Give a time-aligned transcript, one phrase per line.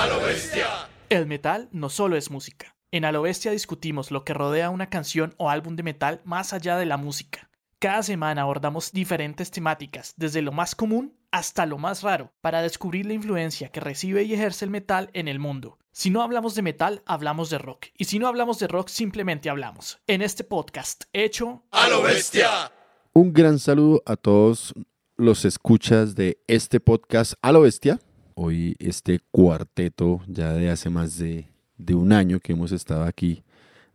[0.00, 0.88] A lo bestia.
[1.10, 2.74] El metal no solo es música.
[2.90, 6.54] En A lo bestia discutimos lo que rodea una canción o álbum de metal más
[6.54, 7.50] allá de la música.
[7.78, 13.04] Cada semana abordamos diferentes temáticas, desde lo más común hasta lo más raro, para descubrir
[13.04, 15.76] la influencia que recibe y ejerce el metal en el mundo.
[15.92, 17.88] Si no hablamos de metal, hablamos de rock.
[17.98, 19.98] Y si no hablamos de rock, simplemente hablamos.
[20.06, 22.72] En este podcast hecho A lo bestia.
[23.12, 24.72] Un gran saludo a todos
[25.18, 28.00] los escuchas de este podcast A lo Bestia.
[28.42, 31.46] Hoy este cuarteto ya de hace más de,
[31.92, 33.42] un año que hemos estado aquí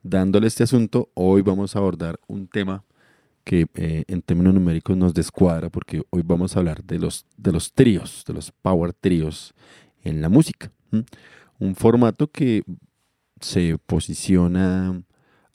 [0.03, 1.09] dándole este asunto.
[1.15, 2.83] Hoy vamos a abordar un tema
[3.43, 7.53] que eh, en términos numéricos nos descuadra porque hoy vamos a hablar de los, de
[7.53, 9.55] los tríos, de los power tríos
[10.03, 10.71] en la música.
[11.57, 12.61] Un formato que
[13.41, 15.01] se posiciona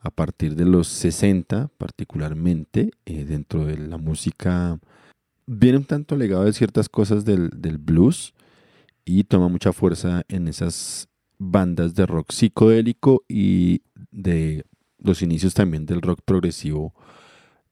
[0.01, 4.81] a partir de los 60 particularmente eh, dentro de la música
[5.47, 8.35] viene un tanto legado de ciertas cosas del, del blues
[9.19, 14.65] y toma mucha fuerza en esas bandas de rock psicodélico y de
[14.99, 16.95] los inicios también del rock progresivo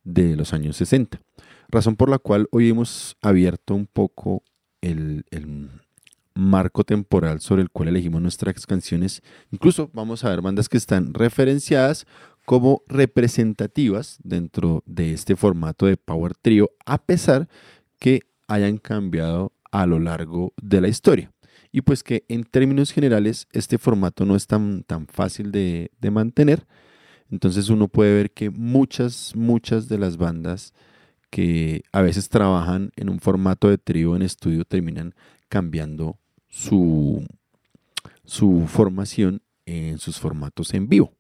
[0.03, 1.21] de los años 60.
[1.69, 4.43] Razón por la cual hoy hemos abierto un poco
[4.81, 5.71] el, el
[6.35, 9.23] marco temporal sobre el cual elegimos nuestras canciones.
[9.53, 12.07] Incluso vamos a ver bandas que están referenciadas
[12.47, 17.49] como representativas dentro de este formato de Power Trio, a pesar
[18.01, 21.33] que hayan cambiado a lo largo de la historia.
[21.71, 26.11] Y pues que en términos generales este formato no es tan, tan fácil de, de
[26.11, 26.67] mantener.
[27.31, 30.73] Entonces uno puede ver que muchas, muchas de las bandas
[31.31, 35.15] que a veces trabajan en un formato de trío en estudio terminan
[35.49, 37.27] cambiando su,
[38.25, 41.13] su formación en sus formatos en vivo.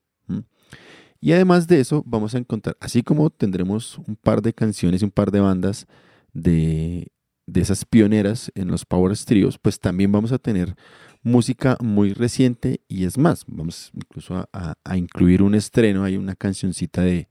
[1.20, 5.04] Y además de eso, vamos a encontrar, así como tendremos un par de canciones y
[5.04, 5.86] un par de bandas
[6.32, 7.08] de,
[7.48, 10.76] de esas pioneras en los Power Tríos, pues también vamos a tener
[11.22, 17.00] música muy reciente y es más, vamos incluso a, incluir un estreno, hay una cancioncita
[17.00, 17.26] de,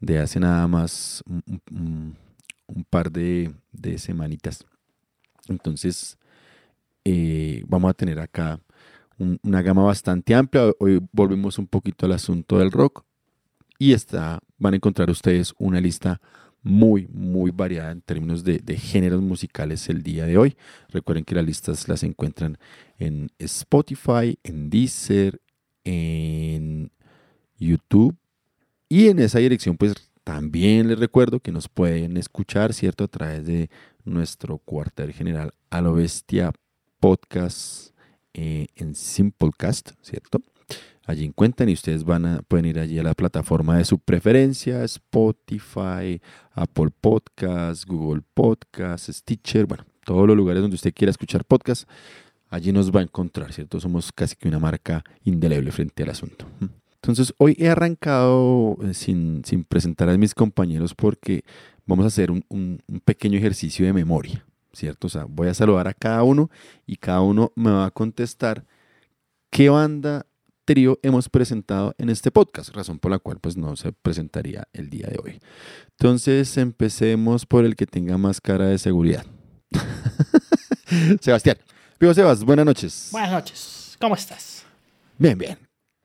[0.00, 1.22] de hace nada más
[1.70, 2.16] un,
[2.88, 3.52] par de,
[3.98, 4.64] semanitas.
[5.46, 6.16] Entonces,
[7.04, 8.58] eh, vamos a tener acá
[9.18, 10.72] un- una gama bastante amplia.
[10.78, 13.04] Hoy volvemos un poquito al asunto del rock
[13.78, 16.20] y está, van a encontrar ustedes una lista
[16.62, 20.56] muy, muy variada en términos de, de géneros musicales el día de hoy.
[20.88, 22.58] Recuerden que las listas las encuentran
[22.98, 25.40] en Spotify, en Deezer,
[25.84, 26.90] en
[27.58, 28.16] YouTube
[28.88, 29.94] y en esa dirección pues
[30.24, 33.04] también les recuerdo que nos pueden escuchar, ¿cierto?
[33.04, 33.70] A través de
[34.04, 36.52] nuestro cuartel general a lo bestia
[37.00, 37.94] podcast
[38.34, 40.42] eh, en Simplecast, ¿cierto?
[41.10, 44.84] Allí encuentran y ustedes van a, pueden ir allí a la plataforma de su preferencia,
[44.84, 46.20] Spotify,
[46.52, 51.88] Apple Podcast, Google Podcast, Stitcher, bueno, todos los lugares donde usted quiera escuchar podcast,
[52.48, 53.80] allí nos va a encontrar, ¿cierto?
[53.80, 56.46] Somos casi que una marca indeleble frente al asunto.
[56.94, 61.42] Entonces, hoy he arrancado eh, sin, sin presentar a mis compañeros porque
[61.86, 65.06] vamos a hacer un, un- un pequeño ejercicio de memoria, ¿cierto?
[65.08, 66.50] O sea, voy a saludar a cada uno
[66.86, 68.64] y cada uno me va a contestar
[69.50, 70.26] qué banda
[70.70, 74.88] trío hemos presentado en este podcast, razón por la cual pues no se presentaría el
[74.88, 75.40] día de hoy.
[75.98, 79.26] Entonces, empecemos por el que tenga más cara de seguridad.
[81.20, 81.56] Sebastián.
[81.98, 83.08] Vivo Sebas, buenas noches.
[83.10, 83.96] Buenas noches.
[84.00, 84.64] ¿Cómo estás?
[85.18, 85.58] Bien, bien.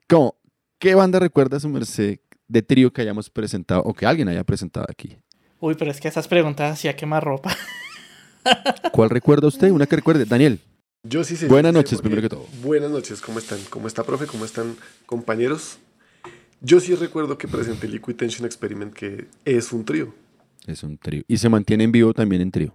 [0.09, 0.35] ¿Cómo?
[0.79, 2.17] ¿Qué banda recuerda su merced
[2.47, 5.15] de trío que hayamos presentado o que alguien haya presentado aquí?
[5.59, 7.55] Uy, pero es que esas preguntas hacía quemar ropa.
[8.91, 9.69] ¿Cuál recuerda usted?
[9.69, 10.25] Una que recuerde.
[10.25, 10.59] Daniel.
[11.07, 11.47] Yo sí sé.
[11.47, 12.47] Buenas noches, primero que todo.
[12.63, 13.59] Buenas noches, ¿cómo están?
[13.69, 14.25] ¿Cómo está, profe?
[14.25, 15.77] ¿Cómo están, compañeros?
[16.61, 20.13] Yo sí recuerdo que presenté Liquid Tension Experiment, que es un trío.
[20.65, 21.23] Es un trío.
[21.27, 22.73] Y se mantiene en vivo también en trío.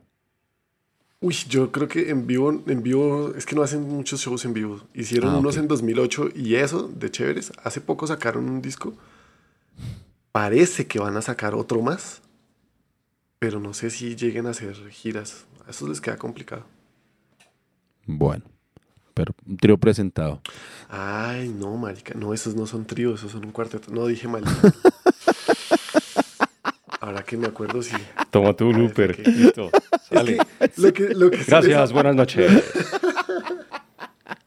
[1.21, 4.55] Uy, yo creo que en vivo, en vivo, es que no hacen muchos shows en
[4.55, 4.81] vivo.
[4.95, 5.63] Hicieron Ah, unos ok.
[5.63, 7.53] en 2008 y eso, de chéveres.
[7.65, 8.95] Hace poco sacaron un disco.
[10.33, 12.23] Parece que van a sacar otro más,
[13.41, 15.47] pero no sé si lleguen a hacer giras.
[15.67, 16.65] A eso les queda complicado.
[18.19, 18.45] Bueno.
[19.15, 20.41] Pero un trío presentado.
[20.89, 22.15] Ay, no, marica.
[22.15, 23.93] No, esos no son tríos, esos son un cuarteto.
[23.93, 24.45] No, dije mal.
[27.01, 27.97] Ahora que me acuerdo, sí.
[28.31, 29.17] Toma tu looper.
[29.17, 29.31] ¿qué?
[29.31, 29.71] Listo.
[30.09, 30.39] Sale.
[30.77, 32.51] Lo que, lo que sí Gracias, buenas noches.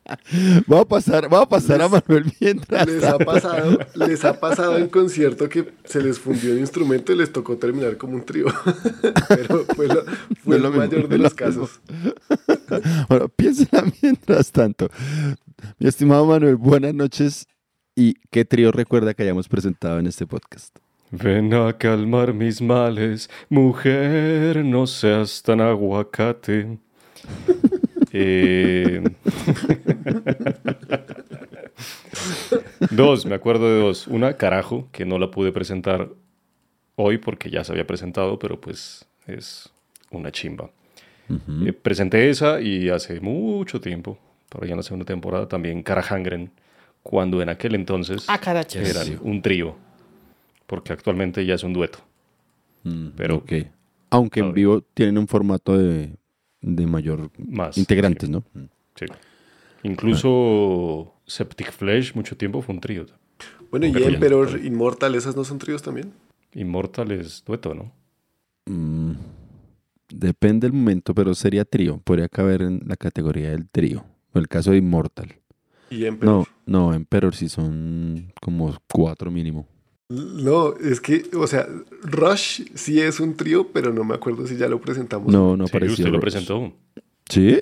[0.72, 2.88] Va a pasar, va a pasar a Manuel mientras.
[2.88, 7.18] Les ha pasado, les ha pasado en concierto que se les fundió el instrumento y
[7.18, 8.48] les tocó terminar como un trío.
[9.30, 10.04] Pero fue, lo,
[10.44, 11.68] fue No lo el mismo, mayor no de los lo mismo.
[11.68, 11.82] casos.
[13.08, 14.90] Bueno, piénsela mientras tanto.
[15.80, 17.48] Mi estimado Manuel, buenas noches.
[17.96, 20.76] ¿Y qué trío recuerda que hayamos presentado en este podcast?
[21.12, 26.80] Ven a calmar mis males, mujer, no seas tan aguacate.
[28.14, 29.02] Eh,
[32.92, 34.08] Dos, me acuerdo de dos.
[34.08, 36.10] Una, carajo, que no la pude presentar
[36.96, 39.72] hoy porque ya se había presentado, pero pues es
[40.12, 40.70] una chimba.
[41.66, 44.20] Eh, presenté esa y hace mucho tiempo,
[44.50, 46.52] por allá en la segunda temporada, también Karahangren,
[47.02, 48.40] cuando en aquel entonces Ah,
[48.76, 49.76] eran un trío,
[50.68, 52.00] porque actualmente ya es un dueto.
[52.84, 53.54] Mm, Pero- ok.
[54.12, 56.14] Aunque en vivo tienen un formato de,
[56.64, 57.78] de mayor Más.
[57.78, 58.44] integrantes, sí, ¿no?
[58.96, 59.06] Sí.
[59.84, 63.06] Incluso Septic Flesh mucho tiempo fue un trío.
[63.70, 63.90] Bueno, y.
[64.04, 66.14] Emperor, Inmortal, ¿esas no son tríos también?
[66.54, 67.92] Immortal es dueto, ¿no?
[68.66, 69.14] Mm,
[70.10, 71.98] depende del momento, pero sería trío.
[71.98, 74.06] Podría caber en la categoría del trío.
[74.34, 75.36] O el caso de Immortal.
[75.90, 76.48] Y Emperor.
[76.66, 79.68] No, no, Emperor sí son como cuatro mínimo.
[80.14, 81.68] No, es que, o sea,
[82.04, 85.32] Rush sí es un trío, pero no me acuerdo si ya lo presentamos.
[85.32, 85.94] No, no sí, parecía.
[85.94, 86.74] usted lo presentó.
[87.30, 87.60] ¿Sí?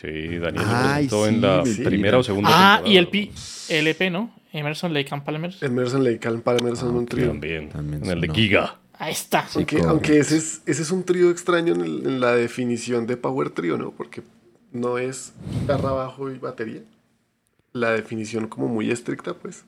[0.00, 2.88] Sí, Daniel Ay, lo presentó sí, en la primera o segunda Ah, temporada.
[2.88, 3.30] y el P,
[3.68, 4.34] el EP, ¿no?
[4.52, 5.54] Emerson Lake and Palmer.
[5.60, 7.26] Emerson Lake and Palmer son Ah, un trío.
[7.28, 8.28] También, También en el de.
[8.32, 8.78] Giga.
[8.94, 9.46] Ahí está.
[9.48, 13.06] Sí, Aunque, aunque ese, es, ese es un trío extraño en, el- en la definición
[13.06, 13.90] de Power Trio, ¿no?
[13.92, 14.22] Porque
[14.72, 16.82] no es guitarra, bajo y batería.
[17.72, 19.64] La definición como muy estricta, pues.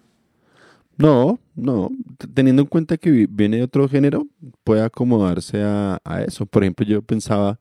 [0.98, 1.90] No, no.
[2.34, 4.26] Teniendo en cuenta que vi- viene de otro género,
[4.64, 6.46] puede acomodarse a, a eso.
[6.46, 7.58] Por ejemplo, yo pensaba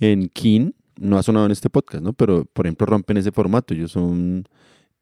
[0.00, 2.12] en King, no ha sonado en este podcast, ¿no?
[2.12, 3.74] Pero, por ejemplo, rompen ese formato.
[3.74, 4.44] Ellos son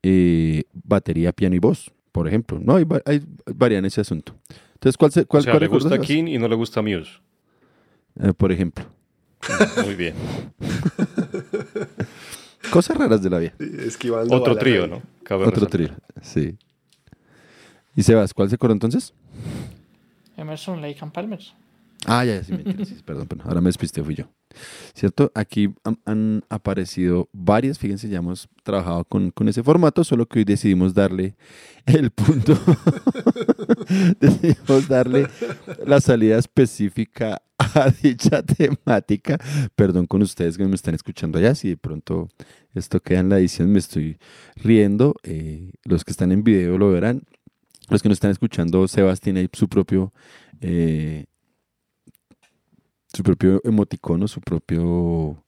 [0.03, 2.59] eh, batería, piano y voz, por ejemplo.
[2.63, 3.23] No, hay, hay
[3.55, 4.35] varía en ese asunto.
[4.75, 5.99] Entonces, ¿cuál, se, O cuál, sea, cuál le gusta?
[6.01, 7.11] King y no le gusta Muse.
[8.21, 8.85] Eh, por ejemplo.
[9.85, 10.15] Muy bien.
[12.71, 13.55] Cosas raras de la vida.
[13.59, 14.87] Esquivando Otro trío.
[14.87, 15.03] ¿no?
[15.23, 15.71] Cabe Otro resaltar.
[15.71, 15.91] trío,
[16.23, 16.57] sí.
[17.97, 19.15] ¿Y Sebas, cuál se corrió entonces?
[20.37, 21.41] Emerson Lake and Palmer.
[22.05, 24.27] Ah, ya, sí, mentira, sí, perdón, perdón, ahora me despisté, fui yo.
[24.95, 25.33] ¿Cierto?
[25.35, 30.39] Aquí han, han aparecido varias, fíjense, ya hemos trabajado con, con ese formato, solo que
[30.41, 31.35] hoy decidimos darle
[31.87, 32.57] el punto,
[34.21, 35.27] decidimos darle
[35.85, 39.39] la salida específica a dicha temática.
[39.75, 42.29] Perdón con ustedes que me están escuchando allá, si de pronto
[42.75, 44.19] esto queda en la edición, me estoy
[44.57, 45.15] riendo.
[45.23, 47.23] eh, los que están en video lo verán.
[47.89, 50.13] Los que nos están escuchando, Sebas tiene ahí su propio
[50.61, 51.27] eh,
[53.13, 55.43] su propio emoticono, su propio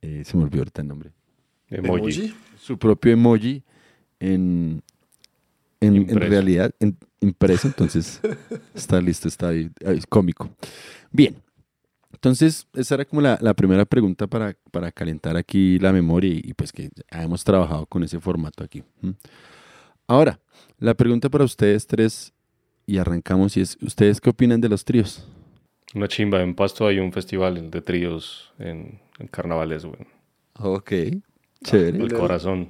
[0.00, 1.12] eh, se me olvidó ahorita el nombre.
[1.68, 2.34] Emoji.
[2.58, 3.62] Su propio emoji
[4.20, 4.82] en,
[5.80, 8.20] en, realidad en- impreso, entonces
[8.74, 10.48] está listo, está ahí, es cómico.
[11.10, 11.36] Bien,
[12.12, 16.40] entonces esa era como la, la primera pregunta para, para calentar aquí la memoria y,
[16.44, 18.82] y pues que hemos trabajado con ese formato aquí.
[20.06, 20.38] Ahora,
[20.82, 22.32] la pregunta para ustedes tres
[22.86, 25.26] y arrancamos y es, ¿ustedes qué opinan de los tríos?
[25.94, 26.42] Una chimba.
[26.42, 30.00] En Pasto hay un festival de tríos en, en carnavales, güey.
[30.58, 30.92] Ok,
[31.64, 31.98] chévere.
[31.98, 32.68] El corazón.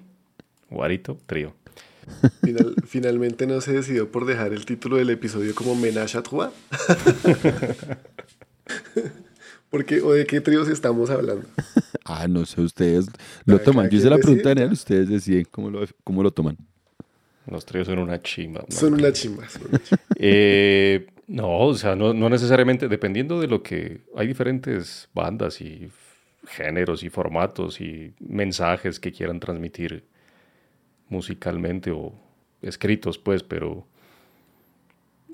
[0.70, 1.55] Guarito, trío.
[2.44, 6.50] Final- finalmente no se decidió por dejar el título del episodio como Menage à Trois.
[9.70, 11.47] Porque, ¿o de qué tríos estamos hablando?
[12.05, 13.06] Ah, no sé, ustedes
[13.47, 13.88] lo toman.
[13.88, 16.58] Yo hice la pregunta Daniel, ustedes deciden cómo lo, cómo lo toman.
[17.47, 18.65] Los tríos son una chimba.
[18.69, 19.49] Son una chimba.
[19.49, 20.03] son una chimba.
[20.17, 24.03] Eh, no, o sea, no, no necesariamente, dependiendo de lo que...
[24.17, 25.91] Hay diferentes bandas y
[26.47, 30.05] géneros y formatos y mensajes que quieran transmitir
[31.08, 32.13] musicalmente o
[32.63, 33.87] escritos, pues, pero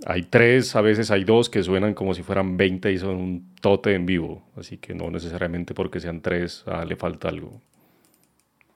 [0.07, 3.55] hay tres, a veces hay dos que suenan como si fueran 20 y son un
[3.61, 7.61] tote en vivo, así que no necesariamente porque sean tres ah, le falta algo.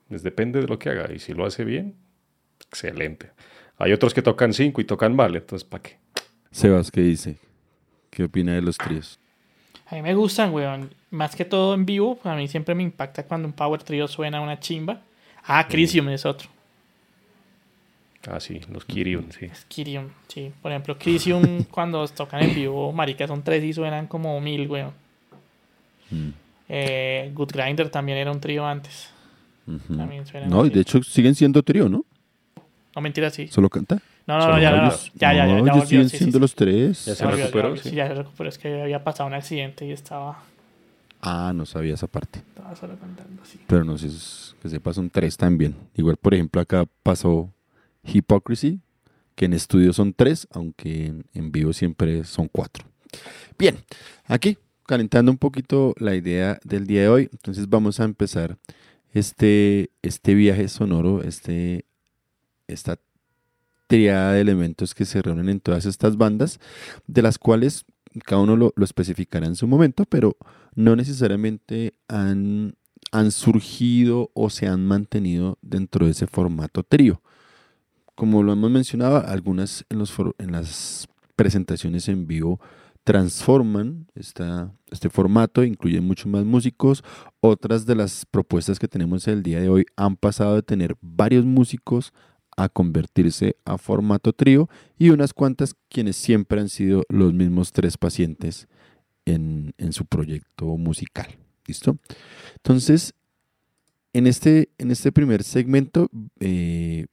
[0.09, 1.95] Pues depende de lo que haga y si lo hace bien,
[2.73, 3.31] excelente.
[3.79, 5.99] Hay otros que tocan cinco y tocan mal, entonces ¿para qué?
[6.51, 7.37] Sebas, ¿qué dice?
[8.11, 9.19] ¿Qué opina de los tríos?
[9.87, 10.91] A mí me gustan, weón.
[11.11, 14.41] Más que todo en vivo, a mí siempre me impacta cuando un power trio suena
[14.41, 15.01] una chimba.
[15.45, 16.49] Ah, Crisium es otro.
[18.31, 19.47] Ah, sí, los Kyrion, sí.
[19.47, 20.53] Es Kirium, sí.
[20.63, 24.93] Por ejemplo, Crisium cuando tocan en vivo, marica, son tres y suenan como mil, weón.
[26.11, 26.29] Mm,
[26.69, 29.11] Eh, Good Grinder también era un trío antes.
[29.67, 29.97] ujú.
[29.97, 32.05] También suenan No, y de hecho siguen siendo trío, ¿no?
[32.95, 33.49] No, mentira, sí.
[33.49, 33.99] Solo canta.
[34.27, 36.41] No, no, no, ya, no, ya, ya, ya, No, ya sí, sí, siendo sí.
[36.41, 37.05] los tres.
[37.07, 37.91] Ya se volvió, recuperó, sí.
[37.91, 38.49] Sí, ya se recuperó.
[38.49, 40.43] Es que había pasado un accidente y estaba,
[41.21, 42.41] Ah, no sabía esa parte.
[42.41, 43.59] estaba solo cantando así.
[43.67, 45.75] Pero no sé, es- que sepas, son tres también.
[45.95, 47.53] Igual, por ejemplo, acá pasó
[48.05, 48.81] Hypocrisy,
[49.35, 52.85] que en estudio son tres, aunque en, en vivo siempre son cuatro.
[53.59, 53.79] Bien,
[54.27, 58.59] aquí calentando un poquito la idea del día de hoy, entonces vamos a empezar
[59.15, 61.85] este, este viaje sonoro, este,
[62.73, 62.99] esta
[63.87, 66.61] triada de elementos que se reúnen en todas estas bandas,
[67.07, 67.85] de las cuales
[68.25, 70.37] cada uno lo, especificará en su momento, pero
[70.75, 72.75] no necesariamente han,
[73.31, 77.21] surgido o se han mantenido dentro de ese formato trío.
[78.15, 80.03] como lo hemos mencionado, algunas en,
[80.39, 82.61] en las presentaciones en vivo
[83.05, 87.03] transforman este formato, incluyen muchos más músicos.
[87.41, 91.45] Otras de las propuestas que tenemos el día de hoy han pasado de tener varios
[91.45, 92.13] músicos
[92.57, 94.69] a convertirse a formato trío
[94.99, 98.69] y unas cuantas quienes siempre han sido los mismos tres pacientes
[99.25, 101.27] en, su proyecto musical.
[101.67, 101.99] ¿Listo?
[102.57, 103.15] Entonces,
[104.13, 106.09] en este, en este primer segmento,
[106.41, 107.07] eh,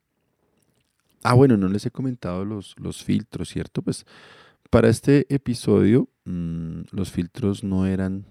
[1.24, 3.81] ah, bueno, no les he comentado los, los filtros, ¿cierto?
[3.81, 4.05] Pues
[4.69, 8.25] para este episodio mm, los filtros no eran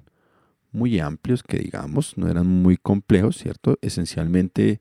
[0.72, 3.78] muy amplios, que digamos, no eran muy complejos, ¿cierto?
[3.80, 4.80] Esencialmente,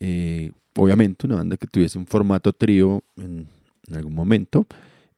[0.00, 3.48] eh, obviamente, una banda que tuviese un formato trío en,
[3.92, 4.66] algún momento,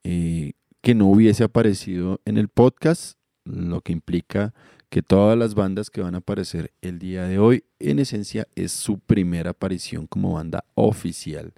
[0.05, 4.55] eh, que no hubiese aparecido en el podcast, lo que implica
[4.91, 8.73] que todas las bandas que van a aparecer el día de hoy, en esencia, es
[8.73, 11.53] su primera aparición como banda oficial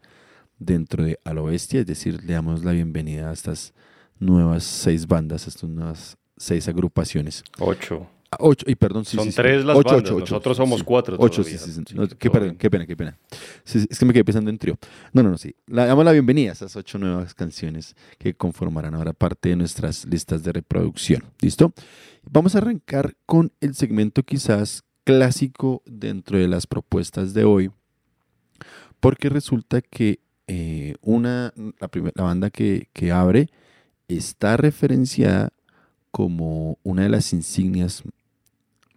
[0.59, 3.73] dentro de A Bestia, es decir, le damos la bienvenida a estas
[4.19, 7.43] nuevas seis bandas, estas nuevas seis agrupaciones.
[7.59, 8.07] Ocho.
[8.39, 11.83] Ocho, y perdón, sí, Son tres las bandas, nosotros somos cuatro Ocho, sí, sí,
[12.19, 13.19] qué, pena, qué pena, qué pena.
[13.65, 14.79] es que me quedé pensando en trío.
[15.13, 15.55] No, no, no, sí.
[15.67, 20.07] Le damos la bienvenida a esas ocho nuevas canciones que conformarán ahora parte de nuestras
[20.07, 21.25] listas de reproducción.
[21.41, 21.73] ¿Listo?
[22.31, 27.71] Vamos a arrancar con el segmento quizás clásico dentro de las propuestas de hoy,
[29.01, 33.51] porque resulta que eh, una, la, la banda que, que abre
[34.09, 35.53] está referenciada
[36.11, 38.05] como una de las insignias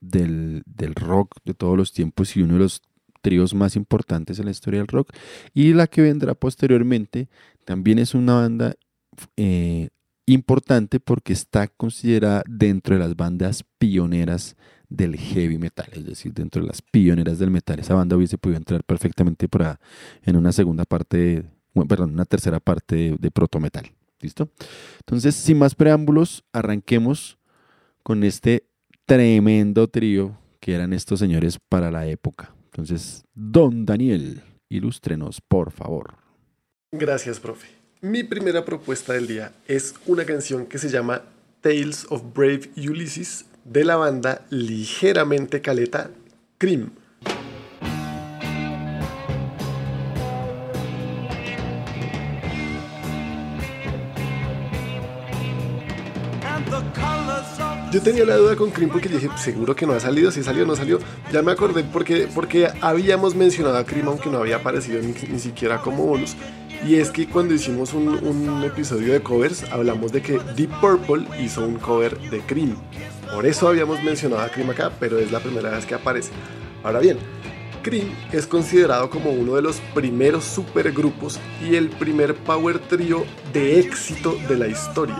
[0.09, 0.63] del,
[0.95, 2.81] rock de todos los tiempos y uno de los
[3.21, 5.11] tríos más importantes en la historia del rock.
[5.53, 7.29] Y la que vendrá posteriormente
[7.65, 8.75] también es una banda
[9.37, 9.89] eh,
[10.25, 14.55] importante porque está considerada dentro de las bandas pioneras
[14.89, 17.79] del heavy metal, es decir, dentro de las pioneras del metal.
[17.79, 19.79] Esa banda hubiese podido entrar perfectamente por
[20.23, 21.43] en una segunda parte,
[21.73, 23.91] bueno, perdón, una tercera parte de, de proto metal.
[24.21, 24.49] ¿Listo?
[24.99, 27.37] Entonces, sin más preámbulos, arranquemos
[28.03, 28.67] con este
[29.05, 32.53] tremendo trío que eran estos señores para la época.
[32.65, 36.15] Entonces, don Daniel, ilústrenos, por favor.
[36.91, 37.67] Gracias, profe.
[38.01, 41.23] Mi primera propuesta del día es una canción que se llama
[41.61, 46.11] Tales of Brave Ulysses de la banda ligeramente caleta
[46.57, 46.91] Cream.
[57.95, 60.65] Yo tenía la duda con Cream porque dije, seguro que no ha salido, si salió,
[60.65, 60.99] no salió.
[61.31, 65.79] Ya me acordé porque, porque habíamos mencionado a Cream aunque no había aparecido ni, siquiera
[65.79, 66.35] como bonus.
[66.85, 71.25] Y es que cuando hicimos un, un, episodio de covers, hablamos de que Deep Purple
[71.41, 72.75] hizo un cover de Cream.
[73.33, 76.31] Por eso habíamos mencionado a Cream acá, pero es la primera vez que aparece.
[76.83, 77.17] Ahora bien,
[77.85, 83.79] Cream es considerado como uno de los primeros supergrupos y el primer power trio de
[83.79, 85.19] éxito de la historia.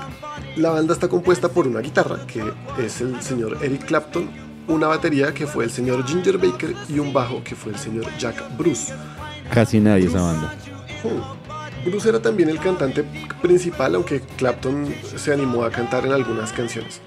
[0.56, 2.42] La banda está compuesta por una guitarra, que
[2.84, 4.32] es el señor Eric Clapton,
[4.68, 8.08] una batería, que fue el señor Ginger Baker, y un bajo, que fue el señor
[8.18, 8.92] Jack Bruce.
[9.54, 10.56] Casi nadie esa banda.
[11.04, 11.88] Hmm.
[11.88, 13.06] Bruce era también el cantante
[13.44, 17.00] principal, aunque Clapton se animó a cantar en algunas canciones.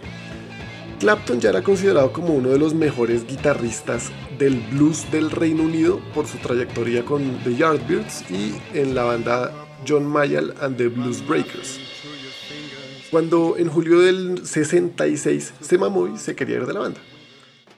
[0.98, 6.00] Clapton ya era considerado como uno de los mejores guitarristas del blues del Reino Unido
[6.14, 9.52] por su trayectoria con The Yardbirds y en la banda
[9.86, 11.78] John Mayall and the Blues Breakers
[13.10, 17.00] cuando en julio del 66 se mamó y se quería ir de la banda.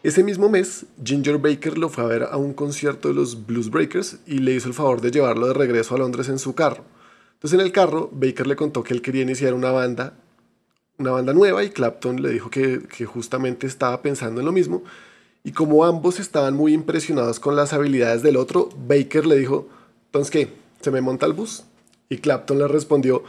[0.02, 3.70] Ese mismo mes, Ginger Baker lo fue a ver a un concierto de los Blues
[3.70, 6.84] Breakers y le hizo el favor de llevarlo de regreso a Londres en su carro.
[7.34, 10.14] Entonces en el carro, Baker le contó que él quería iniciar una banda,
[11.00, 14.82] una banda nueva y Clapton le dijo que, justamente estaba pensando en lo mismo.
[15.42, 19.68] Y como ambos estaban muy impresionados con las habilidades del otro, Baker le dijo,
[20.06, 21.64] entonces qué, ¿se me monta el bus?
[22.10, 23.24] Y Clapton le respondió,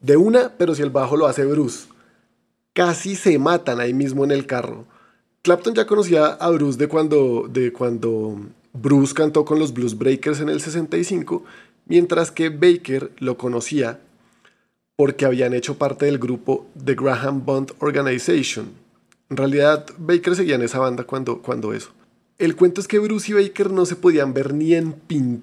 [0.00, 1.88] de una, pero si el bajo lo hace Bruce.
[2.72, 4.84] Casi se matan ahí mismo en el carro.
[5.42, 8.38] Clapton ya conocía a Bruce de cuando, de cuando
[8.72, 11.42] Bruce cantó con los Blues Breakers en el 65,
[11.86, 14.00] mientras que Baker lo conocía
[14.96, 18.70] porque habían hecho parte del grupo The Graham Bond Organization.
[19.28, 21.90] En realidad, Baker seguía en esa banda cuando, cuando eso.
[22.38, 25.42] El cuento es que Bruce y Baker no se podían ver ni en pintura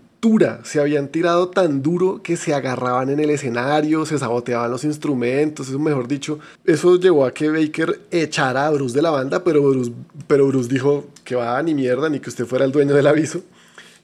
[0.63, 5.67] se habían tirado tan duro que se agarraban en el escenario, se saboteaban los instrumentos,
[5.67, 6.39] eso mejor dicho.
[6.63, 9.91] Eso llevó a que Baker echara a Bruce de la banda, pero Bruce,
[10.25, 13.41] pero Bruce dijo que va ni mierda, ni que usted fuera el dueño del aviso.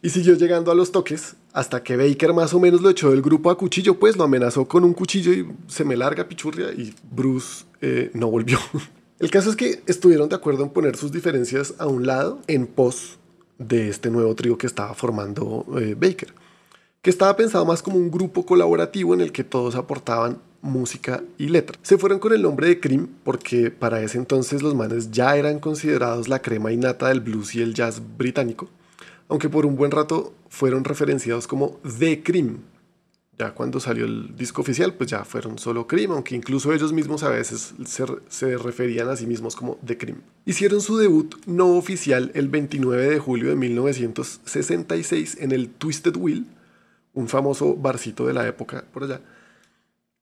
[0.01, 3.21] Y siguió llegando a los toques hasta que Baker más o menos lo echó del
[3.21, 6.93] grupo a cuchillo, pues lo amenazó con un cuchillo y se me larga pichurria y
[7.11, 8.57] Bruce eh, no volvió.
[9.19, 12.67] El caso es que estuvieron de acuerdo en poner sus diferencias a un lado en
[12.67, 13.17] pos
[13.57, 16.33] de este nuevo trío que estaba formando eh, Baker,
[17.01, 21.49] que estaba pensado más como un grupo colaborativo en el que todos aportaban música y
[21.49, 21.77] letra.
[21.81, 25.59] Se fueron con el nombre de Cream porque para ese entonces los manes ya eran
[25.59, 28.69] considerados la crema innata del blues y el jazz británico,
[29.29, 32.63] aunque por un buen rato fueron referenciados como The Cream.
[33.37, 37.23] Ya cuando salió el disco oficial, pues ya fueron solo Cream, aunque incluso ellos mismos
[37.23, 40.21] a veces se, referían a sí mismos como The Cream.
[40.45, 46.47] Hicieron su debut no oficial el 29 de julio de 1966 en el Twisted Wheel,
[47.13, 49.21] un famoso barcito de la época por allá,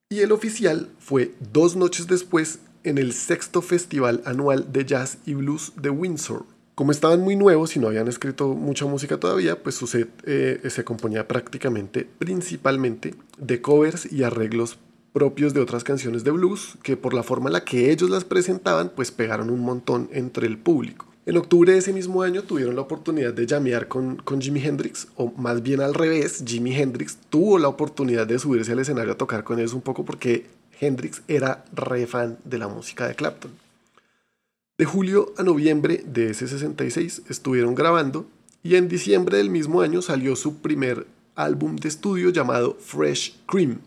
[0.09, 5.33] y el oficial fue dos noches después en el sexto festival anual de jazz y
[5.33, 6.45] blues de Windsor.
[6.77, 10.61] Como estaban muy nuevos y no habían escrito mucha música todavía, pues su set eh,
[10.69, 14.77] se componía prácticamente, principalmente, de covers y arreglos
[15.11, 18.25] propios de otras canciones de blues que por la forma en la que ellos las
[18.25, 21.07] presentaban, pues pegaron un montón entre el público.
[21.25, 25.07] En octubre de ese mismo año tuvieron la oportunidad de llamear con, con Jimi Hendrix,
[25.15, 29.17] o más bien al revés, Jimi Hendrix tuvo la oportunidad de subirse al escenario a
[29.17, 30.45] tocar con ellos un poco porque
[30.79, 33.66] Hendrix era re fan de la música de Clapton.
[34.77, 38.27] De julio a noviembre de ese 66 estuvieron grabando
[38.61, 43.79] y en diciembre del mismo año salió su primer álbum de estudio llamado Fresh Cream.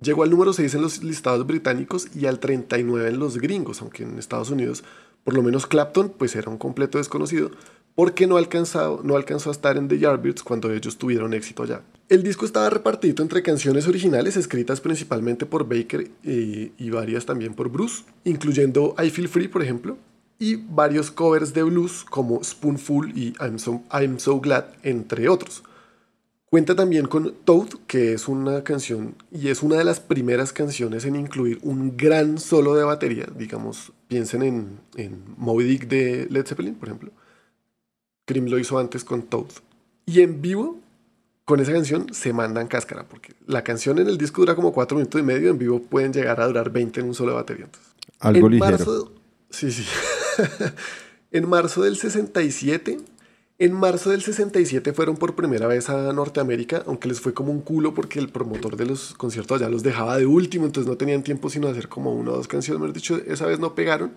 [0.00, 4.04] Llegó al número 6 en los listados británicos y al 39 en los gringos, aunque
[4.04, 4.82] en Estados Unidos
[5.24, 7.50] por lo menos Clapton, pues era un completo desconocido,
[7.94, 11.82] porque no, no alcanzó a estar en The Yardbirds cuando ellos tuvieron éxito allá.
[12.08, 17.52] El disco estaba repartido entre canciones originales escritas principalmente por Baker y, y varias también
[17.52, 19.98] por Bruce, incluyendo I Feel Free, por ejemplo,
[20.38, 25.62] y varios covers de blues como Spoonful y I'm So, I'm so Glad, entre otros.
[26.46, 31.04] Cuenta también con Toad, que es una canción y es una de las primeras canciones
[31.04, 33.26] en incluir un gran solo de batería.
[33.36, 37.10] Digamos, piensen en, en Moby Dick de Led Zeppelin, por ejemplo.
[38.24, 39.48] Cream lo hizo antes con Toad.
[40.06, 40.80] Y en vivo,
[41.48, 44.98] con esa canción, se mandan cáscara, porque la canción en el disco dura como 4
[44.98, 47.64] minutos y medio, en vivo pueden llegar a durar 20 en un solo batería.
[47.64, 48.76] Entonces, Algo en ligero.
[48.76, 49.12] marzo-
[49.48, 49.84] sí, sí.
[51.32, 52.98] en marzo del 67
[53.60, 57.60] en marzo del 67 fueron por primera vez a Norteamérica, aunque les fue como un
[57.62, 61.22] culo porque el promotor de los conciertos allá los dejaba de último, entonces no tenían
[61.24, 62.80] tiempo sino hacer como una o dos canciones.
[62.80, 64.12] Mejor dicho, esa vez no pegaron,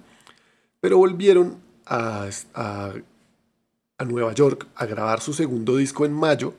[0.79, 1.55] pero volvieron
[1.87, 2.93] a, a,
[3.97, 6.53] a Nueva York a grabar su segundo disco en mayo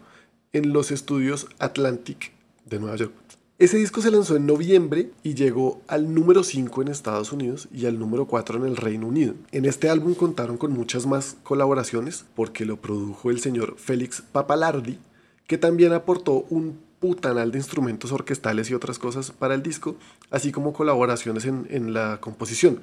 [0.52, 2.32] en los estudios Atlantic
[2.66, 3.12] de Nueva York.
[3.58, 7.86] Ese disco se lanzó en noviembre y llegó al número 5 en Estados Unidos y
[7.86, 9.34] al número 4 en el Reino Unido.
[9.52, 14.98] En este álbum contaron con muchas más colaboraciones porque lo produjo el señor Félix Papalardi,
[15.46, 19.96] que también aportó un putanal de instrumentos orquestales y otras cosas para el disco,
[20.30, 22.80] así como colaboraciones en, en la composición.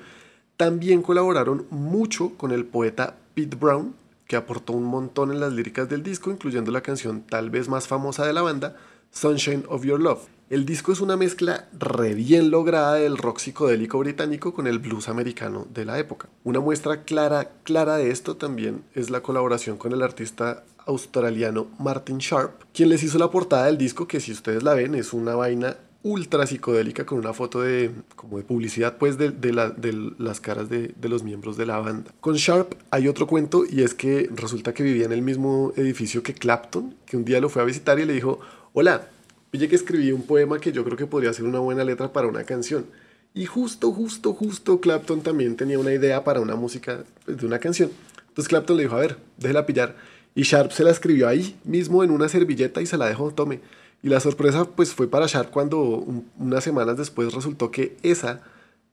[0.58, 3.94] También colaboraron mucho con el poeta Pete Brown,
[4.30, 7.88] que aportó un montón en las líricas del disco, incluyendo la canción tal vez más
[7.88, 8.76] famosa de la banda,
[9.10, 10.20] Sunshine of Your Love.
[10.52, 15.10] El disco es una mezcla re bien lograda del rock psicodélico británico con el blues
[15.10, 16.30] americano de la época.
[16.44, 22.20] Una muestra clara, clara de esto también es la colaboración con el artista australiano Martin
[22.20, 25.34] Sharp, quien les hizo la portada del disco, que si ustedes la ven es una
[25.34, 30.14] vaina ultra psicodélica con una foto de como de publicidad pues de, de, la, de
[30.18, 32.12] las caras de, de, los miembros de la banda.
[32.22, 36.24] Con Sharp hay otro cuento y es que resulta que vivía en el mismo edificio
[36.24, 38.40] que Clapton, que un día lo fue a visitar y le dijo,
[38.74, 39.10] hola,
[39.52, 42.28] pille que escribí un poema que yo creo que podría ser una buena letra para
[42.28, 42.86] una canción.
[43.34, 47.60] Y justo, justo, justo Clapton también tenía una idea para una música pues, de una
[47.60, 47.92] canción.
[48.30, 49.96] Entonces Clapton le dijo, a ver, déjela pillar.
[50.34, 53.60] Y Sharp se la escribió ahí mismo en una servilleta y se la dejó, tome.
[54.02, 58.42] Y la sorpresa pues fue para Sharp cuando un, unas semanas después resultó que esa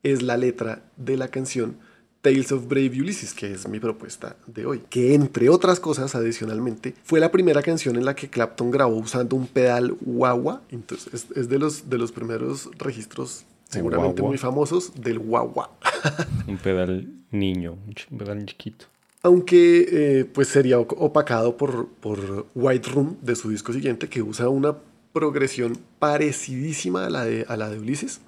[0.03, 1.77] es la letra de la canción
[2.21, 4.81] Tales of Brave Ulysses, que es mi propuesta de hoy.
[4.89, 9.35] Que entre otras cosas, adicionalmente, fue la primera canción en la que Clapton grabó usando
[9.35, 10.61] un pedal guagua.
[10.69, 15.71] Entonces es, es de, los, de los primeros registros seguramente muy famosos del guagua.
[16.47, 17.77] Un pedal niño,
[18.09, 18.85] un pedal chiquito.
[19.23, 19.87] Aunque
[20.19, 24.47] eh, pues sería op- opacado por, por White Room de su disco siguiente, que usa
[24.47, 24.77] una
[25.17, 28.21] progresión parecidísima a la de, a la de Ulises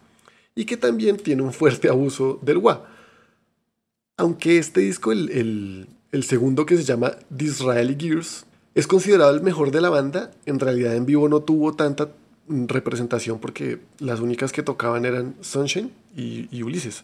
[0.56, 2.82] y que también tiene un fuerte abuso del wah.
[4.18, 9.42] Aunque este disco, el, el, el segundo que se llama Disraeli Gears, es considerado el
[9.42, 12.10] mejor de la banda, en realidad en vivo no tuvo tanta
[12.48, 17.04] mm, representación porque las únicas que tocaban eran Sunshine y, y Ulises.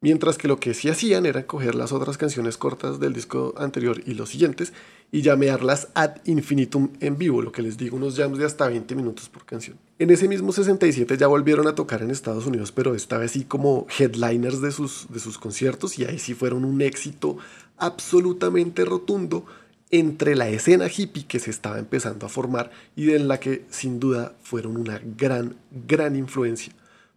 [0.00, 4.00] Mientras que lo que sí hacían era coger las otras canciones cortas del disco anterior
[4.06, 4.72] y los siguientes
[5.10, 8.94] y llamearlas ad infinitum en vivo, lo que les digo, unos jams de hasta 20
[8.94, 9.76] minutos por canción.
[9.98, 13.42] En ese mismo 67 ya volvieron a tocar en Estados Unidos, pero esta vez sí
[13.42, 17.38] como headliners de sus, de sus conciertos y ahí sí fueron un éxito
[17.76, 19.46] absolutamente rotundo
[19.90, 23.98] entre la escena hippie que se estaba empezando a formar y en la que sin
[23.98, 25.56] duda fueron una gran,
[25.88, 26.72] gran influencia,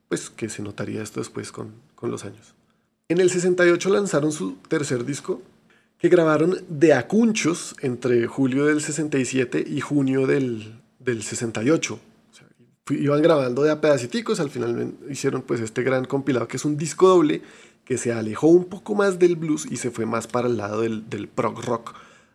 [0.10, 2.56] pues que se notaría esto después con, con los años.
[3.12, 5.42] En el 68 lanzaron su tercer disco,
[5.98, 11.94] que grabaron de acunchos entre julio del 67 y junio del, del 68.
[11.94, 12.48] O sea,
[12.98, 16.78] iban grabando de a pedaciticos, al final hicieron pues este gran compilado que es un
[16.78, 17.42] disco doble
[17.84, 20.80] que se alejó un poco más del blues y se fue más para el lado
[20.80, 21.94] del, del prog rock,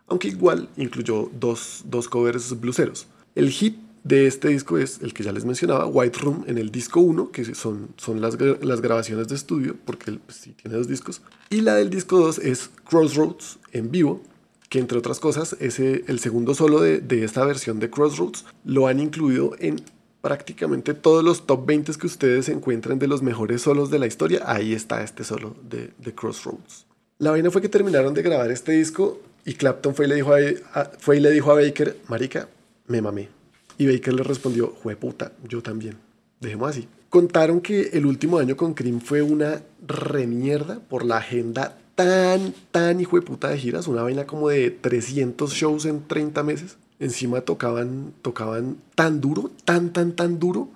[0.09, 3.07] aunque igual incluyó dos, dos covers blueseros.
[3.35, 6.71] El hit de este disco es el que ya les mencionaba, White Room, en el
[6.71, 10.77] disco 1, que son, son las, las grabaciones de estudio, porque él pues, sí tiene
[10.77, 11.23] dos discos.
[11.51, 14.23] Y la del disco 2 es Crossroads en vivo,
[14.69, 18.87] que entre otras cosas, ese, el segundo solo de, de, esta versión de Crossroads lo
[18.87, 19.83] han incluido en
[20.21, 24.43] prácticamente todos los top 20 que ustedes encuentren de los mejores solos de la historia.
[24.47, 26.87] Ahí está este solo de, de Crossroads.
[27.19, 30.33] La vaina fue que terminaron de grabar este disco y Clapton fue y le dijo
[30.33, 32.49] a, fue y le dijo a Baker, Marica,
[32.87, 33.36] me mamé
[33.79, 35.97] y Baker le respondió, puta, yo también.
[36.41, 36.89] Dejemos así.
[37.11, 43.01] Contaron que el último año con Cream fue una remierda por la agenda tan, tan
[43.01, 46.77] hijo de puta de giras, una vaina como de 300 shows en 30 meses.
[46.99, 50.69] Encima tocaban, tocaban tan duro, tan, tan, tan duro,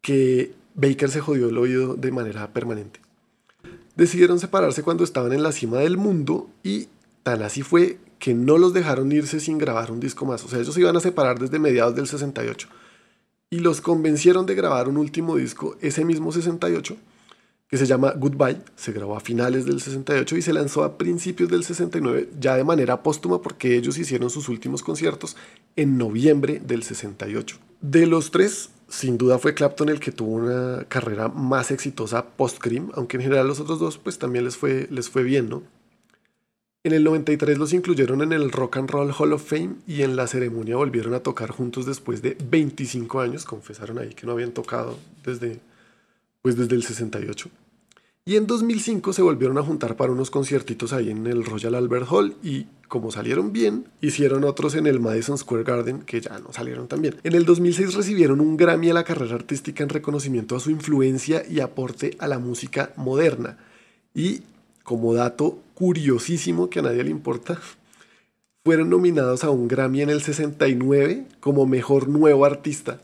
[0.00, 3.00] que Baker se jodió el oído de manera permanente.
[3.96, 6.88] Decidieron separarse cuando estaban en la cima del mundo y
[7.22, 10.44] tan así fue que no los dejaron irse sin grabar un disco más.
[10.44, 12.68] O sea, ellos se iban a separar desde mediados del 68.
[13.48, 16.96] Y los convencieron de grabar un último disco ese mismo 68,
[17.66, 18.60] que se llama Goodbye.
[18.76, 22.62] Se grabó a finales del 68 y se lanzó a principios del 69, ya de
[22.62, 25.36] manera póstuma, porque ellos hicieron sus últimos conciertos
[25.74, 27.56] en noviembre del 68.
[27.80, 32.90] De los tres, sin duda fue Clapton el que tuvo una carrera más exitosa post-Cream,
[32.94, 35.62] aunque en general los otros dos pues también les fue, les fue bien, ¿no?
[36.82, 40.16] En el 93 los incluyeron en el Rock and Roll Hall of Fame y en
[40.16, 43.44] la ceremonia volvieron a tocar juntos después de 25 años.
[43.44, 45.60] Confesaron ahí que no habían tocado desde,
[46.40, 47.50] pues desde el 68.
[48.24, 52.06] Y en 2005 se volvieron a juntar para unos conciertitos ahí en el Royal Albert
[52.10, 56.50] Hall y como salieron bien, hicieron otros en el Madison Square Garden que ya no
[56.50, 57.16] salieron tan bien.
[57.24, 61.42] En el 2006 recibieron un Grammy a la carrera artística en reconocimiento a su influencia
[61.46, 63.58] y aporte a la música moderna.
[64.14, 64.44] Y
[64.90, 67.60] como dato curiosísimo que a nadie le importa,
[68.64, 73.00] fueron nominados a un Grammy en el 69 como mejor nuevo artista,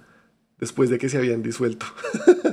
[0.59, 1.87] después de que se habían disuelto.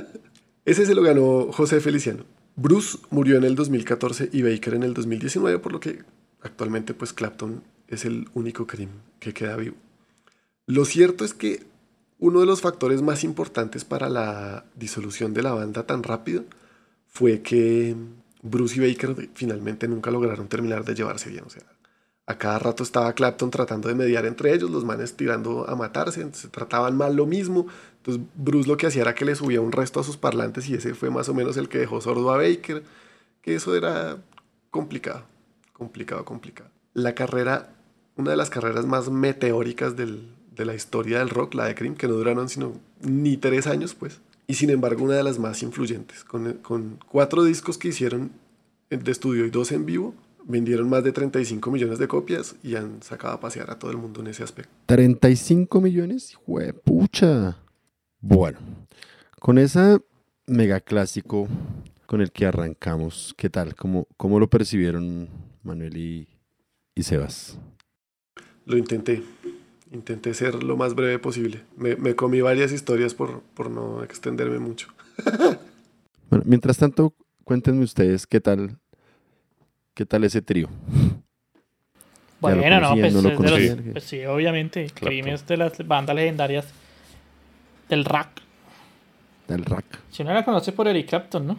[0.64, 2.22] Ese se lo ganó José Feliciano.
[2.54, 6.04] Bruce murió en el 2014 y Baker en el 2019, por lo que
[6.40, 9.74] actualmente pues Clapton es el único Cream que queda vivo.
[10.66, 11.64] Lo cierto es que
[12.20, 16.44] uno de los factores más importantes para la disolución de la banda tan rápido
[17.08, 17.96] fue que
[18.44, 21.44] Bruce y Baker finalmente nunca lograron terminar de llevarse bien.
[21.46, 21.62] O sea,
[22.26, 26.26] a cada rato estaba Clapton tratando de mediar entre ellos, los manes tirando a matarse,
[26.32, 27.66] se trataban mal lo mismo.
[27.96, 30.74] Entonces Bruce lo que hacía era que le subía un resto a sus parlantes y
[30.74, 32.82] ese fue más o menos el que dejó sordo a Baker,
[33.40, 34.18] que eso era
[34.70, 35.24] complicado,
[35.72, 36.70] complicado, complicado.
[36.92, 37.74] La carrera,
[38.16, 41.94] una de las carreras más meteóricas del, de la historia del rock, la de Cream,
[41.94, 45.62] que no duraron sino ni tres años, pues, y sin embargo una de las más
[45.62, 46.24] influyentes.
[46.24, 48.32] Con, con, cuatro discos que hicieron
[48.90, 50.14] de estudio y dos en vivo,
[50.46, 53.96] vendieron más de 35 millones de copias y han sacado a pasear a todo el
[53.96, 54.70] mundo en ese aspecto.
[54.86, 56.36] 35 millones,
[56.84, 57.56] pucha.
[58.20, 58.58] Bueno,
[59.40, 60.00] con ese
[60.46, 61.48] mega clásico
[62.06, 63.74] con el que arrancamos, ¿qué tal?
[63.74, 65.28] ¿Cómo, cómo lo percibieron
[65.62, 66.28] Manuel y,
[66.94, 67.58] y Sebas?
[68.66, 69.22] Lo intenté.
[69.94, 71.60] Intenté ser lo más breve posible.
[71.76, 74.88] Me, me comí varias historias por, por no extenderme mucho.
[76.30, 78.76] bueno, mientras tanto, cuéntenme ustedes qué tal,
[79.94, 80.68] qué tal ese trío.
[82.40, 84.90] Bueno, no, pues, ¿no lo los, pues, sí, obviamente.
[84.92, 86.66] Cream es de las bandas legendarias
[87.88, 88.42] del rack.
[89.48, 89.86] Del rack.
[90.10, 91.56] Si uno la conoce por Eric Clapton, ¿no?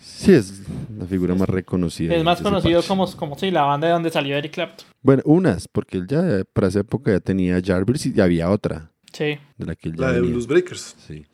[0.00, 0.62] Sí, es
[0.96, 2.14] la figura más reconocida.
[2.14, 4.86] Es más conocido como, como sí, la banda de donde salió Eric Clapton.
[5.02, 8.92] Bueno, unas, porque él ya para esa época ya tenía Jarvis y ya había otra.
[9.12, 9.38] Sí.
[9.56, 10.96] De la que él ya la de Blues Breakers.
[11.06, 11.26] Sí.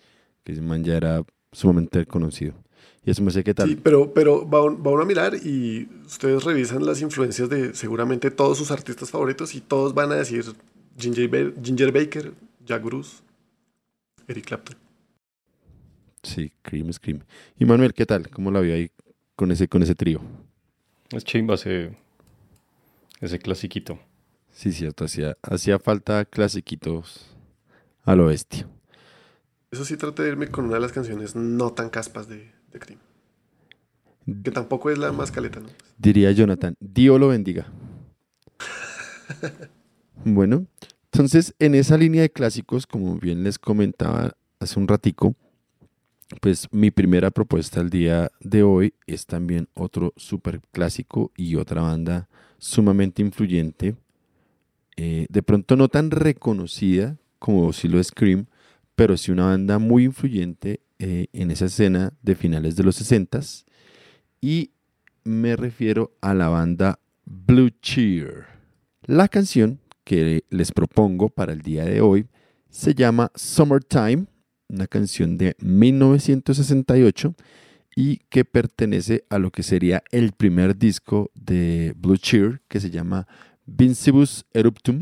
[0.42, 1.22] Que ese man ya era
[1.52, 2.54] sumamente conocido.
[3.06, 3.68] Y eso me sé qué tal.
[3.68, 8.30] Sí, pero, pero va, va uno a mirar y ustedes revisan las influencias de seguramente
[8.30, 10.44] todos sus artistas favoritos y todos van a decir
[10.98, 12.32] Ginger, Ginger Baker,
[12.64, 13.18] Jack Bruce,
[14.26, 14.83] Eric Clapton.
[16.24, 17.20] Sí, Cream es Cream.
[17.58, 18.28] Y Manuel, ¿qué tal?
[18.30, 18.90] ¿Cómo la vio ahí
[19.36, 20.20] con ese, con ese trío?
[21.10, 21.96] Es chimba ese,
[23.20, 23.98] ese clasiquito.
[24.50, 27.36] Sí, cierto, hacía, hacía falta clasiquitos
[28.04, 28.66] a lo bestia.
[29.70, 32.78] Eso sí, traté de irme con una de las canciones no tan caspas de, de
[32.78, 33.00] Cream.
[34.42, 35.68] Que tampoco es la más caleta, ¿no?
[35.98, 37.70] Diría Jonathan, Dios lo bendiga.
[40.24, 40.66] Bueno,
[41.12, 45.34] entonces en esa línea de clásicos, como bien les comentaba hace un ratico,
[46.40, 51.82] pues mi primera propuesta el día de hoy es también otro super clásico y otra
[51.82, 53.96] banda sumamente influyente,
[54.96, 58.46] eh, de pronto no tan reconocida como si lo es Cream,
[58.94, 63.40] pero sí una banda muy influyente eh, en esa escena de finales de los 60
[64.40, 64.70] y
[65.24, 68.46] me refiero a la banda Blue Cheer.
[69.02, 72.26] La canción que les propongo para el día de hoy
[72.70, 74.26] se llama Summertime,
[74.68, 77.34] una canción de 1968
[77.96, 82.90] y que pertenece a lo que sería el primer disco de Blue Cheer que se
[82.90, 83.26] llama
[83.66, 85.00] Vincibus Eruptum.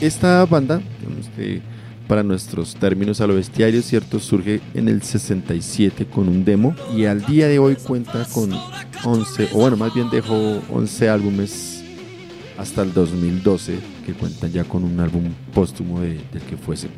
[0.00, 0.82] Esta banda,
[2.12, 4.20] para nuestros términos a lo bestiario, ¿cierto?
[4.20, 8.52] Surge en el 67 con un demo y al día de hoy cuenta con
[9.02, 11.82] 11, o bueno, más bien dejó 11 álbumes
[12.58, 16.88] hasta el 2012 que cuentan ya con un álbum póstumo de, del que fuese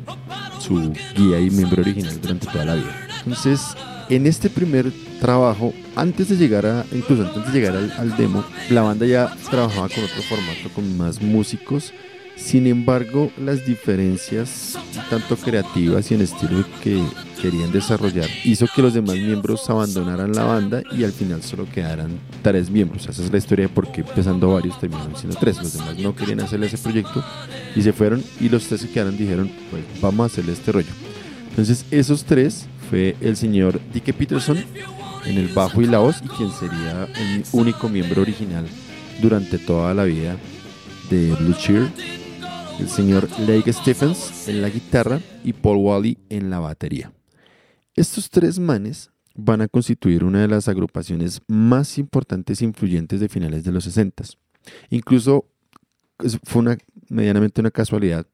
[0.59, 3.07] su guía y miembro original durante toda la vida.
[3.19, 3.61] Entonces,
[4.09, 8.43] en este primer trabajo, antes de llegar a, incluso antes de llegar al, al demo,
[8.69, 11.93] la banda ya trabajaba con otro formato, con más músicos
[12.35, 14.77] sin embargo, las diferencias,
[15.09, 17.01] tanto creativas y en estilo que
[17.41, 22.19] querían desarrollar, hizo que los demás miembros abandonaran la banda y al final solo quedaran
[22.41, 23.07] tres miembros.
[23.07, 25.57] Esa es la historia de por qué empezando varios terminaron siendo tres.
[25.57, 27.23] Los demás no querían hacerle ese proyecto
[27.75, 30.91] y se fueron y los tres que quedaron dijeron, pues vamos a hacerle este rollo.
[31.49, 34.57] Entonces esos tres fue el señor Dickie Peterson
[35.25, 38.65] en el bajo y la voz y quien sería el único miembro original
[39.21, 40.35] durante toda la vida
[41.09, 41.89] de Blue Cheer
[42.79, 47.11] el señor Lake Stephens en la guitarra y Paul Wally en la batería.
[47.95, 53.29] Estos tres manes van a constituir una de las agrupaciones más importantes e influyentes de
[53.29, 54.23] finales de los 60.
[54.89, 55.45] Incluso
[56.43, 56.77] fue
[57.09, 58.25] medianamente una casualidad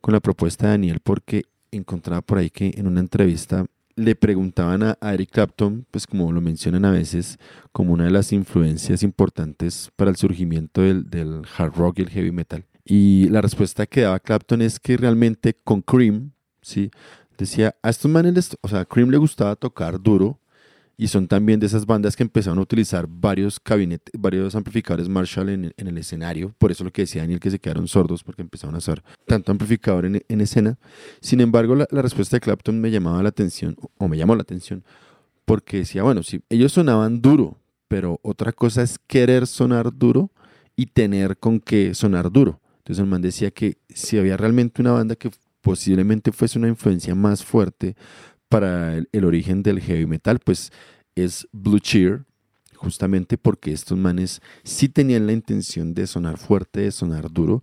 [0.00, 4.82] con la propuesta de Daniel porque encontraba por ahí que en una entrevista le preguntaban
[4.82, 7.38] a Eric Clapton, pues como lo mencionan a veces,
[7.72, 12.32] como una de las influencias importantes para el surgimiento del hard rock y el heavy
[12.32, 12.64] metal.
[12.84, 16.90] Y la respuesta que daba Clapton es que realmente con Cream, ¿sí?
[17.38, 20.38] Decía, a estos manes, o sea, a Cream le gustaba tocar duro
[20.96, 25.48] y son también de esas bandas que empezaron a utilizar varios cabinetes, varios amplificadores Marshall
[25.48, 26.54] en, el escenario.
[26.58, 29.50] Por eso lo que decía Daniel, que se quedaron sordos porque empezaron a usar tanto
[29.50, 30.78] amplificador en, escena.
[31.20, 34.42] Sin embargo, la, la, respuesta de Clapton me llamaba la atención, o me llamó la
[34.42, 34.84] atención,
[35.44, 40.30] porque decía, bueno, sí, ellos sonaban duro, pero otra cosa es querer sonar duro
[40.76, 42.61] y tener con qué sonar duro.
[42.82, 47.14] Entonces el man decía que si había realmente una banda que posiblemente fuese una influencia
[47.14, 47.94] más fuerte
[48.48, 50.72] para el, origen del heavy metal, pues
[51.14, 52.24] es Blue Cheer,
[52.74, 57.62] justamente porque estos manes sí tenían la intención de sonar fuerte, de sonar duro.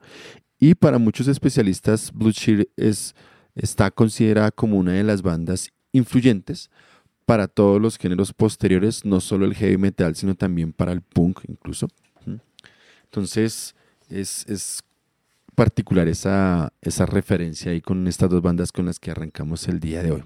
[0.58, 3.13] Y para muchos especialistas, Blue Cheer es,
[3.55, 6.71] está considerada como una de las bandas influyentes
[7.25, 11.41] para todos los géneros posteriores, no solo el heavy metal, sino también para el punk
[11.47, 11.89] incluso.
[13.03, 13.75] Entonces,
[14.10, 14.84] es, es
[15.60, 20.02] particular esa, esa referencia ahí con estas dos bandas con las que arrancamos el día
[20.02, 20.24] de hoy.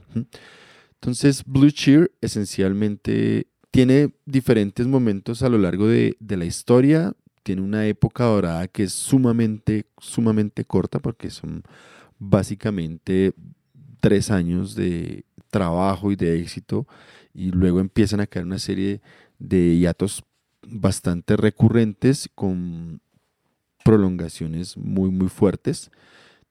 [0.94, 7.14] Entonces, Blue Cheer esencialmente tiene diferentes momentos a lo largo de, de, la historia.
[7.42, 11.64] Tiene una época dorada que es sumamente, sumamente corta porque son
[12.20, 13.34] básicamente
[14.02, 16.86] tres años de trabajo y de éxito
[17.34, 19.02] y luego empiezan a caer una serie
[19.40, 20.24] de hiatos
[20.62, 23.02] bastante recurrentes con
[23.84, 25.92] prolongaciones muy, muy fuertes.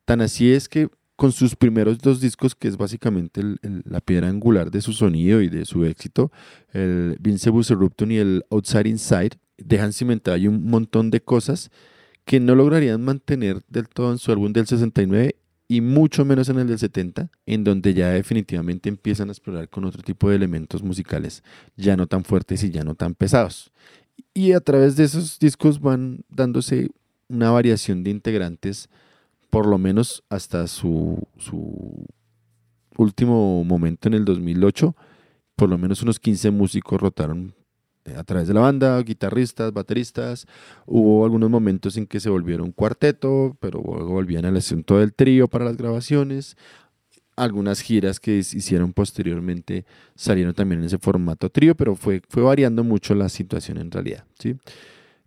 [0.04, 4.70] Tan así es que con sus primeros dos discos, que es básicamente la piedra angular
[4.70, 6.32] de su sonido y de su éxito,
[6.72, 11.70] el Vince Eruption y el Outside Inside, dejan cimentada ahí un montón de cosas
[12.24, 15.36] que no lograrían mantener del todo en su álbum del 69
[15.68, 19.84] y mucho menos en el del 70, en donde ya definitivamente empiezan a explorar con
[19.84, 21.42] otro tipo de elementos musicales,
[21.76, 23.72] ya no tan fuertes y ya no tan pesados.
[24.34, 26.90] Y a través de esos discos van dándose
[27.32, 28.88] una variación de integrantes,
[29.50, 32.06] por lo menos hasta su, su
[32.96, 34.94] último momento en el 2008.
[35.56, 37.54] Por lo menos unos 15 músicos rotaron
[38.04, 40.46] eh, a través de la banda, guitarristas, bateristas.
[40.86, 45.48] Hubo algunos momentos en que se volvieron cuarteto, pero luego volvían al asunto del trío
[45.48, 46.56] para las grabaciones.
[47.36, 52.84] Algunas giras que hicieron posteriormente salieron también en ese formato trío, pero fue, fue variando
[52.84, 54.24] mucho la situación en realidad.
[54.38, 54.56] ¿sí?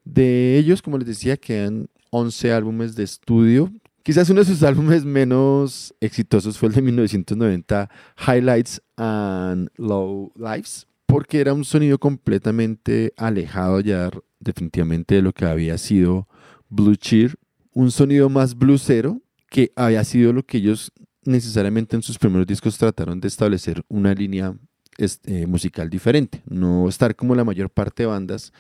[0.04, 3.72] De ellos, como les decía, quedan 11 álbumes de estudio.
[4.04, 7.90] Quizás uno de sus álbumes menos exitosos fue el de 1990,
[8.28, 15.46] Highlights and Low Lives, porque era un sonido completamente alejado ya definitivamente de lo que
[15.46, 16.28] había sido
[16.70, 17.36] Blue Cheer,
[17.74, 20.92] un sonido más bluesero que había sido lo que ellos
[21.24, 24.56] necesariamente en sus primeros discos trataron de establecer una línea
[24.98, 28.54] este, musical diferente, no estar como la mayor parte de bandas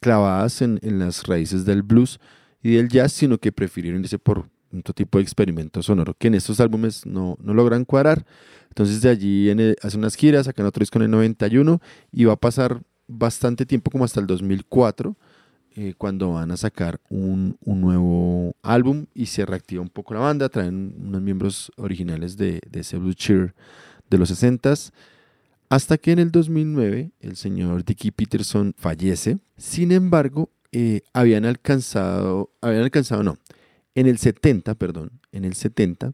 [0.00, 2.20] clavadas en, las raíces del blues
[2.62, 6.34] y del jazz, sino que prefirieron irse por otro tipo de experimento sonoro que en
[6.34, 8.24] estos álbumes no, no logran cuadrar.
[8.68, 11.80] Entonces de allí en hace unas giras, sacan otro disco en el 91
[12.12, 15.16] y va a pasar bastante tiempo como hasta el 2004
[15.76, 20.20] eh, cuando van a sacar un, un, nuevo álbum y se reactiva un poco la
[20.20, 23.54] banda, traen unos miembros originales de, de ese Blue Cheer
[24.08, 24.90] de los 60s,
[25.68, 29.38] hasta que en el 2009 el señor Dickie Peterson fallece.
[29.56, 33.38] Sin embargo, eh, habían alcanzado, habían alcanzado, no,
[33.94, 36.12] en el 70, perdón, en el 70,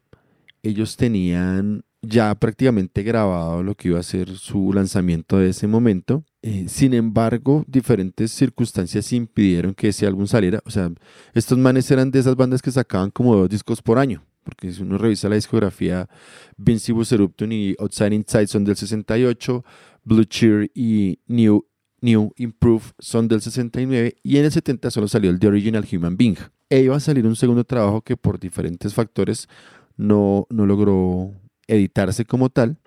[0.63, 6.25] ellos tenían ya prácticamente grabado lo que iba a ser su lanzamiento de ese momento.
[6.43, 10.63] Eh, sin embargo, diferentes circunstancias impidieron que ese álbum saliera.
[10.65, 10.91] O sea,
[11.35, 14.25] estos manes eran de esas bandas que sacaban como dos discos por año.
[14.45, 16.09] Porque si uno revisa la discografía,
[16.57, 19.65] Vincibus Eruption y Outside Inside son del 68,
[20.05, 21.67] Blue Cheer y New,
[22.07, 26.17] New Improve son del 69 y en el 70 solo salió el The Original Human
[26.17, 26.37] Being.
[26.71, 29.49] E iba a salir un segundo trabajo que por diferentes factores
[29.97, 31.33] no, no logró
[31.67, 32.79] editarse como tal.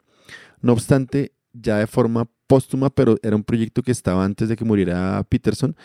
[0.62, 4.64] No obstante, ya de forma póstuma, pero era un proyecto que estaba antes de que
[4.64, 5.76] muriera Peterson,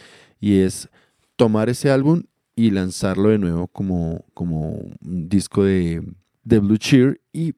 [0.40, 0.88] y es
[1.34, 2.22] tomar ese álbum
[2.54, 6.06] y lanzarlo de nuevo como, como un disco de,
[6.44, 7.54] de Blue Cheer y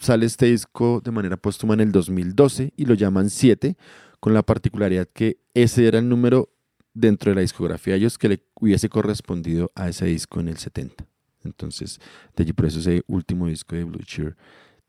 [0.00, 3.76] sale este disco de manera póstuma en el 2012 y lo llaman 7,
[4.20, 6.50] con la particularidad que ese era el número
[6.94, 10.58] dentro de la discografía de ellos que le hubiese correspondido a ese disco en el
[10.58, 11.06] 70.
[11.44, 11.98] Entonces,
[12.36, 14.36] de allí por eso ese último disco de Blue Cheer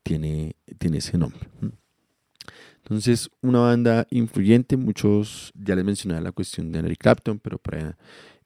[0.02, 1.48] tiene, tiene ese nombre.
[2.76, 7.96] Entonces, una banda influyente, muchos, ya les mencionaba la cuestión de Eric Clapton, pero para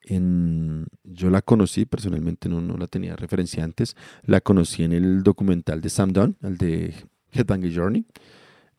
[0.03, 5.23] en, yo la conocí, personalmente no, no la tenía referencia antes, la conocí en el
[5.23, 6.95] documental de Sam Dunn, el de
[7.33, 8.07] Headbanger Journey.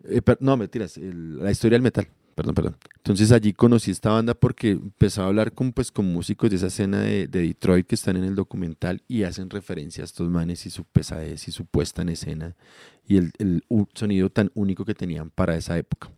[0.10, 2.78] Eh, no, mentiras, la historia del metal, perdón, perdón.
[2.96, 6.68] Entonces allí conocí esta banda porque empezaba a hablar con, pues, con músicos de esa
[6.68, 10.70] escena de, Detroit que están en el documental y hacen referencia a estos manes y
[10.70, 12.56] su pesadez y su puesta en escena
[13.08, 16.10] y el, el sonido tan único que tenían para esa época.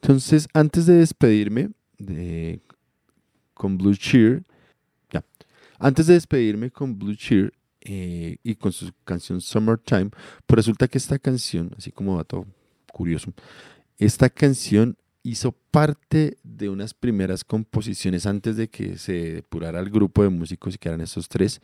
[0.00, 2.60] Entonces, antes de despedirme de,
[3.54, 4.44] con Blue Cheer,
[5.10, 5.24] ya,
[5.78, 10.10] antes de despedirme con Blue Cheer eh, y con su canción Summertime,
[10.46, 12.46] pues resulta que esta canción, así como dato
[12.98, 13.32] curioso,
[13.96, 20.24] esta canción hizo parte de unas primeras composiciones antes de que se depurara el grupo
[20.24, 21.60] de músicos y que eran esos tres,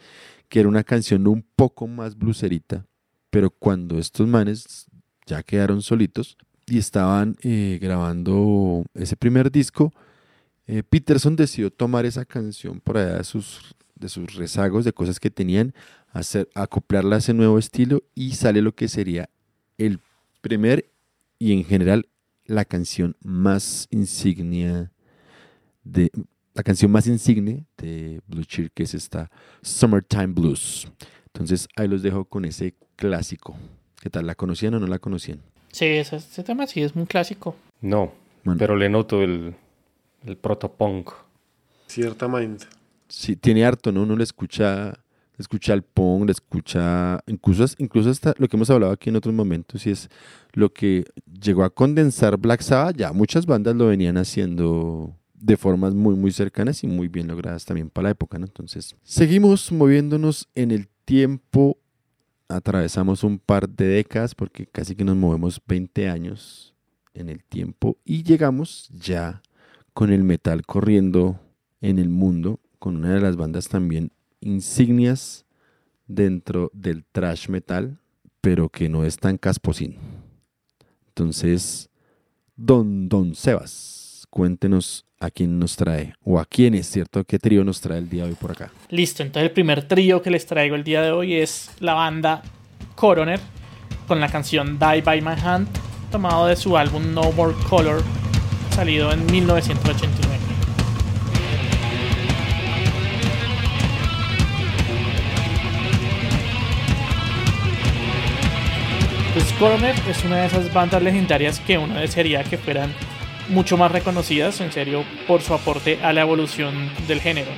[0.48, 2.86] que era una canción un poco más blucerita,
[3.30, 4.86] pero cuando estos manes
[5.26, 9.92] ya quedaron solitos y estaban eh, grabando ese primer disco,
[10.68, 15.18] eh, Peterson decidió tomar esa canción por allá de sus, de sus rezagos, de cosas
[15.18, 15.74] que tenían,
[16.12, 19.28] hacer, acoplarla a ese nuevo estilo y sale lo que sería
[19.78, 19.98] el
[20.40, 20.93] primer
[21.44, 22.08] y en general
[22.46, 24.90] la canción más insignia
[25.82, 26.10] de
[26.54, 29.30] la canción más insigne de Blue Cheer, que es esta
[29.60, 30.88] Summertime Blues.
[31.26, 33.54] Entonces ahí los dejo con ese clásico.
[34.00, 34.26] ¿Qué tal?
[34.26, 35.42] ¿La conocían o no la conocían?
[35.70, 37.54] Sí, ese, tema sí es muy clásico.
[37.82, 38.14] No,
[38.56, 39.54] pero le noto el,
[40.24, 41.10] el protopunk.
[41.88, 42.64] Ciertamente.
[43.06, 44.04] Sí, tiene harto, ¿no?
[44.04, 44.94] Uno le escucha
[45.38, 49.86] escucha el punk, escucha, incluso, incluso hasta lo que hemos hablado aquí en otros momentos,
[49.86, 50.08] y es
[50.52, 51.04] lo que
[51.40, 56.32] llegó a condensar Black Sabbath, ya muchas bandas lo venían haciendo de formas muy, muy
[56.32, 58.46] cercanas y muy bien logradas también para la época, ¿no?
[58.46, 61.78] Entonces, seguimos moviéndonos en el tiempo,
[62.48, 66.74] atravesamos un par de décadas, porque casi que nos movemos 20 años
[67.12, 69.42] en el tiempo, y llegamos ya
[69.92, 71.40] con el metal corriendo
[71.80, 74.12] en el mundo, con una de las bandas también
[74.44, 75.44] insignias
[76.06, 77.98] dentro del trash metal,
[78.40, 79.96] pero que no es tan casposín.
[81.08, 81.88] Entonces,
[82.56, 87.24] don Don Sebas, cuéntenos a quién nos trae, o a quién es, ¿cierto?
[87.24, 88.70] ¿Qué trío nos trae el día de hoy por acá?
[88.90, 92.42] Listo, entonces el primer trío que les traigo el día de hoy es la banda
[92.94, 93.40] Coroner,
[94.06, 95.68] con la canción Die by My Hand,
[96.10, 98.02] tomado de su álbum No More Color,
[98.70, 100.33] salido en 1989.
[109.52, 112.92] Coroner es una de esas bandas legendarias que uno desearía que fueran
[113.48, 117.50] mucho más reconocidas, en serio, por su aporte a la evolución del género.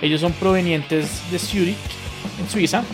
[0.00, 1.76] Ellos son provenientes de Zurich,
[2.40, 2.84] en Suiza,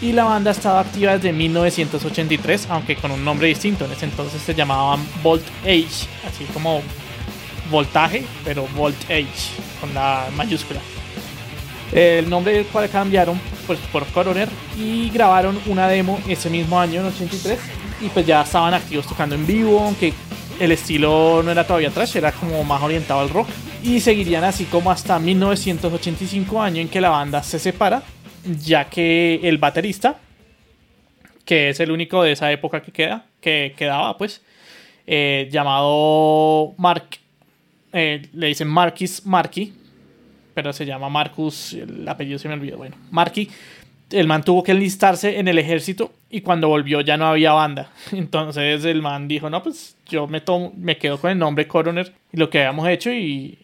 [0.00, 3.84] y la banda estaba activa desde 1983, aunque con un nombre distinto.
[3.84, 6.82] En ese entonces se llamaban Volt Age, así como
[7.70, 9.26] voltaje, pero Volt Age
[9.80, 10.80] con la mayúscula.
[11.92, 17.06] El nombre cual cambiaron pues, por Coroner y grabaron una demo ese mismo año, en
[17.06, 17.58] 83,
[18.00, 20.12] y pues ya estaban activos tocando en vivo, aunque
[20.58, 23.48] el estilo no era todavía trash, era como más orientado al rock.
[23.82, 28.02] Y seguirían así como hasta 1985 año en que la banda se separa,
[28.44, 30.18] ya que el baterista,
[31.44, 34.42] que es el único de esa época que queda, que quedaba pues,
[35.06, 37.18] eh, llamado Mark,
[37.92, 39.72] eh, le dicen Marquis Marky,
[40.56, 43.46] pero se llama Marcus, el apellido se me olvidó, bueno, Marky,
[44.08, 47.90] el man tuvo que enlistarse en el ejército y cuando volvió ya no había banda.
[48.12, 52.10] Entonces el man dijo, no, pues yo me, tomo, me quedo con el nombre Coroner
[52.32, 53.58] y lo que habíamos hecho y,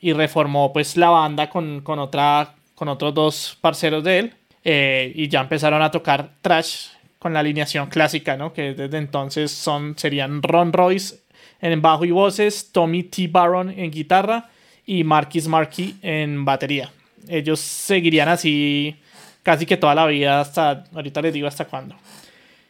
[0.00, 5.12] y reformó pues la banda con, con, otra, con otros dos parceros de él eh,
[5.16, 8.52] y ya empezaron a tocar trash con la alineación clásica, ¿no?
[8.52, 11.16] Que desde entonces son, serían Ron Royce
[11.60, 13.26] en bajo y voces, Tommy T.
[13.26, 14.50] Baron en guitarra
[14.86, 16.90] y Marquis Markey en batería.
[17.28, 18.96] Ellos seguirían así
[19.42, 21.96] casi que toda la vida hasta, ahorita les digo hasta cuándo.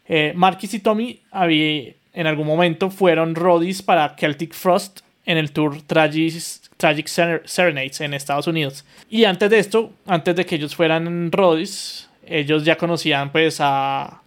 [0.08, 5.50] Eh, Marquis y Tommy había, en algún momento fueron roadies para Celtic Frost en el
[5.52, 6.34] tour Tragic,
[6.76, 8.84] Tragic Serenades en Estados Unidos.
[9.10, 14.22] Y antes de esto, antes de que ellos fueran roadies, ellos ya conocían pues a,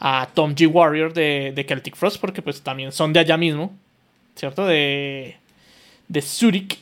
[0.00, 0.66] a Tom G.
[0.66, 3.76] Warrior de, de, Celtic Frost, porque pues también son de allá mismo,
[4.34, 4.66] ¿cierto?
[4.66, 5.36] De,
[6.08, 6.78] de Zurich.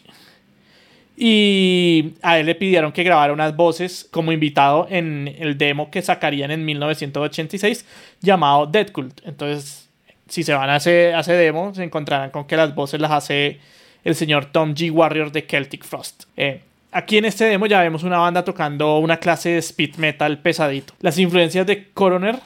[1.17, 6.03] Y a él le pidieron que grabara unas voces como invitado en el demo que
[6.03, 7.87] sacarían en 1986
[8.21, 9.21] llamado Dead Cult.
[9.25, 9.89] Entonces,
[10.29, 13.61] si se van a ese, demo, se encontrarán con que las voces las hace
[14.05, 14.91] el señor Tom G.
[14.91, 16.25] Warrior de Celtic Frost.
[16.37, 16.61] Eh,
[16.93, 20.93] aquí en este demo ya vemos una banda tocando una clase de speed metal pesadito.
[21.01, 22.39] Las influencias de Coroner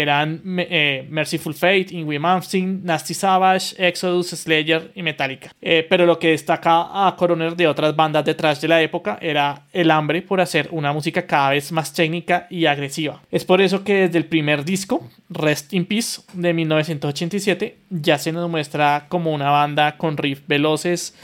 [0.00, 5.50] eran eh, Merciful Fate, Ingrid Malmsteen, Nasty Savage, Exodus, Slayer y Metallica.
[5.62, 9.62] Eh, pero lo que destaca a Coroner de otras bandas detrás de la época era
[9.72, 13.22] el hambre por hacer una música cada vez más técnica y agresiva.
[13.30, 18.32] Es por eso que desde el primer disco, Rest in Peace, de 1987, ya se
[18.32, 21.14] nos muestra como una banda con riffs veloces,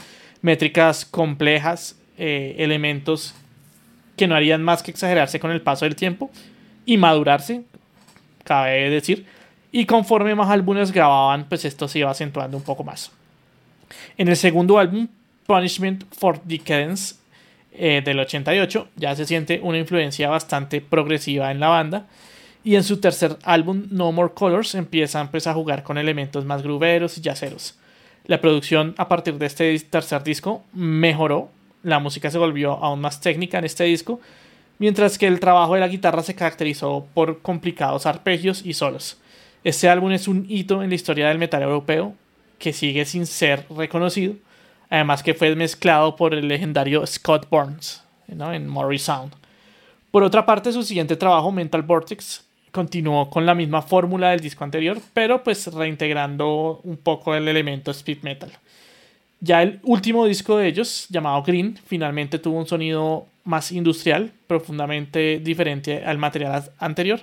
[0.41, 3.35] métricas complejas, eh, elementos
[4.15, 6.31] que no harían más que exagerarse con el paso del tiempo
[6.85, 7.63] y madurarse
[8.43, 9.25] cabe decir.
[9.71, 13.11] Y conforme más álbumes grababan, pues esto se iba acentuando un poco más.
[14.17, 15.07] En el segundo álbum,
[15.47, 17.15] Punishment for Decadence,
[17.73, 22.05] eh, del 88, ya se siente una influencia bastante progresiva en la banda.
[22.63, 26.61] Y en su tercer álbum, No More Colors, empiezan pues, a jugar con elementos más
[26.61, 27.77] gruberos y yaceros.
[28.25, 31.49] La producción a partir de este tercer disco mejoró,
[31.81, 34.21] la música se volvió aún más técnica en este disco
[34.83, 39.17] mientras que el trabajo de la guitarra se caracterizó por complicados arpegios y solos.
[39.63, 42.15] Este álbum es un hito en la historia del metal europeo
[42.59, 44.33] que sigue sin ser reconocido,
[44.89, 49.31] además que fue mezclado por el legendario Scott Burns en Morris Sound.
[50.11, 54.65] Por otra parte, su siguiente trabajo, Mental Vortex, continuó con la misma fórmula del disco
[54.65, 58.51] anterior, pero pues reintegrando un poco el elemento speed metal.
[59.43, 65.41] Ya el último disco de ellos, llamado Green, finalmente tuvo un sonido más industrial, profundamente
[65.43, 67.19] diferente al material anterior,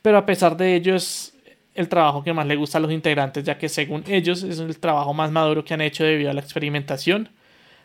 [0.00, 1.36] pero a pesar de ello es
[1.74, 4.78] el trabajo que más le gusta a los integrantes, ya que según ellos es el
[4.78, 7.28] trabajo más maduro que han hecho debido a la experimentación,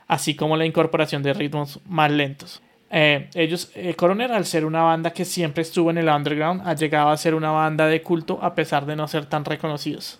[0.08, 2.62] así como la incorporación de ritmos más lentos.
[2.92, 6.76] Eh, ellos, eh, Coroner, al ser una banda que siempre estuvo en el underground, ha
[6.76, 10.20] llegado a ser una banda de culto a pesar de no ser tan reconocidos.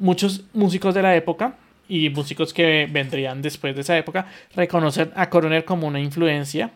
[0.00, 1.58] Muchos músicos de la época
[1.88, 6.70] y músicos que vendrían después de esa época reconocen a Coroner como una influencia.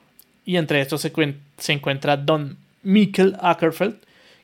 [0.45, 3.97] Y entre estos se, encuentra Don Mikkel Ackerfeld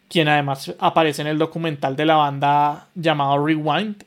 [0.08, 4.04] quien además aparece en el documental de la banda llamado Rewind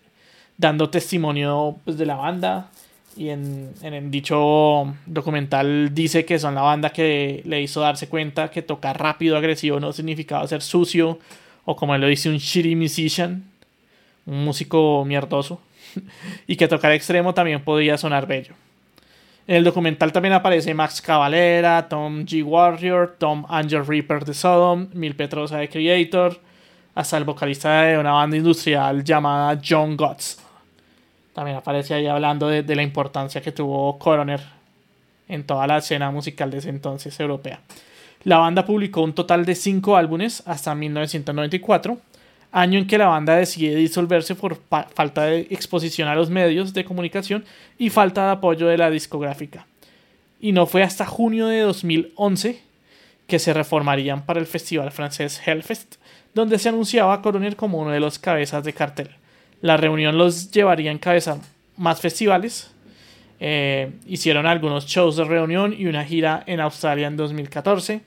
[0.56, 2.70] dando testimonio pues, de la banda.
[3.16, 8.08] Y en, en el dicho documental dice que son la banda que le hizo darse
[8.08, 11.18] cuenta que tocar rápido, agresivo no significaba ser sucio
[11.66, 13.44] o como él lo dice un shitty musician,
[14.26, 15.60] un músico mierdoso
[16.48, 18.54] y que tocar extremo también podía sonar bello.
[19.48, 22.44] En el documental también aparece Max Cavalera, Tom G.
[22.44, 26.40] Warrior, Tom Angel Reaper de Sodom, Mil Petrosa de Creator,
[26.96, 30.44] hasta el vocalista de una banda industrial llamada John Gotts.
[31.34, 34.42] También aparece ahí hablando de, de la importancia que tuvo Coroner
[35.30, 37.62] en toda la escena musical de ese entonces europea.
[38.24, 41.98] La banda publicó un total de 5 álbumes hasta 1994
[42.52, 44.60] año en que la banda decide disolverse por
[44.94, 47.46] falta de exposición a los medios de comunicación
[47.78, 49.66] y falta de apoyo de la discográfica.
[50.40, 52.62] Y no fue hasta junio de 2011
[53.28, 55.96] que se reformarían para el festival francés Hellfest,
[56.34, 59.10] donde se anunciaba a Coroner como uno de los cabezas de cartel.
[59.62, 61.40] La reunión los llevaría en cabeza
[61.76, 62.72] más festivales.
[63.40, 68.02] Eh, hicieron algunos shows de reunión y una gira en Australia en 2014.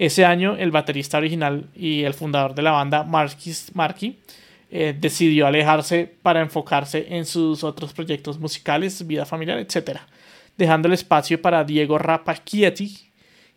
[0.00, 4.18] Ese año, el baterista original y el fundador de la banda, Marquis Markey,
[4.70, 9.98] eh, decidió alejarse para enfocarse en sus otros proyectos musicales, vida familiar, etc.
[10.56, 13.10] Dejando el espacio para Diego Rapacchietti,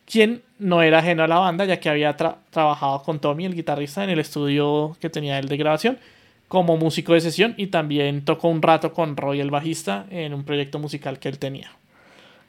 [0.06, 4.04] quien no era ajeno a la banda, ya que había trabajado con Tommy, el guitarrista,
[4.04, 5.98] en el estudio que tenía él de grabación,
[6.50, 10.44] como músico de sesión y también tocó un rato con Roy, el bajista, en un
[10.44, 11.72] proyecto musical que él tenía.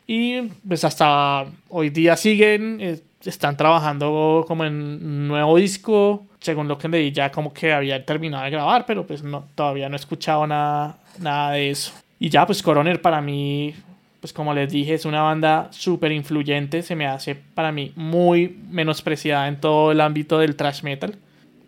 [0.06, 3.00] Y pues hasta hoy día siguen, eh,
[3.30, 8.04] están trabajando como en un nuevo disco, según lo que leí ya como que había
[8.04, 11.92] terminado de grabar, pero pues no, todavía no he escuchado nada, nada de eso.
[12.18, 13.74] Y ya pues Coroner para mí,
[14.20, 18.58] pues como les dije, es una banda súper influyente, se me hace para mí muy
[18.70, 21.16] menospreciada en todo el ámbito del thrash metal.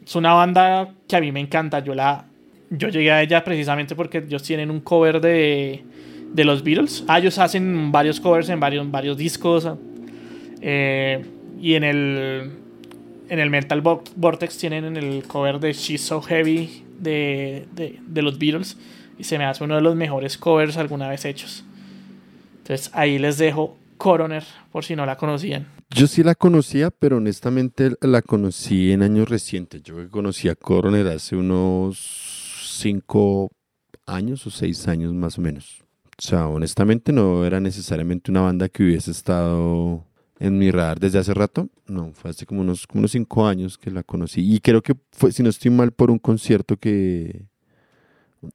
[0.05, 2.25] Es una banda que a mí me encanta, yo la...
[2.69, 5.85] Yo llegué a ella precisamente porque ellos tienen un cover de,
[6.33, 7.05] de los Beatles.
[7.07, 9.69] Ah, ellos hacen varios covers en varios, varios discos.
[10.61, 11.25] Eh,
[11.61, 12.51] y en el
[13.29, 18.39] en el Metal Vortex tienen en el cover de She's So Heavy de, de, los
[18.39, 18.77] Beatles
[19.19, 21.65] y se me hace uno de los mejores covers alguna vez hechos.
[22.59, 25.67] Entonces ahí les dejo Coroner por si no la conocían.
[25.91, 29.83] Yo sí la conocía, pero honestamente la conocí en años recientes.
[29.83, 31.99] Yo conocí a Coroner hace unos
[32.79, 33.51] cinco
[34.07, 35.83] años o seis años más o menos.
[36.19, 40.05] O sea, honestamente no era necesariamente una banda que hubiese estado
[40.39, 41.69] en mi radar desde hace rato.
[41.87, 44.55] No, fue hace como unos, como unos cinco años que la conocí.
[44.55, 47.45] Y creo que fue, si no estoy mal, por un concierto que.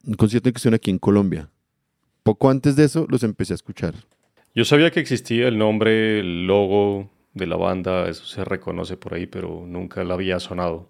[0.05, 1.49] Un concierto que hicieron aquí en Colombia.
[2.23, 3.95] Poco antes de eso los empecé a escuchar.
[4.53, 9.13] Yo sabía que existía el nombre, el logo de la banda, eso se reconoce por
[9.13, 10.89] ahí, pero nunca la había sonado.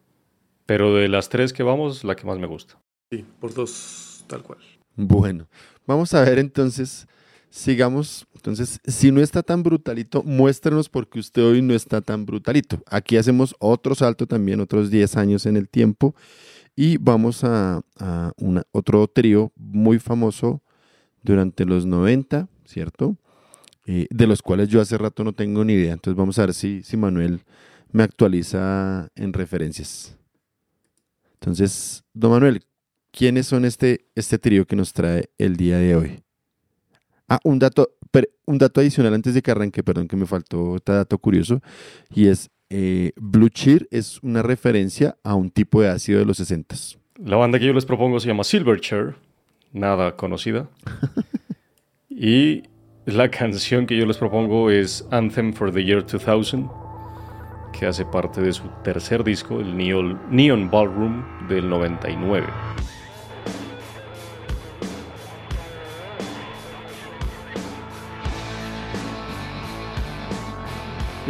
[0.65, 2.79] Pero de las tres que vamos, la que más me gusta.
[3.11, 4.59] Sí, por dos, tal cual.
[4.95, 5.47] Bueno,
[5.85, 7.07] vamos a ver entonces
[7.51, 8.25] sigamos.
[8.33, 12.81] Entonces, si no está tan brutalito, muéstrenos porque usted hoy no está tan brutalito.
[12.87, 16.15] Aquí hacemos otro salto también, otros 10 años en el tiempo.
[16.75, 17.83] Y vamos a,
[18.71, 20.63] otro trío muy famoso
[21.21, 23.17] durante los 90, ¿cierto?
[23.85, 25.93] Eh, de los cuales yo hace rato no tengo ni idea.
[25.93, 27.43] Entonces vamos a ver si, si Manuel
[27.91, 30.17] me actualiza en referencias.
[31.33, 32.63] Entonces, don Manuel,
[33.11, 36.23] ¿quiénes son este, este trío que nos trae el día de hoy?
[37.31, 37.95] Ah, un dato,
[38.45, 41.61] un dato adicional antes de que arranque, perdón que me faltó este dato curioso,
[42.13, 46.35] y es eh, Blue Cheer es una referencia a un tipo de ácido de los
[46.35, 46.75] 60.
[47.23, 49.15] La banda que yo les propongo se llama Silverchair,
[49.71, 50.67] nada conocida.
[52.09, 52.63] y
[53.05, 56.67] la canción que yo les propongo es Anthem for the Year 2000,
[57.71, 62.45] que hace parte de su tercer disco, el Neon Ballroom del 99.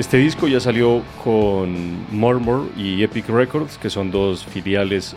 [0.01, 5.15] Este disco ya salió con Murmur y Epic Records, que son dos filiales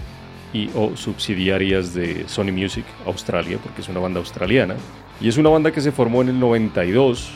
[0.53, 4.77] y o subsidiarias de Sony Music Australia, porque es una banda australiana.
[5.23, 7.31] Y es una banda que se formó en el 92.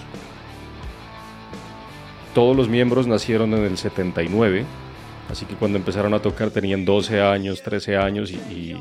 [2.35, 4.67] Todos los miembros nacieron en el 79,
[5.31, 8.77] así que cuando empezaron a tocar tenían 12 años, 13 años y,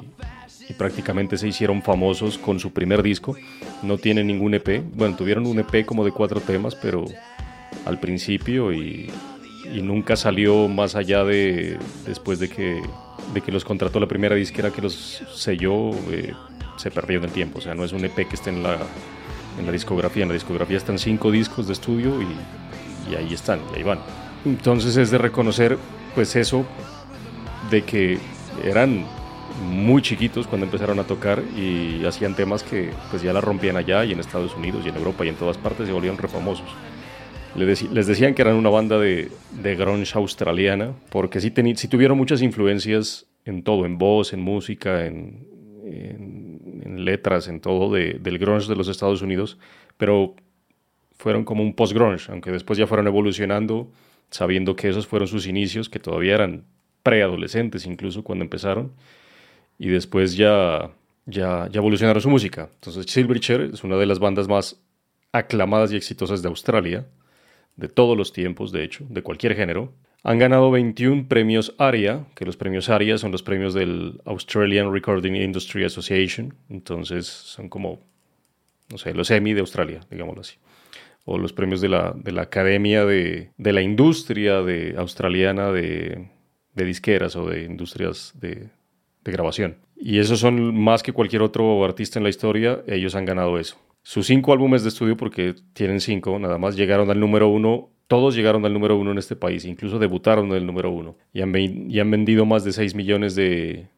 [0.67, 3.37] y prácticamente se hicieron famosos con su primer disco.
[3.81, 4.83] No tienen ningún EP.
[4.93, 7.05] Bueno, tuvieron un EP como de cuatro temas, pero
[7.87, 9.09] al principio y,
[9.81, 12.81] nunca salió más allá de después de que,
[13.33, 16.33] de que los contrató la primera disquera que los selló, eh,
[16.77, 17.59] se perdió en el tiempo.
[17.59, 18.77] O sea, no es un EP que esté en la,
[19.59, 20.23] en la discografía.
[20.23, 23.99] En la discografía están cinco discos de estudio y, ahí están, y ahí van.
[24.45, 25.77] Entonces es de reconocer
[26.15, 26.65] pues eso
[27.69, 28.17] de que
[28.63, 29.05] eran
[29.65, 34.05] muy chiquitos cuando empezaron a tocar y hacían temas que pues ya la rompían allá
[34.05, 36.67] y en Estados Unidos y en Europa y en todas partes se volvieron refamosos.
[37.57, 39.31] Les, decían que eran una banda de,
[39.63, 45.07] de grunge australiana, porque sí, sí, tuvieron muchas influencias en todo, en voz, en música,
[45.07, 45.47] en,
[45.83, 49.57] en, letras, en todo del grunge de los Estados Unidos,
[49.97, 50.35] pero
[51.17, 53.91] fueron como un post-grunge, aunque después ya fueron evolucionando,
[54.29, 56.65] sabiendo que esos fueron sus inicios, que todavía eran
[57.01, 58.91] preadolescentes incluso cuando empezaron,
[59.79, 60.91] y después ya,
[61.25, 62.69] ya, ya evolucionaron su música.
[62.75, 64.79] Entonces Silverchair es una de las bandas más
[65.31, 67.07] aclamadas y exitosas de Australia,
[67.77, 69.93] de todos los tiempos, de hecho, de cualquier género.
[70.23, 75.35] Han ganado 21 premios ARIA, que los premios ARIA son los premios del Australian Recording
[75.35, 77.99] Industry Association, entonces son como,
[78.89, 80.57] no sé, los Emmy de Australia, digámoslo así.
[81.23, 86.29] o los premios de la, de la Academia de, de, la Industria de, Australiana de,
[86.73, 88.69] de disqueras o de industrias de,
[89.23, 89.77] de grabación.
[89.95, 93.77] Y esos son más que cualquier otro artista en la historia, ellos han ganado eso.
[94.07, 98.35] Sus cinco álbumes de estudio, porque tienen cinco, nada más llegaron al número uno todos
[98.35, 101.51] llegaron al número uno en este país, incluso debutaron en el número uno y han,
[101.51, 103.89] vendido más de 6 millones de,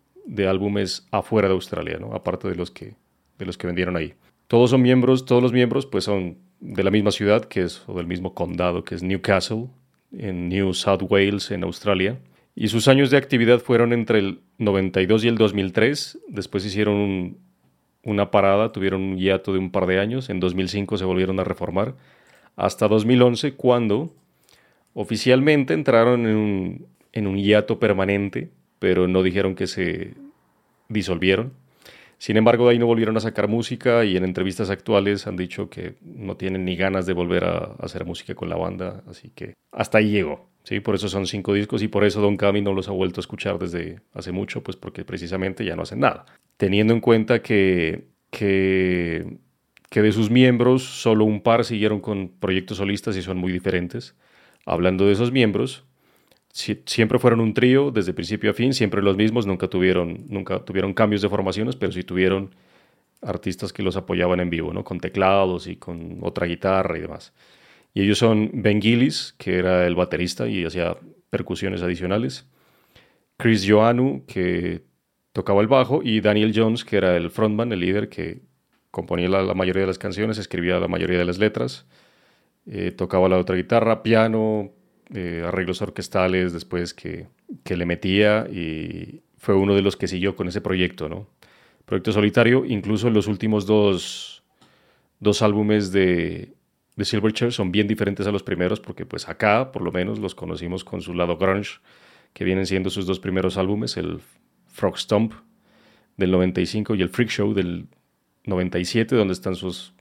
[0.48, 2.16] álbumes afuera de Australia, ¿no?
[2.16, 2.96] aparte de los, que,
[3.38, 4.16] de los que vendieron ahí.
[4.48, 7.94] Todos son miembros, todos los miembros pues son de la misma ciudad, que es, o
[7.94, 9.68] del mismo condado, que es Newcastle,
[10.12, 12.20] en New South Wales, en Australia.
[12.56, 16.18] Y sus años de actividad fueron entre el 92 y el 2003.
[16.30, 17.38] Después hicieron
[18.04, 20.30] una parada, tuvieron un hiato de un par de años.
[20.30, 21.96] En 2005 se volvieron a reformar.
[22.56, 24.12] Hasta 2011, cuando
[24.94, 30.14] oficialmente entraron en un, en un hiato permanente, pero no dijeron que se
[30.88, 31.54] disolvieron.
[32.18, 35.70] Sin embargo, de ahí no volvieron a sacar música y en entrevistas actuales han dicho
[35.70, 39.54] que no tienen ni ganas de volver a hacer música con la banda, así que
[39.72, 40.49] hasta ahí llegó.
[40.70, 40.80] ¿Sí?
[40.82, 43.24] Por eso son cinco discos y por eso Don Cami no los ha vuelto a
[43.24, 46.28] escuchar desde hace mucho, pues porque precisamente ya no hacen nada.
[46.58, 49.40] Teniendo en cuenta que, que,
[49.90, 54.16] de sus miembros solo un par siguieron con proyectos solistas y son muy diferentes.
[54.64, 55.86] Hablando de esos miembros,
[56.54, 60.94] siempre fueron un trío desde principio a fin, siempre los mismos, nunca tuvieron, nunca tuvieron
[60.94, 62.54] cambios de formaciones, pero sí tuvieron
[63.24, 64.84] artistas que los apoyaban en vivo, ¿no?
[64.84, 67.34] con teclados y con otra guitarra y demás.
[67.94, 70.98] Y ellos son Ben Gillis, que era el baterista y hacía
[71.30, 72.48] percusiones adicionales,
[73.38, 74.84] Chris Joanu, que
[75.32, 78.42] tocaba el bajo, y Daniel Jones, que era el frontman, el líder, que
[78.92, 81.86] componía la, mayoría de las canciones, escribía la mayoría de las letras,
[82.66, 84.72] eh, tocaba la otra guitarra, piano,
[85.14, 87.28] eh, arreglos orquestales después que,
[87.64, 91.28] que, le metía y fue uno de los que siguió con ese proyecto, ¿no?
[91.86, 94.44] Proyecto solitario, incluso en los últimos dos,
[95.20, 96.54] dos álbumes de,
[97.00, 100.36] de Silverchair son bien diferentes a los primeros porque pues acá por lo menos los
[100.36, 101.80] conocimos con su lado grunge,
[102.34, 104.20] que vienen siendo sus dos primeros álbumes, el
[104.68, 105.34] Frog Stomp
[106.18, 107.88] del 95 y el Freak Show del
[108.46, 109.94] 97, donde están sus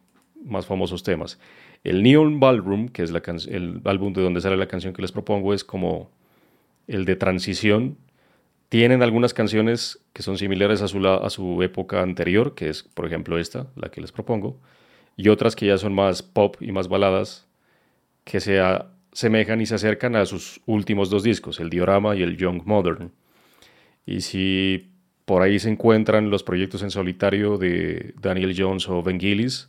[0.45, 1.39] más famosos temas.
[1.85, 3.13] El Neon Ballroom, que es
[3.47, 6.11] el álbum de donde sale la canción que les propongo, es como
[6.89, 7.97] el de transición.
[8.69, 13.07] Tienen algunas canciones que son similares a su, a su época anterior, que es, por
[13.07, 14.59] ejemplo, esta, la que les propongo,
[15.19, 17.49] y otras que ya son más pop y más baladas,
[18.23, 22.37] que se asemejan y se acercan a sus últimos dos discos, el Diorama y el
[22.37, 23.11] Young Modern.
[24.07, 24.93] Y si
[25.25, 29.69] por ahí se encuentran los proyectos en solitario de Daniel Jones o Ben Gillis,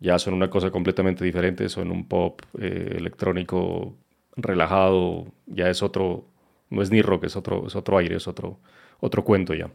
[0.00, 3.96] ya son una cosa completamente diferente, son un pop eh, electrónico
[4.36, 6.26] relajado, ya es otro,
[6.68, 8.58] no es ni rock, es otro, es otro aire, es otro,
[9.00, 9.70] otro cuento ya.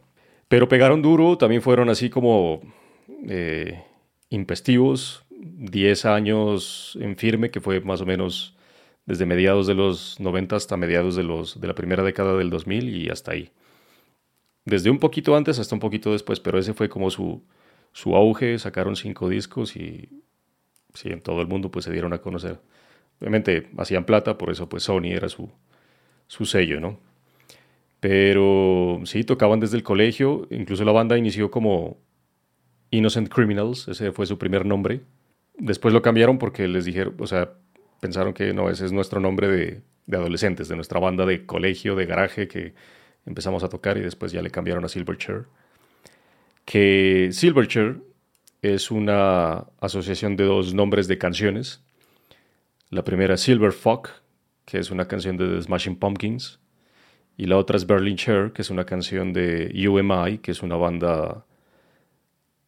[0.46, 2.60] Pero pegaron duro, también fueron así como
[3.28, 3.82] eh,
[4.30, 8.56] impestivos, 10 años en firme, que fue más o menos
[9.06, 12.88] desde mediados de los 90 hasta mediados de, los, de la primera década del 2000
[12.88, 13.50] y hasta ahí.
[14.64, 17.42] Desde un poquito antes hasta un poquito después, pero ese fue como su,
[17.92, 20.08] su auge, sacaron cinco discos y
[20.94, 22.60] sí, en todo el mundo pues se dieron a conocer.
[23.20, 25.50] Obviamente hacían plata, por eso pues Sony era su,
[26.26, 26.98] su sello, ¿no?
[28.00, 31.98] Pero sí, tocaban desde el colegio, incluso la banda inició como
[32.90, 35.02] Innocent Criminals, ese fue su primer nombre.
[35.56, 37.52] Después lo cambiaron porque les dijeron, o sea,
[38.00, 41.94] pensaron que no, ese es nuestro nombre de, de adolescentes, de nuestra banda de colegio,
[41.96, 42.74] de garaje que
[43.26, 45.44] empezamos a tocar y después ya le cambiaron a Silverchair
[46.70, 48.00] que Silverchair
[48.62, 51.82] es una asociación de dos nombres de canciones.
[52.90, 54.10] La primera es Silver Fuck,
[54.66, 56.60] que es una canción de The Smashing Pumpkins,
[57.36, 60.76] y la otra es Berlin Chair, que es una canción de UMI, que es una
[60.76, 61.44] banda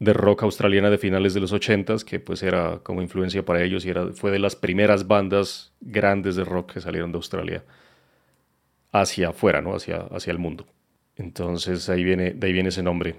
[0.02, 3.86] de rock australiana de finales de los 80 que pues era como influencia para ellos
[3.86, 7.64] y era, fue de las primeras bandas grandes de rock que salieron de Australia
[8.90, 9.76] hacia afuera, ¿no?
[9.76, 10.66] hacia, hacia el mundo.
[11.14, 13.14] Entonces ahí viene, de ahí viene ese nombre.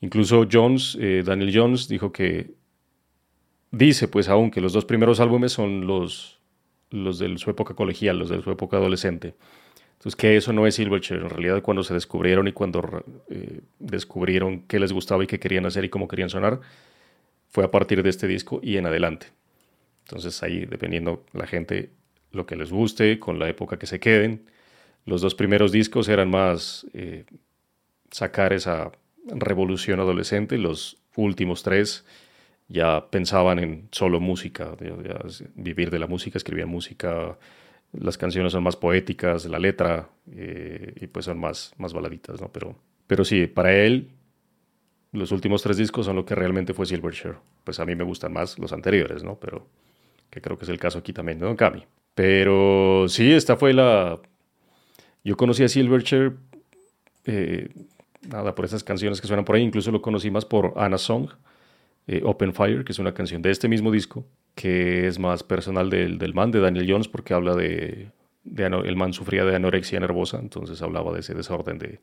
[0.00, 2.50] Incluso Jones, eh, Daniel Jones, dijo que
[3.70, 6.40] dice, pues aún, que los dos primeros álbumes son los,
[6.90, 9.34] los de su época colegial, los de su época adolescente.
[10.00, 11.20] Entonces, que eso no es Silverchair.
[11.20, 15.66] En realidad, cuando se descubrieron y cuando eh, descubrieron qué les gustaba y qué querían
[15.66, 16.60] hacer y cómo querían sonar,
[17.50, 19.26] fue a partir de este disco y en adelante.
[20.06, 21.90] Entonces, ahí, dependiendo la gente,
[22.32, 24.46] lo que les guste, con la época que se queden.
[25.04, 27.26] Los dos primeros discos eran más eh,
[28.10, 28.92] sacar esa
[29.26, 32.06] revolución adolescente, los últimos tres
[32.68, 34.76] ya pensaban en solo música,
[35.56, 37.36] vivir de la música, escribían música,
[37.92, 42.48] las canciones son más poéticas, la letra, eh, y pues son más, más baladitas, ¿no?
[42.52, 42.76] Pero,
[43.06, 44.08] pero sí, para él,
[45.12, 47.36] los últimos tres discos son lo que realmente fue Silverchair.
[47.64, 49.38] Pues a mí me gustan más los anteriores, ¿no?
[49.40, 49.66] Pero
[50.30, 51.84] que creo que es el caso aquí también de Don Cami.
[52.14, 54.20] Pero sí, esta fue la...
[55.24, 56.36] Yo conocí a Silverchair,
[57.24, 57.68] eh,
[58.28, 61.28] nada, por esas canciones que suenan por ahí, incluso lo conocí más por Anna Song,
[62.06, 64.24] eh, Open Fire, que es una canción de este mismo disco,
[64.54, 68.10] que es más personal del, del man, de Daniel Jones, porque habla de,
[68.44, 72.00] el man sufría de anorexia nervosa, entonces hablaba de ese desorden, de,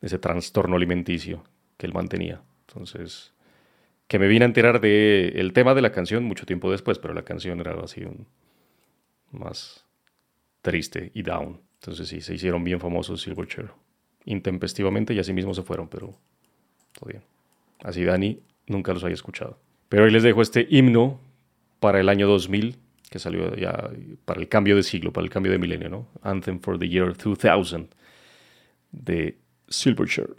[0.00, 1.44] ese trastorno alimenticio
[1.76, 2.42] que él mantenía.
[2.68, 3.32] Entonces,
[4.08, 7.14] que me vine a enterar del el tema de la canción mucho tiempo después, pero
[7.14, 8.04] la canción era así
[9.32, 9.84] más
[10.62, 11.60] triste y down.
[11.80, 13.70] Entonces sí, se hicieron bien famosos Silverchair.
[14.24, 16.14] Intempestivamente y así mismo se fueron, pero
[16.92, 17.22] todo bien.
[17.82, 19.58] Así Dani nunca los había escuchado.
[19.88, 21.20] Pero hoy les dejo este himno
[21.86, 22.74] para el año 2000,
[23.08, 23.90] que salió ya
[24.24, 26.08] para el cambio de siglo, para el cambio de milenio, ¿no?
[26.20, 27.86] Anthem for the Year 2000
[28.90, 30.34] de Silverchair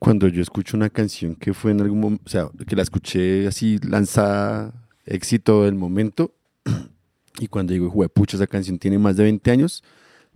[0.00, 3.46] cuando yo escucho una canción que fue en algún momento, o sea, que la escuché
[3.46, 4.74] así lanzada,
[5.06, 6.34] éxito del momento,
[7.38, 9.84] y cuando digo, pucha, esa canción tiene más de 20 años,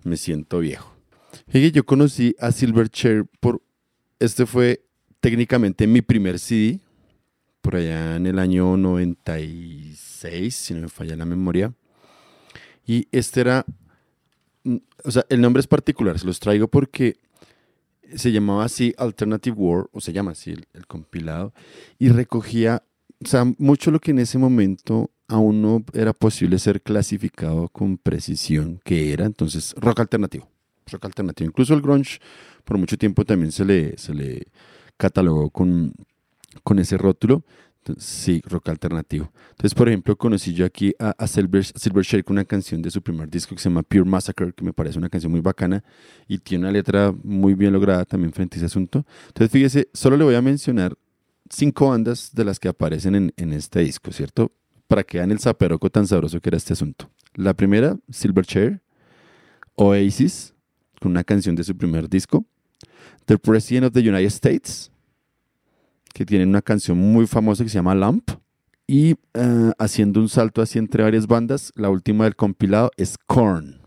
[0.05, 0.95] me siento viejo.
[1.49, 3.61] Fíjate, yo conocí a Silverchair por,
[4.21, 4.85] este fue
[5.19, 6.79] técnicamente mi primer CD,
[7.69, 11.75] por allá en el año 96, si no me falla la memoria.
[12.87, 13.67] Y este era,
[14.65, 17.19] mm, o sea, el nombre es particular, se los traigo porque
[18.17, 21.53] se llamaba así Alternative War, o se llama así el, compilado,
[21.99, 22.85] y recogía,
[23.23, 27.99] o sea, mucho lo que en ese momento aún no era posible ser clasificado con
[27.99, 30.49] precisión, que era entonces rock alternativo,
[30.91, 31.51] rock alternativo.
[31.51, 32.19] Incluso el grunge
[32.65, 34.47] por mucho tiempo también se le, se le
[34.97, 35.93] catalogó con,
[36.63, 37.45] con ese rótulo,
[37.99, 39.33] sí, rock alternativo.
[39.51, 43.31] Entonces, por ejemplo, conocí yo aquí a, Silver, Silver con una canción de su primer
[43.31, 45.83] disco que se llama Pure Massacre, que me parece una canción muy bacana
[46.27, 49.05] y tiene una letra muy bien lograda también frente a ese asunto.
[49.29, 50.97] Entonces, fíjese, solo le voy a mencionar
[51.51, 54.53] cinco bandas de las que aparecen en, este disco, ¿cierto?
[54.87, 57.11] Para que vean el zaperoco tan sabroso que era este asunto.
[57.35, 58.83] La primera, Silverchair,
[59.75, 60.55] Oasis,
[61.01, 62.45] con una canción de su primer disco,
[63.27, 64.91] The President of the United States,
[66.13, 68.31] que tienen una canción muy famosa que se llama Lamp.
[68.87, 73.83] Y eh, haciendo un salto así entre varias bandas, la última del compilado es Korn.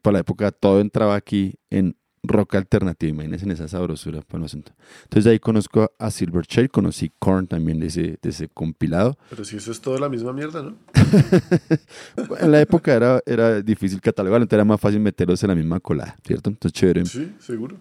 [0.00, 4.20] Para la época todo entraba aquí en rock alternativo, imagínense en esa sabrosura.
[4.30, 9.16] Entonces de ahí conozco a Silverchair, conocí Korn también de ese, de ese compilado.
[9.30, 10.76] Pero si eso es todo la misma mierda, ¿no?
[12.40, 15.80] en la época era, era difícil catalogar, entonces era más fácil meterlos en la misma
[15.80, 16.50] colada, ¿cierto?
[16.50, 17.04] Entonces chévere.
[17.06, 17.76] Sí, seguro.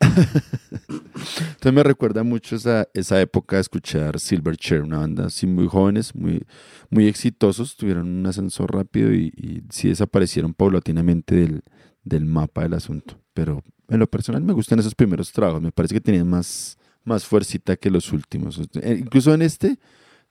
[0.00, 6.14] Entonces me recuerda mucho esa, esa época de escuchar Silverchair, una banda así muy jóvenes,
[6.14, 6.44] muy,
[6.90, 11.62] muy exitosos, tuvieron un ascenso rápido y, sí desaparecieron paulatinamente del,
[12.04, 13.20] del, mapa del asunto.
[13.34, 17.24] Pero en lo personal me gustan esos primeros trabajos, me parece que tenían más, más
[17.24, 18.60] fuercita que los últimos.
[18.80, 19.78] Eh, incluso en este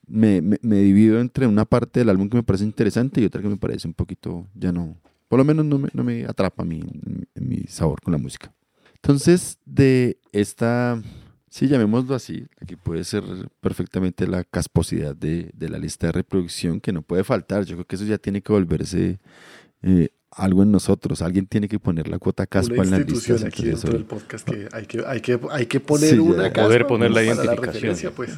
[0.07, 3.49] me, me, divido entre una parte del álbum que me parece interesante y otra que
[3.49, 4.97] me parece un poquito, ya no,
[5.27, 8.53] por lo menos no me, no me atrapa en mi sabor con la música.
[9.07, 11.01] Entonces, de esta,
[11.49, 13.23] sí, llamémoslo así, aquí puede ser
[13.61, 17.63] perfectamente la casposidad de, la lista de reproducción que no puede faltar.
[17.63, 19.21] Yo creo que eso ya tiene que volverse
[19.81, 21.21] eh, algo en nosotros.
[21.21, 23.35] Alguien tiene que poner la cuota caspa en la lista.
[23.47, 26.67] aquí dentro del podcast que hay que, hay que, hay que poner una caspa.
[26.67, 28.13] Poder poner la identificación.
[28.13, 28.37] pues.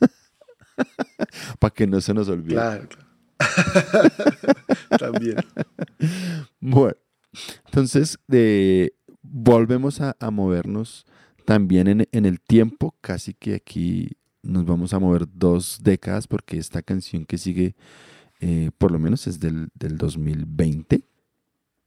[1.60, 2.56] Para que no se nos olvide.
[2.56, 4.10] Claro, claro.
[4.98, 5.36] También.
[6.58, 6.96] Bueno,
[7.66, 8.95] entonces, de
[9.38, 11.04] volvemos a, movernos
[11.44, 14.12] también en, el tiempo, casi que aquí
[14.42, 17.76] nos vamos a mover dos décadas porque esta canción que sigue,
[18.40, 21.02] eh, por lo menos es del, 2020.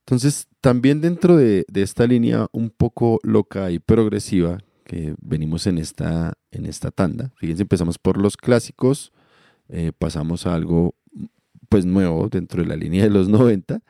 [0.01, 6.33] Entonces, también dentro de, esta línea un poco loca y progresiva que venimos en esta,
[6.51, 9.11] en esta tanda, fíjense, empezamos por los clásicos,
[9.69, 10.93] eh, pasamos a algo
[11.67, 13.81] pues nuevo dentro de la línea de los 90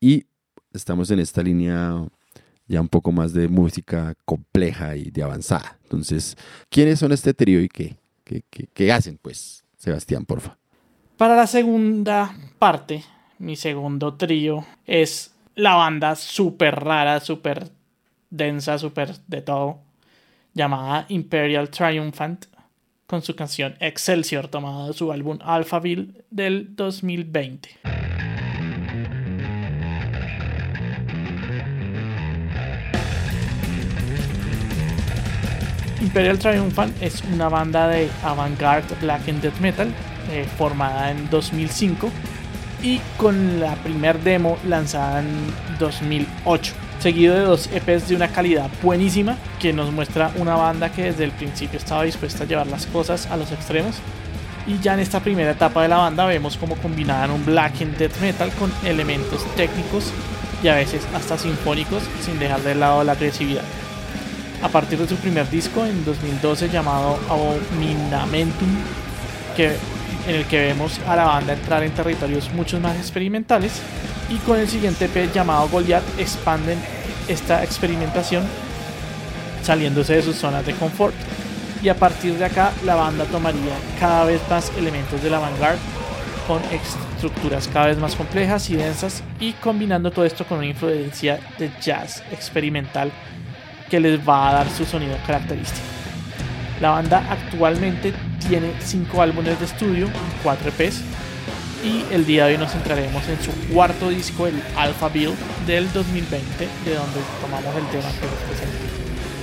[0.00, 0.24] y
[0.72, 2.06] estamos en esta línea
[2.72, 5.78] ya un poco más de música compleja y de avanzada.
[5.82, 6.38] Entonces,
[6.70, 7.96] ¿quiénes son este trío y qué?
[8.24, 10.56] ¿Qué, hacen, pues, Sebastián, porfa?
[11.18, 13.04] Para la segunda parte,
[13.38, 17.70] mi segundo trío es la banda súper rara, súper
[18.30, 19.80] densa, súper de todo,
[20.54, 22.46] llamada Imperial Triumphant,
[23.06, 28.31] con su canción Excelsior, tomada de su álbum Alphaville del 2020.
[36.02, 39.88] Imperial Triumphant es una banda de avant-garde black and death metal
[40.32, 42.10] eh, formada en 2005
[42.82, 45.28] y con la primer demo lanzada en
[45.78, 51.04] 2008, seguido de dos EPs de una calidad buenísima que nos muestra una banda que
[51.04, 53.94] desde el principio estaba dispuesta a llevar las cosas a los extremos
[54.66, 57.96] Y ya en esta primera etapa de la banda vemos cómo combinaban un black and
[57.96, 60.12] death metal con elementos técnicos
[60.64, 63.62] y a veces hasta sinfónicos sin dejar de lado la agresividad.
[64.62, 68.68] A partir de su primer disco en 2012 llamado Abominamentum,
[69.56, 69.76] que,
[70.28, 73.80] en el que vemos a la banda entrar en territorios mucho más experimentales,
[74.30, 76.78] y con el siguiente EP llamado Goliath expanden
[77.28, 78.44] esta experimentación
[79.62, 81.14] saliéndose de sus zonas de confort.
[81.82, 85.78] Y a partir de acá la banda tomaría cada vez más elementos de la vanguard
[86.46, 91.38] con estructuras cada vez más complejas y densas y combinando todo esto con una influencia
[91.58, 93.12] de jazz experimental
[93.92, 95.84] que les va a dar su sonido característico.
[96.80, 98.14] La banda actualmente
[98.48, 100.08] tiene 5 álbumes de estudio,
[100.42, 101.02] 4 EPs
[101.84, 105.34] y el día de hoy nos centraremos en su cuarto disco, el Alpha Bill
[105.66, 108.78] del 2020, de donde tomamos el tema que les presenté.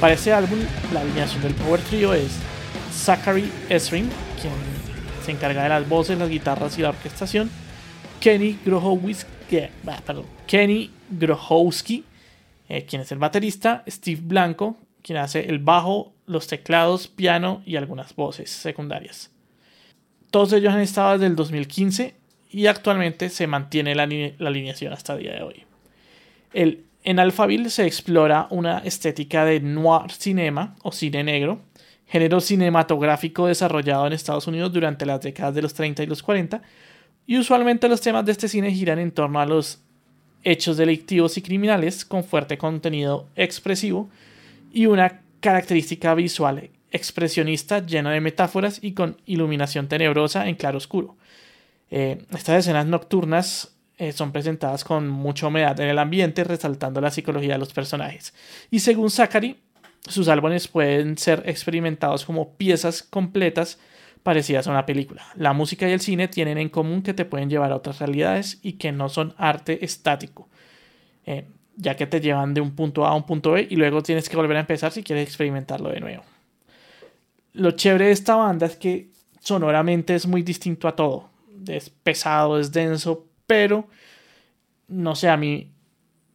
[0.01, 0.57] Para este álbum,
[0.93, 2.31] la alineación del Power Trio es
[2.91, 4.09] Zachary Esrin,
[4.41, 4.53] quien
[5.23, 7.51] se encarga de las voces, las guitarras y la orquestación,
[8.19, 9.27] Kenny Grohowski,
[10.47, 12.03] Kenny Grohowski
[12.69, 17.75] eh, quien es el baterista, Steve Blanco, quien hace el bajo, los teclados, piano y
[17.75, 19.31] algunas voces secundarias.
[20.29, 22.15] Todos ellos han estado desde el 2015
[22.51, 25.63] y actualmente se mantiene la, alineación hasta el día de hoy.
[26.53, 31.61] El, en Alphaville se explora una estética de noir cinema o cine negro,
[32.05, 36.61] género cinematográfico desarrollado en Estados Unidos durante las décadas de los 30 y los 40,
[37.25, 39.83] y usualmente los temas de este cine giran en torno a los
[40.43, 44.09] hechos delictivos y criminales con fuerte contenido expresivo
[44.71, 51.15] y una característica visual expresionista llena de metáforas y con iluminación tenebrosa en claro oscuro.
[51.91, 57.11] Eh, estas escenas nocturnas eh, son presentadas con mucha humedad en el ambiente, resaltando la
[57.11, 58.33] psicología de los personajes.
[58.71, 59.57] Y según Zachary,
[60.07, 63.79] sus álbumes pueden ser experimentados como piezas completas
[64.23, 65.25] parecidas a una película.
[65.35, 68.59] La música y el cine tienen en común que te pueden llevar a otras realidades
[68.61, 70.47] y que no son arte estático,
[71.25, 71.45] eh,
[71.75, 74.29] ya que te llevan de un punto A a un punto B y luego tienes
[74.29, 76.23] que volver a empezar si quieres experimentarlo de nuevo.
[77.53, 79.09] Lo chévere de esta banda es que
[79.39, 81.29] sonoramente es muy distinto a todo
[81.67, 83.87] es pesado, es denso, pero
[84.87, 85.71] no sé, a mí,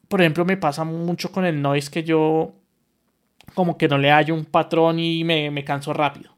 [0.08, 2.52] por ejemplo, me pasa mucho con el noise que yo
[3.54, 6.33] como que no le hallo un patrón y me, canso rápido.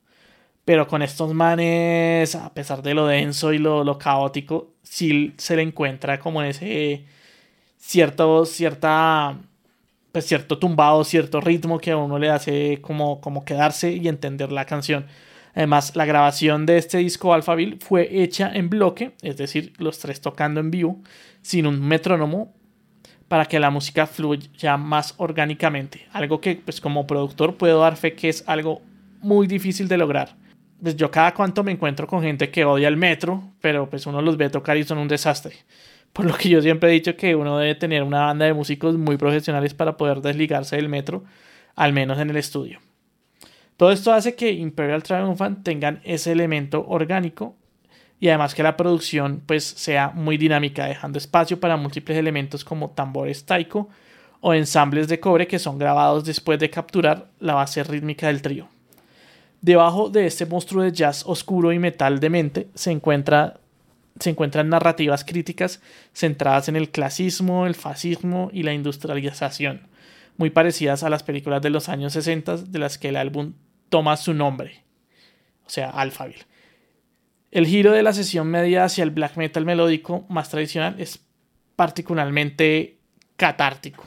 [0.66, 5.62] Pero con estos manes, a pesar de lo denso y lo, caótico, sí se le
[5.62, 7.04] encuentra como ese
[7.78, 9.38] cierto, cierta,
[10.10, 14.50] pues cierto tumbado, cierto ritmo que a uno le hace como, como quedarse y entender
[14.50, 15.06] la canción.
[15.54, 20.20] Además, la grabación de este disco Alphaville fue hecha en bloque, es decir, los tres
[20.20, 21.00] tocando en vivo,
[21.42, 22.52] sin un metrónomo,
[23.28, 26.08] para que la música fluya más orgánicamente.
[26.12, 28.82] Algo que, pues, como productor puedo dar fe que es algo
[29.20, 30.34] muy difícil de lograr.
[30.82, 34.20] Pues yo cada cuanto me encuentro con gente que odia el metro, pero pues uno
[34.20, 35.54] los ve tocar y son un desastre.
[36.12, 38.96] Por lo que yo siempre he dicho que uno debe tener una banda de músicos
[38.96, 41.24] muy profesionales para poder desligarse del metro,
[41.74, 42.80] al menos en el estudio.
[43.76, 47.54] Todo esto hace que Imperial Triumphant tengan ese elemento orgánico
[48.18, 52.90] y además que la producción pues sea muy dinámica, dejando espacio para múltiples elementos como
[52.90, 53.90] tambores taiko
[54.40, 58.68] o ensambles de cobre que son grabados después de capturar la base rítmica del trío.
[59.66, 63.58] Debajo de este monstruo de jazz oscuro y metal demente se, encuentra,
[64.20, 69.88] se encuentran narrativas críticas centradas en el clasismo, el fascismo y la industrialización,
[70.36, 73.54] muy parecidas a las películas de los años 60 de las que el álbum
[73.88, 74.84] toma su nombre,
[75.66, 76.46] o sea, Alphaville.
[77.50, 81.26] El giro de la sesión media hacia el black metal melódico más tradicional es
[81.74, 82.98] particularmente
[83.36, 84.04] catártico.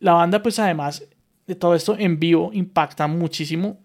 [0.00, 1.02] La banda, pues además
[1.46, 3.78] de todo esto en vivo, impacta muchísimo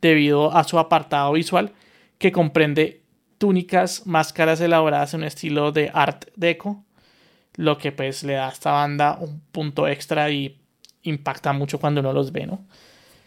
[0.00, 1.72] debido a su apartado visual
[2.18, 3.02] que comprende
[3.38, 6.84] túnicas, máscaras elaboradas en un estilo de art deco,
[7.54, 10.58] lo que pues le da a esta banda un punto extra y
[11.02, 12.60] impacta mucho cuando uno los ve, ¿no?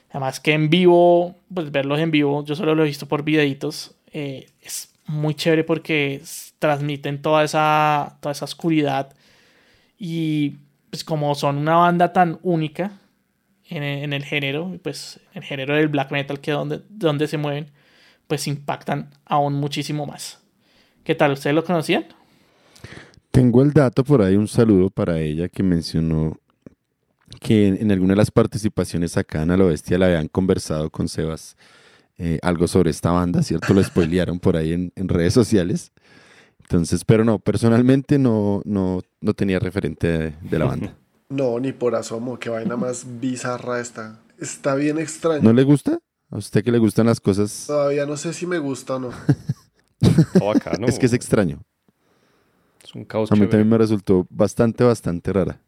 [0.10, 3.96] Además que en vivo, pues verlos en vivo, yo solo lo he visto por videitos,
[4.12, 6.22] eh, es muy chévere porque
[6.60, 9.14] transmiten toda esa, toda esa oscuridad
[9.98, 10.56] y
[10.90, 12.92] pues como son una banda tan única
[13.72, 17.72] en, el género, pues el género del black metal que donde, donde se mueven,
[18.28, 20.40] pues impactan aún muchísimo más.
[21.04, 21.32] ¿Qué tal?
[21.32, 22.06] ¿Ustedes lo conocían?
[23.32, 26.38] Tengo el dato por ahí, un saludo para ella que mencionó
[27.40, 31.08] que en, alguna de las participaciones acá en A la Bestia le habían conversado con
[31.08, 31.56] Sebas
[32.18, 33.74] eh, algo sobre esta banda, ¿cierto?
[33.74, 35.94] Lo spoilearon por ahí en, redes sociales.
[36.60, 40.94] Entonces, pero no, personalmente no, no, no tenía referente de, la banda.
[41.32, 44.20] No, ni por asomo, qué vaina más bizarra esta.
[44.38, 45.42] Está bien extraño.
[45.42, 45.98] ¿No le gusta?
[46.30, 47.66] ¿A usted que le gustan las cosas?
[47.68, 49.12] Todavía no sé si me gusta o no.
[50.02, 50.88] Está bacano.
[50.88, 51.62] Es que es extraño.
[52.84, 53.52] Es un caos A mí chévere.
[53.52, 55.62] también me resultó bastante, bastante rara.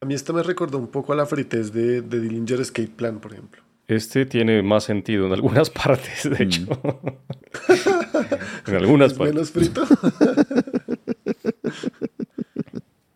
[0.00, 3.18] A mí esto me recordó un poco a la fritez de, de Dillinger Escape Plan,
[3.20, 3.62] por ejemplo.
[3.86, 6.42] Este tiene más sentido en algunas partes, de Mm.
[6.42, 6.66] hecho.
[8.66, 9.34] en algunas ¿Es partes.
[9.34, 9.84] menos frito?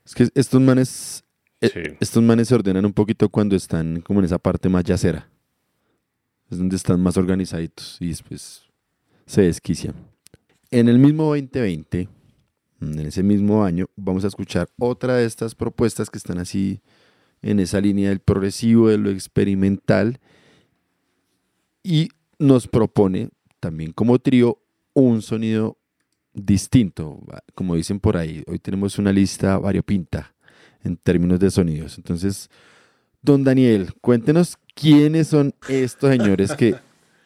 [0.05, 1.25] Es que estos manes,
[1.61, 1.81] Sí.
[1.99, 5.29] estos manes se ordenan un poquito cuando están como en esa parte más yacera.
[6.51, 8.63] Es donde están más organizaditos y después
[9.27, 9.95] se desquician.
[10.71, 12.09] En el mismo 2020,
[12.81, 16.81] en ese mismo año, vamos a escuchar otra de estas propuestas que están así
[17.43, 20.21] en esa línea del progresivo, de lo experimental,
[21.83, 23.31] y nos propone
[23.61, 24.59] también como trío
[24.95, 25.79] un sonido
[26.33, 27.21] distinto,
[27.55, 28.45] como dicen por ahí.
[28.47, 30.35] Hoy tenemos una lista variopinta
[30.89, 31.97] en términos de sonidos.
[31.99, 32.51] Entonces,
[33.23, 36.75] don Daniel, cuéntenos quiénes son estos señores que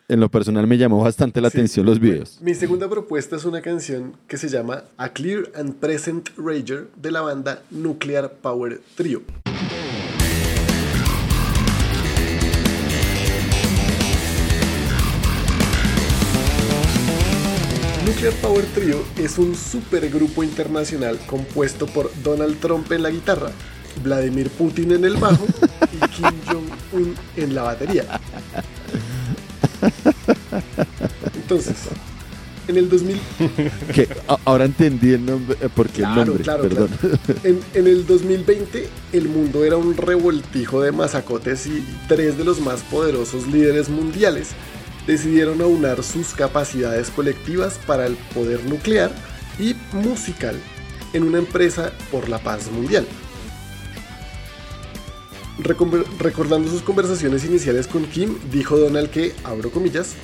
[0.09, 1.57] en lo personal me llamó bastante la Sí.
[1.59, 2.39] atención los videos.
[2.43, 7.11] Mi segunda propuesta es una canción que se llama A Clear and Present Rager de
[7.11, 9.23] la banda Nuclear Power Trio.
[18.07, 23.51] Nuclear Power Trio es un supergrupo internacional compuesto por Donald Trump en la guitarra,
[24.03, 25.47] Vladimir Putin en el bajo
[25.93, 28.21] y Kim Jong-un en la batería.
[31.35, 31.75] Entonces,
[32.67, 33.21] en el 2000,
[33.95, 36.89] Que a- ahora entendí el nombre, eh, porque el Claro, nombre, claro, perdón.
[37.45, 42.61] en, en el 2020 el mundo era un revoltijo de masacotes y tres de los
[42.61, 44.49] más poderosos líderes mundiales
[45.07, 49.13] decidieron aunar sus capacidades colectivas para el poder nuclear
[49.59, 50.57] y musical
[51.13, 53.07] en una empresa por la paz mundial.
[56.19, 60.15] Recordando sus conversaciones iniciales con Kim, dijo Donald que, abro comillas,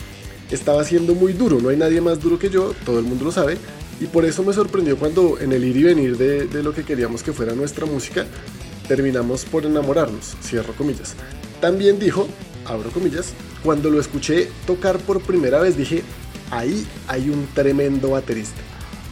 [0.50, 3.32] estaba siendo muy duro, no hay nadie más duro que yo, todo el mundo lo
[3.32, 3.58] sabe,
[4.00, 6.84] y por eso me sorprendió cuando en el ir y venir de, de lo que
[6.84, 8.26] queríamos que fuera nuestra música,
[8.86, 11.14] terminamos por enamorarnos, cierro comillas.
[11.60, 12.28] También dijo,
[12.64, 13.32] abro comillas,
[13.64, 16.02] cuando lo escuché tocar por primera vez dije,
[16.50, 18.60] ahí hay un tremendo baterista.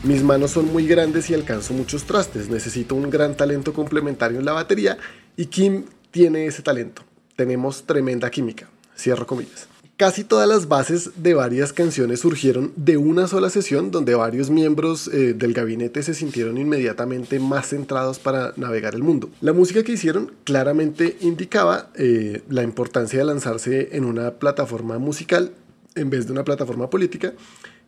[0.05, 2.49] Mis manos son muy grandes y alcanzo muchos trastes.
[2.49, 4.99] Necesito un gran talento complementario en la batería
[5.37, 7.03] y Kim tiene ese talento.
[7.35, 8.69] Tenemos tremenda química.
[8.97, 9.69] Cierro comillas.
[9.97, 15.09] Casi todas las bases de varias canciones surgieron de una sola sesión donde varios miembros
[15.09, 19.31] eh, del gabinete se sintieron inmediatamente más centrados para navegar el mundo.
[19.41, 25.53] La música que hicieron claramente indicaba eh, la importancia de lanzarse en una plataforma musical
[25.95, 27.33] en vez de una plataforma política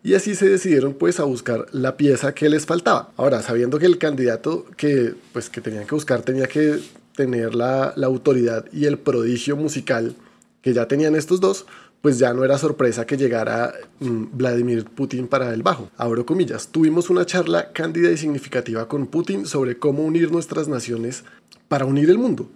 [0.02, 3.12] y así se decidieron pues a buscar la pieza que les faltaba.
[3.18, 6.80] Ahora, sabiendo que el candidato que pues que tenían que buscar tenía que
[7.14, 10.16] tener la, la autoridad y el prodigio musical
[10.62, 11.66] que ya tenían estos dos,
[12.00, 15.90] pues ya no era sorpresa que llegara mm, Vladimir Putin para el bajo.
[15.96, 21.24] Abro comillas, tuvimos una charla cándida y significativa con Putin sobre cómo unir nuestras naciones
[21.68, 22.48] para unir el mundo.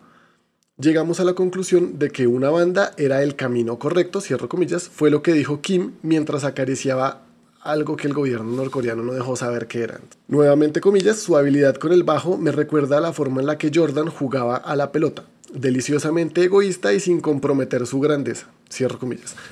[0.79, 5.11] Llegamos a la conclusión de que una banda era el camino correcto, cierro comillas, fue
[5.11, 7.23] lo que dijo Kim mientras acariciaba
[7.63, 10.03] algo que el gobierno norcoreano no dejó saber que eran.
[10.29, 13.71] Nuevamente comillas, su habilidad con el bajo me recuerda a la forma en la que
[13.73, 19.37] Jordan jugaba a la pelota, deliciosamente egoísta y sin comprometer su grandeza, cierro comillas.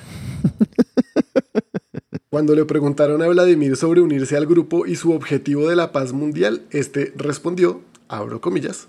[2.29, 6.13] Cuando le preguntaron a Vladimir sobre unirse al grupo y su objetivo de la paz
[6.13, 8.87] mundial, este respondió, abro comillas,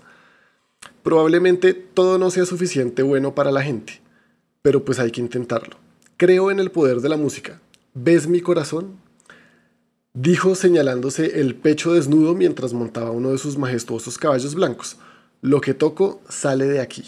[1.01, 4.01] probablemente todo no sea suficiente bueno para la gente,
[4.61, 5.75] pero pues hay que intentarlo.
[6.17, 7.59] Creo en el poder de la música.
[7.93, 9.02] ¿Ves mi corazón?
[10.15, 14.97] Dijo señalándose el pecho desnudo mientras montaba uno de sus majestuosos caballos blancos.
[15.41, 17.03] Lo que toco sale de aquí.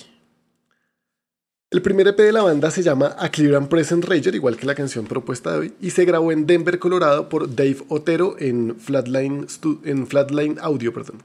[1.69, 4.65] El primer EP de la banda se llama A Clear and Present Rager, igual que
[4.65, 8.75] la canción propuesta de hoy, y se grabó en Denver, Colorado por Dave Otero en
[8.79, 9.45] Flatline,
[9.83, 10.91] en Flatline Audio.
[10.91, 11.21] Perdón.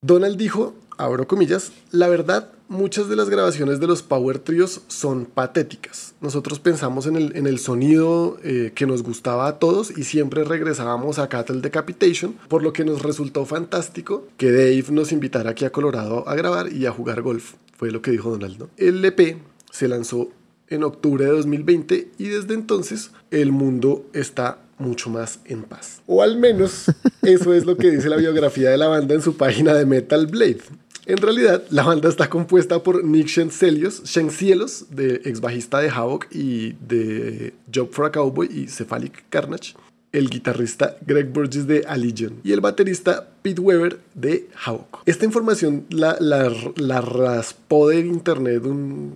[0.00, 5.26] Donald dijo, abro comillas, la verdad, muchas de las grabaciones de los Power Trios son
[5.26, 6.14] patéticas.
[6.20, 10.44] Nosotros pensamos en el, en el sonido eh, que nos gustaba a todos y siempre
[10.44, 15.64] regresábamos a Cattle Decapitation, por lo que nos resultó fantástico que Dave nos invitara aquí
[15.64, 17.54] a Colorado a grabar y a jugar golf.
[17.76, 18.68] Fue lo que dijo Donald.
[18.76, 19.38] El EP
[19.70, 20.30] se lanzó
[20.68, 26.02] en octubre de 2020 y desde entonces el mundo está mucho más en paz.
[26.06, 26.86] O al menos
[27.22, 30.26] eso es lo que dice la biografía de la banda en su página de Metal
[30.26, 30.62] Blade.
[31.06, 36.28] En realidad, la banda está compuesta por Nick Shencelios, Shencielos, de ex bajista de Havoc
[36.30, 39.74] y de Job for a Cowboy y Cephalic Carnage,
[40.12, 45.02] el guitarrista Greg Burgess de Allegiant y el baterista Pete Weber de Havoc.
[45.04, 49.14] Esta información la, la, raspó de internet un,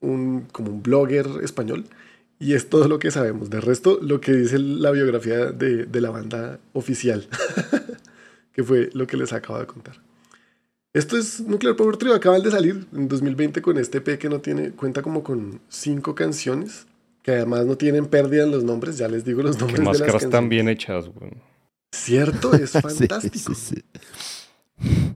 [0.00, 1.84] un, como un blogger español
[2.40, 3.48] Y es todo lo que sabemos.
[3.48, 7.28] De resto, lo que dice la biografía de, de la banda oficial,
[8.52, 10.00] que fue lo que les acabo de contar.
[10.94, 14.40] Esto es Nuclear Power Trio, acaban de salir en 2020 con este P que no
[14.40, 16.86] tiene, cuenta como con cinco canciones,
[17.22, 20.00] que además no tienen pérdida en los nombres, ya les digo los nombres de las
[20.00, 21.32] máscaras tan bien hechas, güey.
[21.94, 23.54] Cierto, es fantástico.
[23.54, 23.74] sí,
[24.76, 25.14] sí.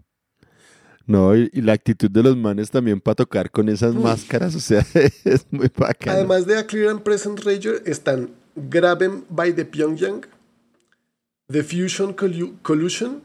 [1.07, 4.61] No, y, y la actitud de los manes también para tocar con esas máscaras, o
[4.61, 4.85] sea,
[5.25, 6.17] es muy bacano.
[6.17, 10.23] Además de A Clear and Present Rager están Grab 'em by the Pyongyang,
[11.49, 13.23] The Fusion Collu- Collusion,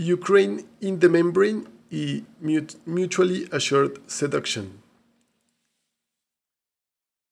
[0.00, 4.66] Ukraine in the Membrane y Mut- Mutually Assured Seduction.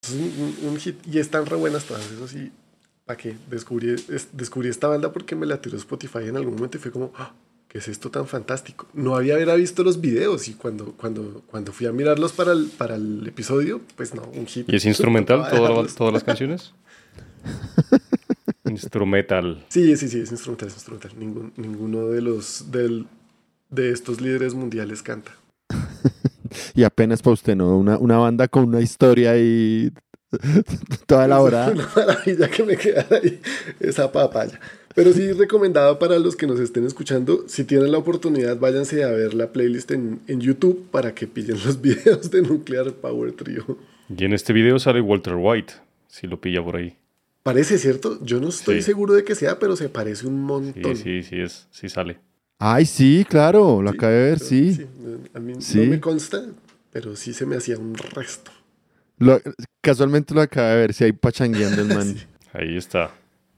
[0.03, 2.51] Es un, un- un hit y están re buenas todas, eso sí.
[3.05, 3.37] ¿Para qué?
[3.49, 6.91] Descubrí, es- descubrí esta banda porque me la tiró Spotify en algún momento y fue
[6.91, 7.33] como, "Ah,
[7.69, 8.85] ¿qué es esto tan fantástico?
[8.93, 12.95] No había visto los videos y cuando, cuando, cuando fui a mirarlos para el, para
[12.95, 14.67] el episodio, pues no, un hit.
[14.69, 15.95] ¿Y es instrumental Tocaba toda- dejarlos.
[15.95, 16.73] todas las canciones?
[18.69, 19.65] Instrumental.
[19.69, 21.11] Sí, sí, sí, es instrumental, es instrumental.
[21.17, 23.05] Ningún- ninguno de los del,
[23.69, 25.31] de estos líderes mundiales canta.
[26.73, 27.77] Y apenas para usted, ¿no?
[27.77, 29.91] Una, una banda con una historia y
[31.05, 31.71] toda elaborada.
[31.71, 33.39] Una maravilla que me quedara ahí
[33.79, 34.59] esa papaya.
[34.95, 37.43] Pero sí, recomendado para los que nos estén escuchando.
[37.47, 41.57] Si tienen la oportunidad, váyanse a ver la playlist en, en YouTube para que pillen
[41.65, 43.77] los videos de Nuclear Power Trio.
[44.15, 45.73] Y en este video sale Walter White,
[46.07, 46.95] si lo pilla por ahí.
[47.47, 48.19] Parece, ¿cierto?
[48.25, 48.87] Yo no estoy Sí.
[48.87, 50.95] seguro de que sea, pero se parece un Sí, montón.
[50.97, 52.19] sí, sí, es, sí sale.
[52.59, 54.85] Ay, sí, claro, lo Sí, acabé de ver, pero sí.
[55.33, 55.77] A mí Sí.
[55.79, 56.43] no me consta,
[56.91, 58.51] pero sí se me hacía un resto.
[59.19, 59.39] Lo-
[59.79, 62.17] casualmente lo acabé de ver, sí, ahí pachangueando el man.
[62.51, 63.11] Ahí está.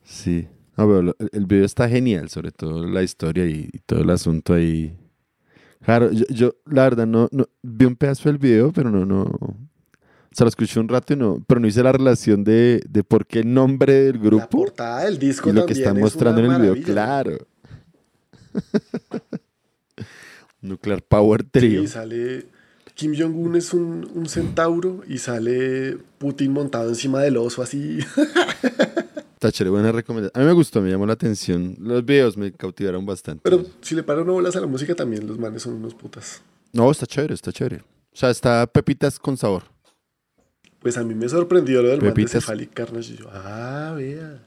[0.03, 0.47] Sí.
[0.77, 4.11] No, pero lo- el video está genial, sobre todo la historia y, y todo el
[4.11, 4.95] asunto ahí.
[5.83, 9.67] Claro, yo, yo, la verdad no, no vi un pedazo del video, pero no, no.
[10.32, 13.03] O sea, lo escuché un rato y no, pero no hice la relación de, de
[13.03, 16.03] por qué el nombre del La grupo portada del disco y lo que están es
[16.03, 16.84] mostrando en el video.
[16.84, 17.38] Claro.
[20.61, 21.82] Nuclear Power Trio.
[21.82, 22.45] Sí, sale
[22.93, 27.99] Kim Jong-un es un, un centauro y sale Putin montado encima del oso así.
[29.39, 30.34] Está chévere, buena recomendación.
[30.36, 31.77] A mí me gustó, me llamó la atención.
[31.80, 33.39] Los videos me cautivaron bastante.
[33.41, 36.41] Pero si le paran bolas a la música también, los manes son unos putas.
[36.73, 37.77] No, está chévere, está chévere.
[37.77, 39.63] O sea, está pepitas con sabor.
[40.80, 42.27] Pues a mí me sorprendió lo del man de.
[42.27, 43.13] Cephalic Carnage.
[43.13, 44.43] Y yo, ah, vea.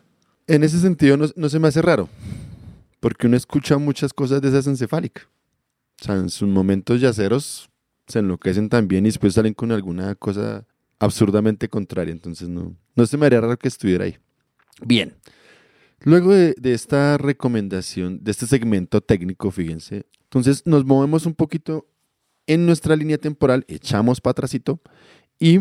[0.46, 2.08] En ese sentido no, no se me hace raro,
[3.00, 5.28] porque uno escucha muchas cosas de esas encefálica.
[6.00, 7.70] O sea, en sus momentos yaceros
[8.06, 10.66] se enloquecen también y después salen con alguna cosa
[10.98, 12.12] absurdamente contraria.
[12.12, 14.16] Entonces no, no se me haría raro que estuviera ahí.
[14.84, 15.14] Bien.
[16.00, 21.86] Luego de, de esta recomendación, de este segmento técnico, fíjense, entonces nos movemos un poquito
[22.46, 24.80] en nuestra línea temporal, echamos para atrásito
[25.38, 25.60] y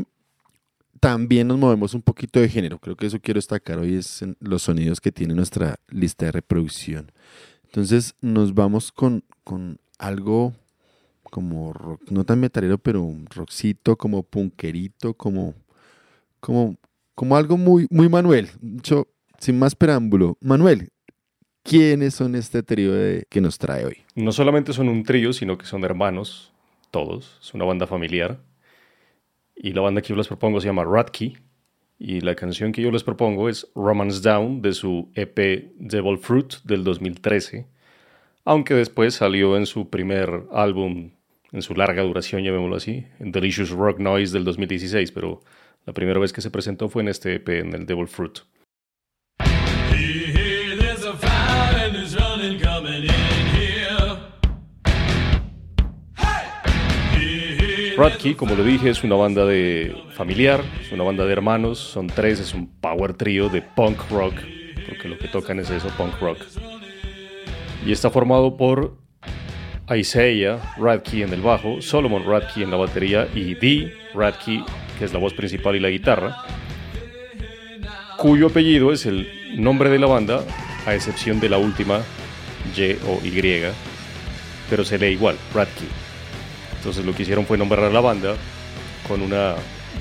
[1.02, 2.80] también nos movemos un poquito de género.
[2.80, 7.12] Creo que eso quiero destacar hoy es los sonidos que tiene nuestra lista de reproducción.
[7.66, 10.54] Entonces nos vamos con, con algo
[11.24, 15.56] como rock, no tan metalero, pero un rockcito, como punkerito, como,
[16.40, 16.76] como,
[17.16, 18.50] como algo muy, muy Manuel.
[18.62, 19.08] Yo,
[19.40, 20.90] sin más preámbulo, Manuel,
[21.64, 23.98] ¿quiénes son este trío de- que nos trae hoy?
[24.14, 26.52] No solamente son un trío, sino que son hermanos,
[26.92, 27.40] todos.
[27.42, 28.40] Es una banda familiar.
[29.64, 31.38] Y la banda que yo les propongo se llama Ratki.
[32.00, 36.56] Y la canción que yo les propongo es Romance Down de su EP Devil Fruit
[36.64, 37.68] del 2013.
[38.44, 41.12] Aunque después salió en su primer álbum,
[41.52, 45.12] en su larga duración, llamémoslo así, Delicious Rock Noise del 2016.
[45.12, 45.42] Pero
[45.86, 48.40] la primera vez que se presentó fue en este EP, en el Devil Fruit.
[58.02, 62.08] Ratki, como lo dije, es una banda de familiar, es una banda de hermanos, son
[62.08, 64.34] tres, es un power trio de punk rock,
[64.90, 66.40] porque lo que tocan es eso, punk rock.
[67.86, 68.98] Y está formado por
[69.96, 74.64] Isaiah Radke en el bajo, Solomon Radke en la batería y Dee Radke,
[74.98, 76.38] que es la voz principal y la guitarra,
[78.18, 80.44] cuyo apellido es el nombre de la banda,
[80.88, 82.02] a excepción de la última,
[82.76, 83.62] Y o Y,
[84.72, 86.01] pero se lee igual, Radke.
[86.82, 88.34] Entonces lo que hicieron fue nombrar a la banda
[89.08, 89.54] con una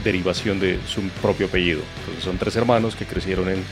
[0.02, 1.82] derivación de su propio apellido.
[1.98, 3.62] Entonces son tres hermanos que crecieron en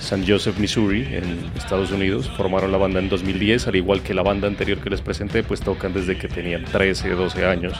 [0.00, 2.30] San Joseph, Missouri, en Estados Unidos.
[2.36, 5.60] Formaron la banda en 2010, al igual que la banda anterior que les presenté, pues
[5.60, 7.74] tocan desde que tenían 13, 12 años.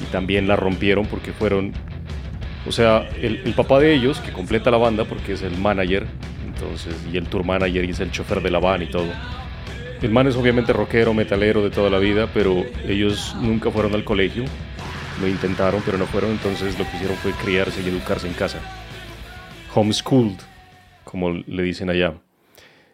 [0.00, 1.72] Y también la rompieron porque fueron...
[2.64, 6.06] O sea, el, el papá de ellos, que completa la banda porque es el manager,
[6.46, 9.08] entonces, y el tour manager y es el chofer de la van y todo.
[10.00, 14.04] El man es obviamente rockero, metalero de toda la vida, pero ellos nunca fueron al
[14.04, 14.44] colegio.
[15.20, 18.60] Lo intentaron, pero no fueron, entonces lo que hicieron fue criarse y educarse en casa.
[19.74, 20.38] homeschooled,
[21.04, 22.14] como le dicen allá.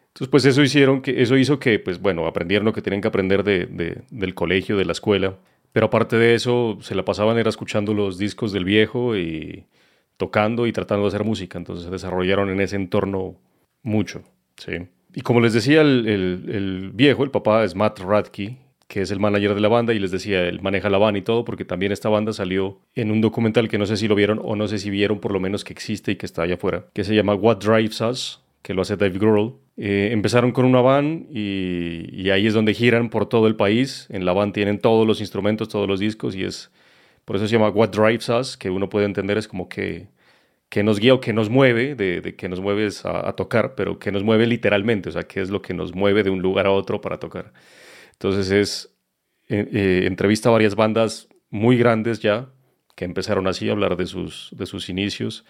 [0.09, 3.09] Entonces, pues eso, hicieron que, eso hizo que, pues bueno, aprendieron lo que tenían que
[3.09, 5.37] aprender de, de- del colegio, de la escuela.
[5.73, 9.67] Pero aparte de eso, se la pasaban era escuchando los discos del viejo y
[10.17, 11.59] tocando y tratando de hacer música.
[11.59, 13.35] Entonces se desarrollaron en ese entorno
[13.83, 14.23] mucho,
[14.57, 14.73] ¿sí?
[15.15, 18.57] Y como les decía, el, el- viejo, el papá, es Matt Radke,
[18.89, 21.23] que es el manager de la banda, y les decía, él maneja la banda y
[21.23, 24.41] todo, porque también esta banda salió en un documental que no sé si lo vieron
[24.43, 26.87] o no sé si vieron por lo menos que existe y que está allá afuera,
[26.93, 29.55] que se llama What Drives Us, que lo hace Dave Grohl.
[29.77, 34.07] Eh, empezaron con una van y, y ahí es donde giran por todo el país.
[34.11, 36.71] En la van tienen todos los instrumentos, todos los discos y es,
[37.25, 40.09] por eso se llama What Drives Us, que uno puede entender es como que
[40.75, 44.01] que nos guía o que nos mueve, de, de que nos mueves a, tocar, pero
[44.01, 46.67] que nos mueve literalmente, o sea, qué es lo que nos mueve de un lugar
[46.67, 47.53] a otro para tocar.
[48.15, 48.97] Entonces es,
[49.49, 52.51] eh, eh, entrevista a varias bandas muy grandes ya,
[52.97, 55.45] que empezaron así a hablar de sus, de sus inicios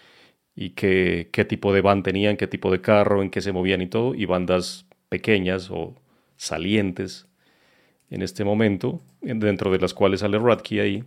[0.55, 3.81] y qué, qué tipo de van tenían, qué tipo de carro, en qué se movían
[3.81, 5.95] y todo, y bandas pequeñas o
[6.37, 7.27] salientes
[8.11, 11.03] en este momento, en- dentro de las cuales sale Radke ahí,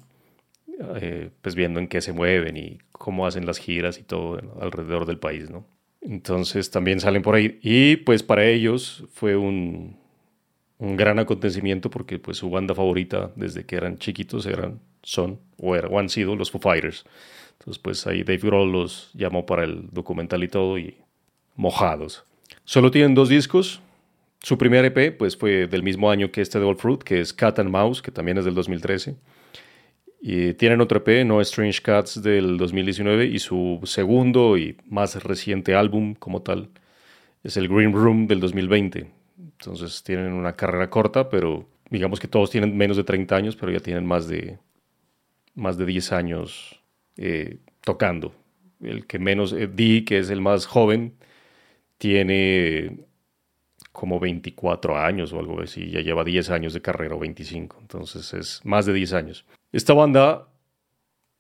[0.81, 5.07] eh, pues viendo en qué se mueven y cómo hacen las giras y todo alrededor
[5.07, 5.67] del país, ¿no?
[6.01, 7.59] Entonces también salen por ahí.
[7.63, 9.97] Y pues para ellos fue un,
[10.79, 15.75] un gran acontecimiento porque pues su banda favorita desde que eran chiquitos eran, son o,
[15.75, 17.05] eran, o han sido los Foo Fighters.
[17.59, 20.97] Entonces pues ahí Dave Grohl los llamó para el documental y todo y
[21.57, 22.25] mojados.
[22.65, 23.81] Solo tienen dos discos.
[24.41, 27.33] Su primer EP pues fue del mismo año que este de All Fruit, que es
[27.33, 29.17] Cat and Mouse, que también es del 2013.
[30.21, 35.75] Y tienen otro EP, No Strange Cats, del 2019, y su segundo y más reciente
[35.75, 36.71] álbum como tal
[37.43, 39.11] es el Green Room del 2020.
[39.39, 43.73] Entonces tienen una carrera corta, pero digamos que todos tienen menos de 30 años, pero
[43.73, 44.59] ya tienen más de,
[45.55, 46.83] más de 10 años
[47.17, 48.35] eh, tocando.
[48.81, 51.15] El que menos, eh, Dee, que es el más joven,
[51.99, 52.99] tiene
[53.93, 58.33] como 24 años o algo así, ya lleva 10 años de carrera o 25, entonces
[58.35, 59.45] es más de 10 años.
[59.73, 60.49] Esta banda,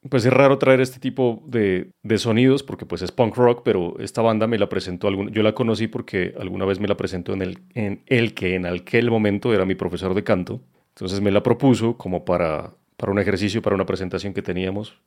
[0.09, 4.23] pues es raro traer este tipo de, sonidos porque pues es punk rock, pero esta
[4.23, 7.43] banda me la presentó, algún, yo la conocí porque alguna vez me la presentó en
[7.43, 10.61] el, en el que en aquel momento era mi profesor de canto,
[10.91, 15.01] entonces me la propuso como para, para un ejercicio, para una presentación que teníamos,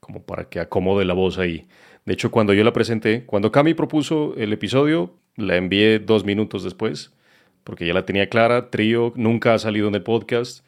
[0.00, 1.68] como para que acomode la voz ahí.
[2.04, 6.64] De hecho, cuando yo la presenté, cuando Cami propuso el episodio, la envié dos minutos
[6.64, 7.12] después,
[7.62, 10.64] porque ya la tenía clara, trío, nunca ha salido en el podcast.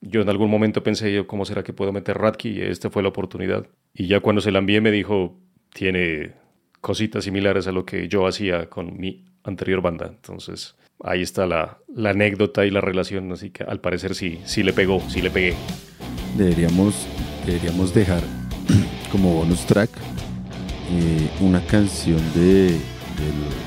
[0.00, 2.50] Yo en algún momento pensé yo, ¿cómo será que puedo meter Ratki?
[2.50, 3.66] Y esta fue la oportunidad.
[3.94, 5.38] Y ya cuando se la envié me dijo,
[5.72, 6.34] tiene
[6.80, 10.06] cositas similares a lo que yo hacía con mi anterior banda.
[10.06, 14.72] Entonces, ahí está la, anécdota y la relación, así que al parecer sí, sí le
[14.72, 15.54] pegó, sí le pegué.
[16.36, 17.06] Deberíamos,
[17.46, 18.22] deberíamos dejar
[19.10, 19.90] como bonus track
[20.90, 23.66] eh, una canción de, del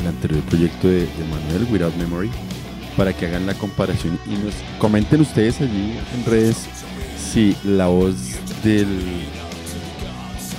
[0.00, 2.30] el anterior proyecto de, de Manuel, Without Memory,
[2.98, 6.66] para que hagan la comparación y nos comenten ustedes allí en redes
[7.16, 8.16] si la voz
[8.64, 8.88] del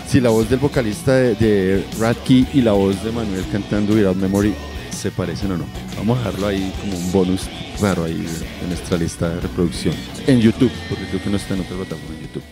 [0.08, 4.16] si la voz del vocalista de, de Radkey y la voz de Manuel cantando Without
[4.16, 4.56] Memory
[4.90, 5.66] se parecen o no.
[5.98, 7.50] Vamos a dejarlo ahí como un bonus
[7.82, 8.26] raro ahí
[8.62, 9.94] en nuestra lista de reproducción
[10.26, 12.44] en YouTube, porque creo que no está en otra plataforma en YouTube.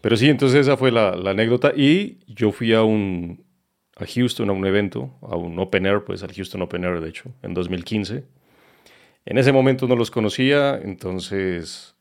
[0.00, 1.72] Pero sí, entonces esa fue la, la anécdota.
[1.76, 3.44] Y yo fui a un
[3.96, 7.08] a Houston a un evento, a un Open Air, pues al Houston Open Air, de
[7.08, 8.24] hecho, en 2015.
[9.24, 11.94] En ese momento no los conocía, entonces,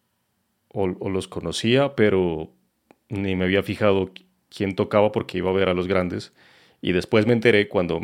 [0.70, 2.52] o, o los conocía, pero
[3.10, 4.12] ni me había fijado
[4.50, 6.34] quién tocaba porque iba a ver a los grandes.
[6.82, 8.02] Y después me enteré cuando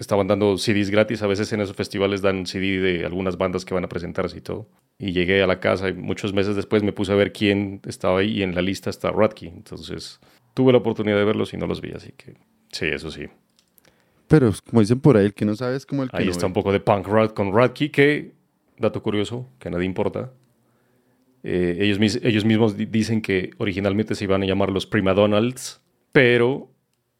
[0.00, 3.74] estaban dando CDs gratis, a veces en esos festivales dan CD de algunas bandas que
[3.74, 4.66] van a presentarse y todo.
[4.98, 8.20] Y llegué a la casa y muchos meses después me puse a ver quién estaba
[8.20, 9.46] ahí y en la lista está Radke.
[9.46, 10.18] Entonces
[10.54, 12.34] tuve la oportunidad de verlos y no los vi, así que
[12.72, 13.26] sí, eso sí.
[14.26, 16.30] Pero como dicen por ahí, el que no sabe es como el que Ahí no
[16.30, 18.32] está un poco de punk rock con Radke, que,
[18.80, 20.32] dato curioso, que a nadie importa.
[21.42, 25.80] Eh, ellos, ellos mismos di- dicen que originalmente se iban a llamar los Prima Donalds,
[26.12, 26.70] pero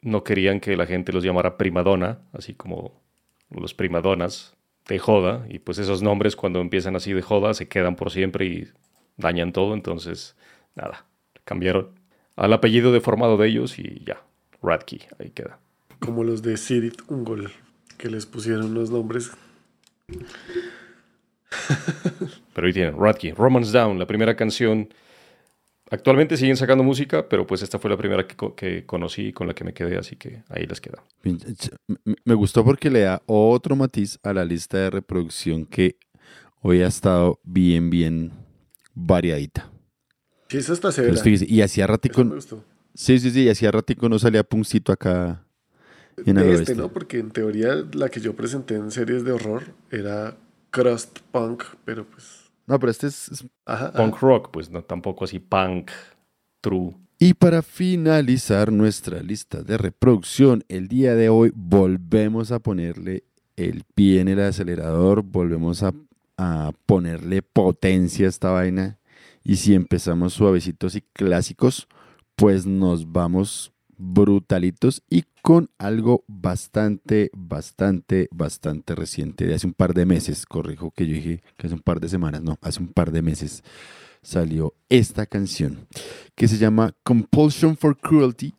[0.03, 3.01] no querían que la gente los llamara primadonna, así como
[3.51, 4.57] los primadonas
[4.89, 5.47] de joda.
[5.49, 8.69] Y pues esos nombres cuando empiezan así de joda se quedan por siempre y
[9.17, 9.75] dañan todo.
[9.75, 10.37] Entonces,
[10.75, 11.07] nada,
[11.45, 11.91] cambiaron
[12.37, 14.23] al apellido deformado de ellos y ya,
[14.63, 15.59] Radke, ahí queda.
[15.99, 17.51] Como los de Sirit Ungol,
[17.99, 19.31] que les pusieron los nombres.
[22.55, 24.89] Pero ahí tienen, Radke, Romance Down, la primera canción.
[25.93, 29.33] Actualmente siguen sacando música, pero pues esta fue la primera que, co- que conocí y
[29.33, 31.03] con la que me quedé, así que ahí les queda.
[32.25, 35.97] Me- gustó porque le da otro matiz a la lista de reproducción que
[36.63, 38.31] hoy ha estado bien, bien
[38.95, 39.69] variadita.
[40.49, 41.21] Sí, esa está severa.
[41.25, 42.25] y hacía ratico,
[42.95, 45.45] sí, sí, sí, y hacía ratico no salía puncito acá
[46.25, 46.77] En de Alo este.
[46.77, 46.93] ¿no?
[46.93, 50.37] Porque en teoría la que yo presenté en series de horror era
[50.71, 52.51] crust punk, pero pues...
[52.67, 53.93] No, pero este es, es- Ajá, ajá.
[53.99, 55.91] Punk rock, pues no tampoco así punk,
[56.61, 56.95] true.
[57.19, 63.25] Y para finalizar nuestra lista de reproducción, el día de hoy volvemos a ponerle
[63.57, 65.93] el pie en el acelerador, volvemos a,
[66.39, 68.99] a ponerle potencia a esta vaina.
[69.45, 71.89] Y si empezamos suavecitos y clásicos,
[72.37, 79.95] pues nos vamos brutalitos y con algo bastante, bastante, bastante reciente, de hace un par
[79.95, 82.89] de meses, corrijo que yo dije que hace un par de semanas, no, hace un
[82.89, 83.63] par de meses
[84.23, 85.87] salió esta canción
[86.35, 88.55] que se llama Compulsion for Cruelty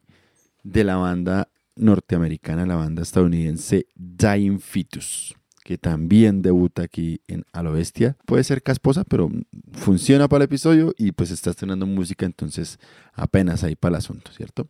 [0.64, 7.62] de la banda norteamericana, la banda estadounidense Dying Fetus, que también debuta aquí en A
[7.64, 8.18] Bestia.
[8.26, 9.30] Puede ser casposa, pero
[9.74, 12.80] funciona para el episodio y pues está estrenando música, entonces
[13.14, 14.68] apenas ahí para el asunto, ¿cierto?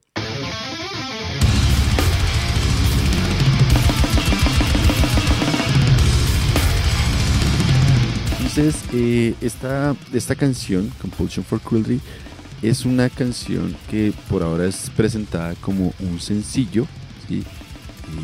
[8.54, 12.02] Entonces, eh, esta, esta canción, Compulsion for Cruelty,
[12.62, 16.86] es una canción que por ahora es presentada como un sencillo.
[17.30, 17.46] ¿sí?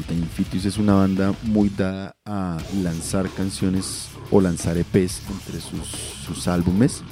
[0.09, 5.87] Eh, Infitius es una banda muy dada a lanzar canciones o lanzar EPs entre sus,
[6.25, 7.03] sus álbumes.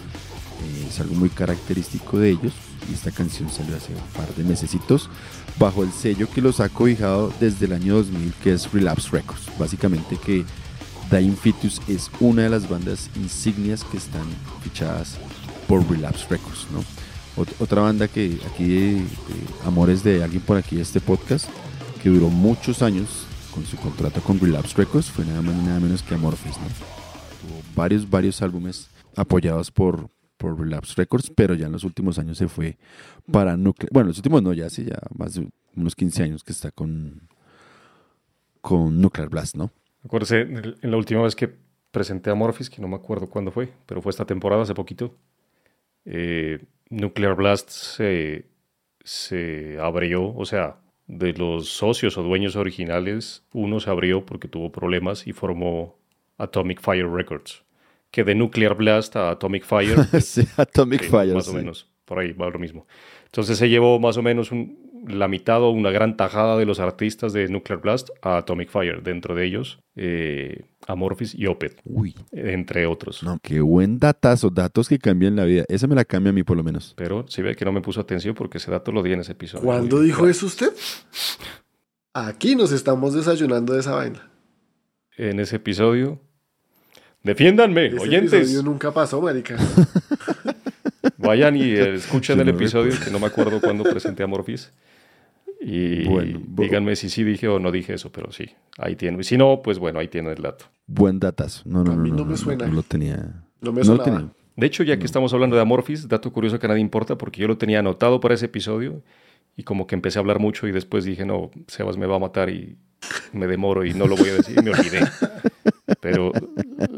[0.65, 2.51] Eh, es algo muy característico de ellos.
[2.91, 5.09] Y esta canción salió hace un par de mesecitos
[5.57, 9.57] bajo el sello que los ha cobijado desde el año 2000, que es Relapse Records.
[9.57, 10.43] Básicamente que
[11.11, 14.25] Dying Fetus es una de las bandas insignias que están
[14.63, 15.17] fichadas
[15.67, 16.83] por Relapse Records, ¿no?
[17.41, 19.05] Ot- otra banda que aquí,
[19.65, 21.47] amores de alguien por aquí este podcast,
[22.01, 25.79] que duró muchos años con su contrato con Relapse Records, fue nada más ni nada
[25.79, 26.67] menos que Amorphis, ¿no?
[26.67, 32.37] Tuvo varios, varios álbumes apoyados por, por Relapse Records, pero ya en los últimos años
[32.37, 32.77] se fue
[33.31, 33.89] para Nuclear.
[33.93, 37.27] Bueno, los últimos no, ya hace ya más de unos 15 años que está con,
[38.61, 39.71] con Nuclear Blast, ¿no?
[40.05, 41.49] Acuérdese, en la última vez que
[41.91, 45.15] presenté a Morphis, que no me acuerdo cuándo fue, pero fue esta temporada, hace poquito,
[46.05, 46.59] eh,
[46.89, 48.45] Nuclear Blast se,
[49.03, 50.77] se abrió, o sea,
[51.07, 55.97] de los socios o dueños originales, uno se abrió porque tuvo problemas y formó
[56.37, 57.63] Atomic Fire Records.
[58.11, 61.33] Que de Nuclear Blast a Atomic Fire Sí, Atomic Sí, Fire.
[61.33, 61.57] Más o sí.
[61.57, 62.87] menos, por ahí va lo mismo.
[63.25, 66.79] Entonces se llevó más o menos un- la mitad o una gran tajada de los
[66.79, 72.15] artistas de Nuclear Blast a Atomic Fire, dentro de ellos eh, Amorphis y Opeth, Uy,
[72.31, 73.23] entre otros.
[73.23, 75.63] no, qué buen datazo, datos que cambian la vida.
[75.67, 76.93] Esa me la cambia a mí por lo menos.
[76.97, 79.31] Pero si ve que no me puso atención porque ese dato lo di en ese
[79.33, 79.63] episodio.
[79.63, 80.71] ¿Cuándo dijo eso usted?
[82.13, 84.29] Aquí nos estamos desayunando de esa vaina.
[85.17, 86.19] En ese episodio.
[87.23, 88.33] Defiéndanme, Ese oyentes.
[88.33, 89.57] episodio nunca pasó, marica.
[91.17, 94.71] Vayan y eh, escuchen el episodio, que no me acuerdo cuándo presenté a Morphis.
[95.67, 98.45] Y Bueno, díganme si sí dije o no dije eso, pero sí,
[98.77, 99.23] ahí tienen.
[99.23, 100.65] Si no, pues bueno, ahí tienen el dato.
[100.85, 101.63] Buen datazo.
[101.65, 102.67] No, no, A no, mí no, no no, me suena.
[102.67, 103.43] no lo tenía.
[103.61, 104.29] No me no lo tenía.
[104.55, 107.41] De hecho, ya que estamos hablando de Amorphis, dato curioso que a nadie importa, porque
[107.41, 109.01] yo lo tenía anotado para ese episodio
[109.57, 112.19] y como que empecé a hablar mucho y después dije, no, Sebas me va a
[112.19, 112.77] matar y
[113.33, 114.99] me demoro y no lo voy a decir y me olvidé.
[115.99, 116.31] Pero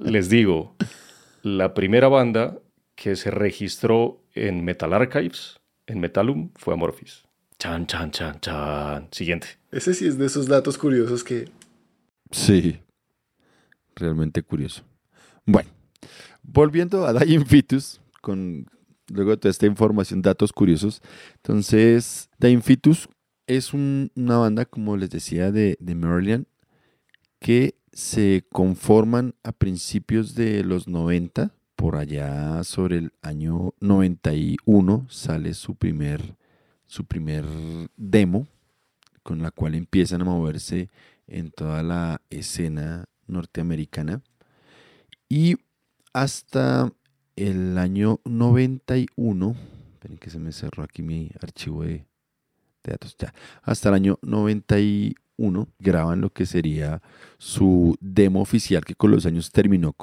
[0.04, 0.76] les digo,
[1.42, 2.60] la primera banda
[2.96, 7.27] que se registró en Metal Archives, en Metalum, fue Amorphis.
[7.60, 9.08] Chan, chan, chan, chan.
[9.12, 9.48] Siguiente.
[9.72, 11.50] Ese sí es de esos datos curiosos que
[12.32, 12.80] Sí.
[13.96, 14.84] Realmente curioso.
[15.46, 15.70] Bueno,
[16.44, 18.68] volviendo a Dying Fetus, con
[19.10, 21.02] luego de toda esta información, datos curiosos.
[21.38, 23.08] Entonces, Dying Fetus
[23.48, 26.46] es un- una banda, como les decía, de, de Maryland,
[27.40, 35.54] que se conforman a principios de los 90, por allá sobre el año 91 sale
[35.54, 36.36] su primer,
[36.88, 37.46] su primer
[37.96, 38.48] demo,
[39.24, 40.90] con la cual empiezan a moverse
[41.28, 44.22] en toda la escena norteamericana.
[45.30, 45.58] Y
[46.14, 46.92] hasta
[47.36, 49.56] el año 91,
[49.94, 52.06] esperen que se me cerró aquí mi archivo de,
[52.84, 55.27] de datos, ya, hasta el año 91
[55.80, 57.02] graban lo que sería
[57.38, 59.96] su demo oficial que con los años terminó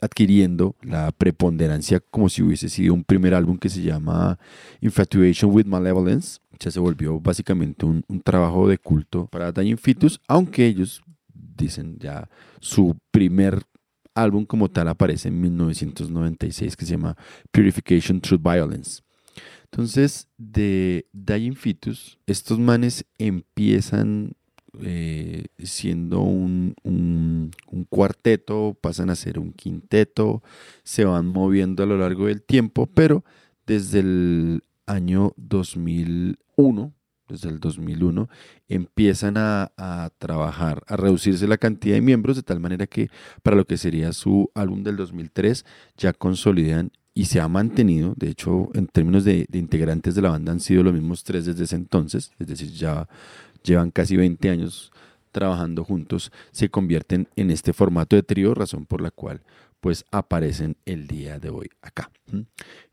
[0.00, 4.38] adquiriendo la preponderancia como si hubiese sido un primer álbum que se llama
[4.80, 6.38] Infatuation with Malevolence.
[6.58, 11.02] Ya se volvió básicamente un, un trabajo de culto para Dying Fetus, aunque ellos
[11.34, 12.28] dicen ya
[12.60, 13.62] su primer
[14.14, 17.16] álbum como tal aparece en 1996 que se llama
[17.50, 19.02] Purification Through Violence.
[19.64, 24.32] Entonces, de Dying Fetus, estos manes empiezan
[24.82, 26.74] eh, siendo un,
[27.88, 30.42] cuarteto, pasan a ser un quinteto,
[30.82, 33.24] se van moviendo a lo largo del tiempo, pero
[33.66, 36.92] desde el año 2001
[37.28, 38.28] desde el 2001,
[38.68, 43.08] empiezan a, a trabajar, a reducirse la cantidad de miembros de tal manera que
[43.42, 45.64] para lo que sería su álbum del 2003
[45.96, 50.30] ya consolidan y se ha mantenido, de hecho en términos de, de integrantes de la
[50.30, 53.08] banda han sido los mismos tres desde ese entonces, es decir, ya
[53.66, 54.92] llevan casi 20 años
[55.32, 59.42] trabajando juntos, se convierten en este formato de trío, razón por la cual
[59.80, 62.10] pues aparecen el día de hoy acá.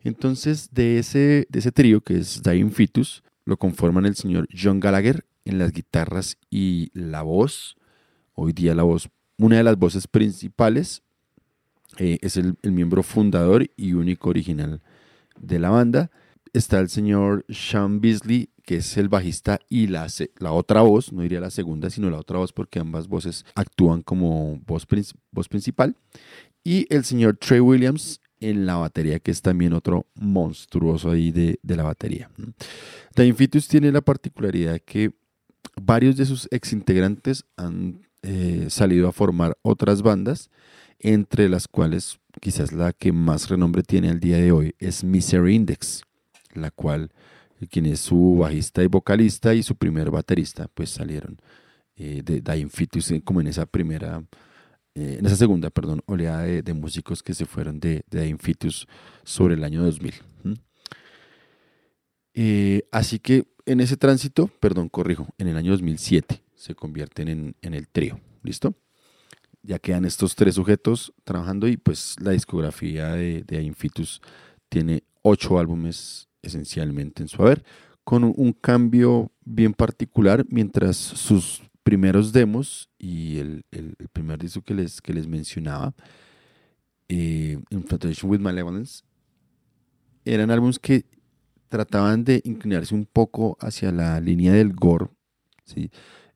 [0.00, 4.78] Entonces, de ese, de ese trío que es Dying Fetus, lo conforman el señor John
[4.78, 7.76] Gallagher en las guitarras y la voz.
[8.34, 11.02] Hoy día la voz, una de las voces principales,
[11.98, 14.82] eh, es el, el miembro fundador y único original
[15.38, 16.10] de la banda.
[16.52, 20.06] Está el señor Sean Beasley, que es el bajista y la,
[20.38, 24.02] la otra voz, no diría la segunda, sino la otra voz porque ambas voces actúan
[24.02, 25.96] como voz, prin- voz principal.
[26.62, 31.58] Y el señor Trey Williams en la batería, que es también otro monstruoso ahí de,
[31.62, 32.30] de la batería.
[33.14, 35.12] The Infitus tiene la particularidad que
[35.80, 40.50] varios de sus exintegrantes han eh, salido a formar otras bandas,
[40.98, 45.54] entre las cuales quizás la que más renombre tiene al día de hoy es Misery
[45.54, 46.02] Index,
[46.54, 47.10] la cual
[47.66, 51.38] quien es su bajista y vocalista y su primer baterista, pues salieron
[51.96, 54.24] eh, de Dying Fetus como en esa primera,
[54.94, 58.36] eh, en esa segunda, perdón, oleada de, músicos que se fueron de, de
[59.24, 60.14] sobre el año 2000.
[60.44, 60.56] ¿m?
[62.34, 67.74] Eh, así que en ese tránsito, perdón, corrijo, en el año 2007 se convierten en,
[67.74, 68.74] el trío, ¿listo?
[69.62, 74.20] Ya quedan estos tres sujetos trabajando y pues la discografía de, de Dying Fetus
[74.68, 77.64] tiene ocho álbumes esencialmente en su haber,
[78.04, 83.64] con un, cambio bien particular, mientras sus primeros demos y el,
[84.12, 85.94] primer disco que les, que les mencionaba,
[87.08, 87.58] eh,
[88.22, 89.02] with Malevolence,
[90.24, 91.04] eran álbumes que
[91.68, 95.08] trataban de inclinarse un poco hacia la línea del gore.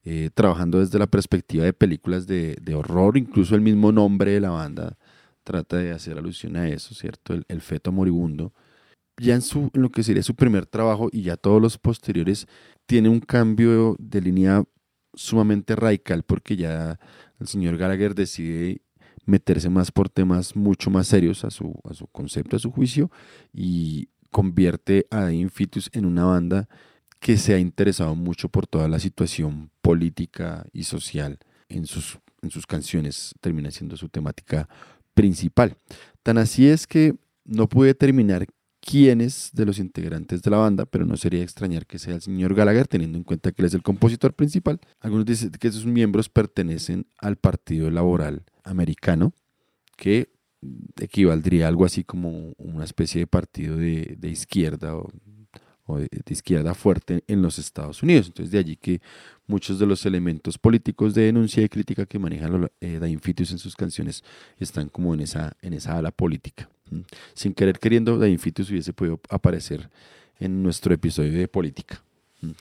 [0.04, 4.40] Eh, trabajando desde la perspectiva de películas de, de horror, incluso el mismo nombre de
[4.40, 4.96] la banda
[5.44, 7.34] trata de hacer alusión a eso, ¿cierto?
[7.46, 8.52] El feto moribundo.
[9.18, 12.46] Ya en, su, en lo que sería su primer trabajo y ya todos los posteriores,
[12.86, 14.64] tiene un cambio de línea
[15.14, 16.98] sumamente radical porque ya
[17.40, 18.82] el señor Gallagher decide
[19.26, 23.10] meterse más por temas mucho más serios a su, a su concepto, a su juicio,
[23.52, 26.68] y convierte a Dying Fetus en una banda
[27.20, 31.38] que se ha interesado mucho por toda la situación política y social
[31.68, 34.68] en sus, en sus canciones, termina siendo su temática
[35.14, 35.76] principal.
[36.22, 37.14] Tan así es que
[37.44, 38.46] no pude determinar
[38.88, 42.54] quiénes de los integrantes de la banda, pero no sería extrañar que sea el señor
[42.54, 44.80] Gallagher, teniendo en cuenta que él es el compositor principal.
[45.00, 49.34] Algunos dicen que sus miembros pertenecen al Partido Laboral Americano,
[49.98, 50.30] que
[50.98, 55.10] equivaldría a algo así como una especie de partido de, de izquierda o,
[55.84, 58.28] o de, de izquierda fuerte en los Estados Unidos.
[58.28, 59.02] Entonces, de allí que
[59.46, 62.48] muchos de los elementos políticos de denuncia y crítica que maneja
[62.80, 64.24] eh, Daim Fitius en sus canciones
[64.58, 66.70] están como en esa, en esa ala política.
[67.34, 69.90] Sin querer queriendo, Daim Fitius hubiese podido aparecer
[70.38, 72.02] en nuestro episodio de política,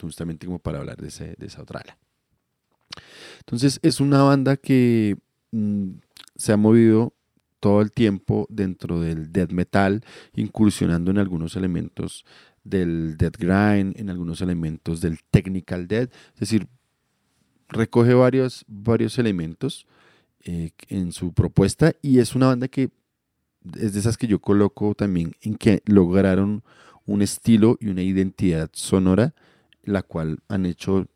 [0.01, 1.97] justamente como para hablar de esa otra ala.
[3.39, 5.17] Entonces, es una banda que
[5.51, 5.91] mm,
[6.35, 7.13] se ha movido
[7.59, 10.03] todo el tiempo dentro del death metal,
[10.35, 12.25] incursionando en algunos elementos
[12.63, 16.67] del death grind, en algunos elementos del technical death, es decir,
[17.69, 19.87] recoge varios, varios elementos
[20.43, 22.89] eh, en su propuesta y es una banda que
[23.79, 26.63] es de esas que yo coloco también en que lograron
[27.05, 29.33] un estilo y una identidad sonora,
[29.83, 31.07] la cual han hecho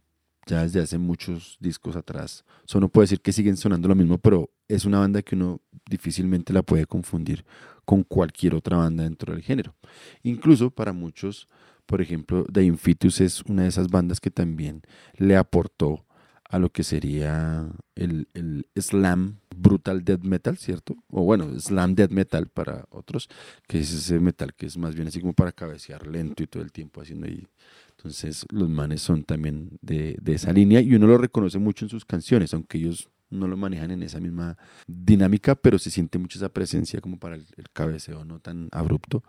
[0.48, 2.46] ya desde hace muchos discos atrás.
[2.66, 5.36] O sea, uno puede decir que siguen sonando lo mismo, pero es una banda que
[5.36, 7.46] uno difícilmente la puede confundir
[7.86, 9.76] con cualquier otra banda dentro del género.
[10.24, 11.48] Incluso para muchos,
[11.86, 14.82] por ejemplo, The Infitus es una de esas bandas que también
[15.18, 16.06] le aportó
[16.52, 17.66] a lo que sería
[17.96, 20.98] el, el slam brutal death metal, ¿cierto?
[21.10, 23.30] O bueno, slam death metal para otros,
[23.68, 26.62] que es ese metal que es más bien así como para cabecear lento y todo
[26.62, 27.48] el tiempo haciendo ahí.
[27.96, 31.90] Entonces los manes son también de, de esa línea y uno lo reconoce mucho en
[31.90, 34.58] sus canciones, aunque ellos no lo manejan en esa misma
[34.88, 39.24] dinámica, pero se siente mucho esa presencia como para el, cabeceo no tan abrupto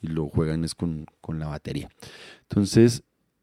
[0.00, 1.90] y lo juegan es con, con la batería.
[2.42, 3.02] Entonces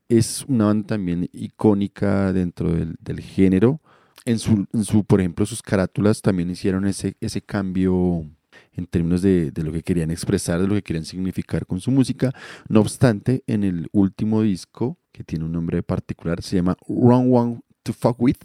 [0.10, 3.82] es una banda también icónica dentro del, del género.
[4.26, 8.26] En su, su, por ejemplo, sus carátulas también hicieron ese, ese cambio
[8.74, 11.92] en términos de, de lo que querían expresar, de lo que querían significar con su
[11.92, 12.34] música.
[12.68, 17.62] No obstante, en el último disco, que tiene un nombre particular, se llama Wrong One
[17.84, 18.38] to Fuck With,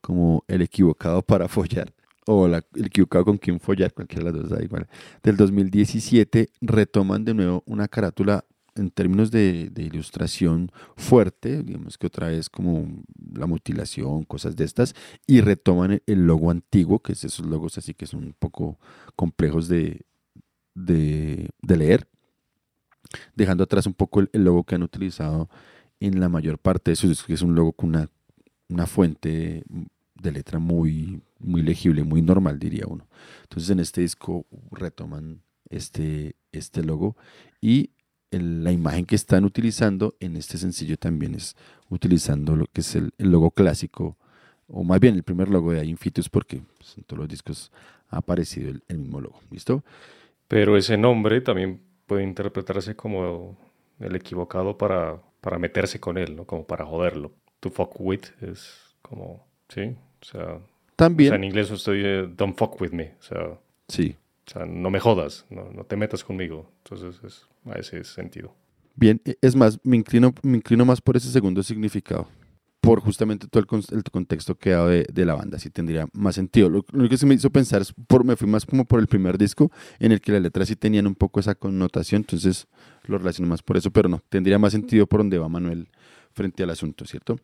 [0.00, 1.92] como el equivocado para follar,
[2.26, 4.88] o la- el equivocado con quien follar, cualquiera de las dos da igual.
[5.22, 8.44] Del 2017 retoman de nuevo una carátula
[8.80, 13.02] en términos de, de ilustración fuerte, digamos que otra vez como
[13.34, 14.94] la mutilación, cosas de estas,
[15.26, 18.78] y retoman el, logo antiguo, que es esos logos así que son un poco
[19.16, 20.00] complejos de,
[20.74, 22.08] de, leer,
[23.34, 25.48] dejando atrás un poco el, logo que han utilizado
[26.00, 28.08] en la mayor parte de sus que es un logo con una,
[28.68, 29.62] una fuente
[30.14, 33.06] de letra muy, muy legible, muy normal, diría uno.
[33.42, 37.16] Entonces en este disco retoman este, este logo
[37.60, 37.90] y
[38.30, 41.56] el- la imagen que están utilizando en este sencillo también es
[41.88, 44.16] utilizando lo que es el, el logo clásico,
[44.68, 47.72] o más bien el primer logo de Infitus, porque pues, en todos los discos
[48.10, 49.40] ha aparecido el, el mismo logo.
[49.50, 49.84] ¿Listo?
[50.48, 53.56] Pero ese nombre también puede interpretarse como
[54.00, 56.44] el equivocado para, para meterse con él, ¿no?
[56.46, 57.32] Como para joderlo.
[57.60, 59.96] To fuck with es como, ¿sí?
[60.22, 60.62] O sea, o
[60.96, 63.14] También, sea, en inglés estoy, eh, don't fuck with me.
[63.20, 63.58] O sea,
[63.88, 64.16] sí.
[64.46, 66.70] o sea, no me jodas, no, no te metas conmigo.
[66.84, 68.54] Entonces es a ese sentido.
[68.96, 72.28] Bien, e- es más, me inclino, me inclino más por ese segundo significado,
[72.80, 76.34] por justamente todo el, el contexto que ha de, de la banda, sí tendría más
[76.34, 76.68] sentido.
[76.68, 79.06] Lo, lo que se me hizo pensar es, por, me fui más como por el
[79.06, 82.66] primer disco, en el que las letras sí tenían un poco esa connotación, entonces
[83.04, 85.88] lo relaciono más por eso, pero no, tendría más sentido por donde va Manuel
[86.32, 87.36] frente al asunto, ¿cierto?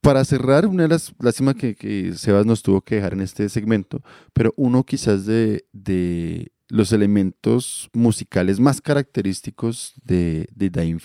[0.00, 3.48] Para cerrar, una de las lástimas que, que Sebas nos tuvo que dejar en este
[3.48, 4.02] segmento,
[4.32, 10.98] pero uno quizás de, de los elementos musicales más característicos de, de Dying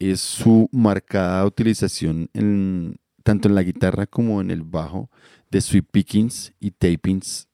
[0.00, 5.08] es su marcada utilización en- tanto en la guitarra como en el bajo
[5.52, 7.46] de sweep pickings y tapings,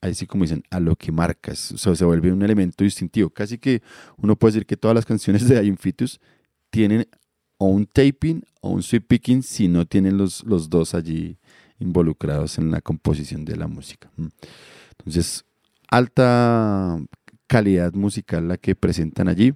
[0.00, 1.70] así como dicen, a lo que marcas.
[1.70, 3.30] O sea, se vuelve un elemento distintivo.
[3.30, 3.80] Casi que
[4.16, 6.18] uno puede decir que todas las canciones de Dying Fetus
[6.70, 7.06] tienen
[7.58, 11.38] o un taping o un sweep picking si no tienen los, los dos allí
[11.78, 14.10] involucrados en la composición de la música.
[14.18, 14.30] ¿m?
[14.98, 15.44] Entonces,
[15.88, 16.98] alta
[17.46, 19.54] calidad musical la que presentan allí.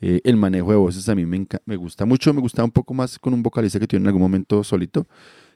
[0.00, 2.94] Eh, el manejo de voces a mí me, me gusta mucho, me gustaba un poco
[2.94, 5.08] más con un vocalista que tiene en algún momento solito,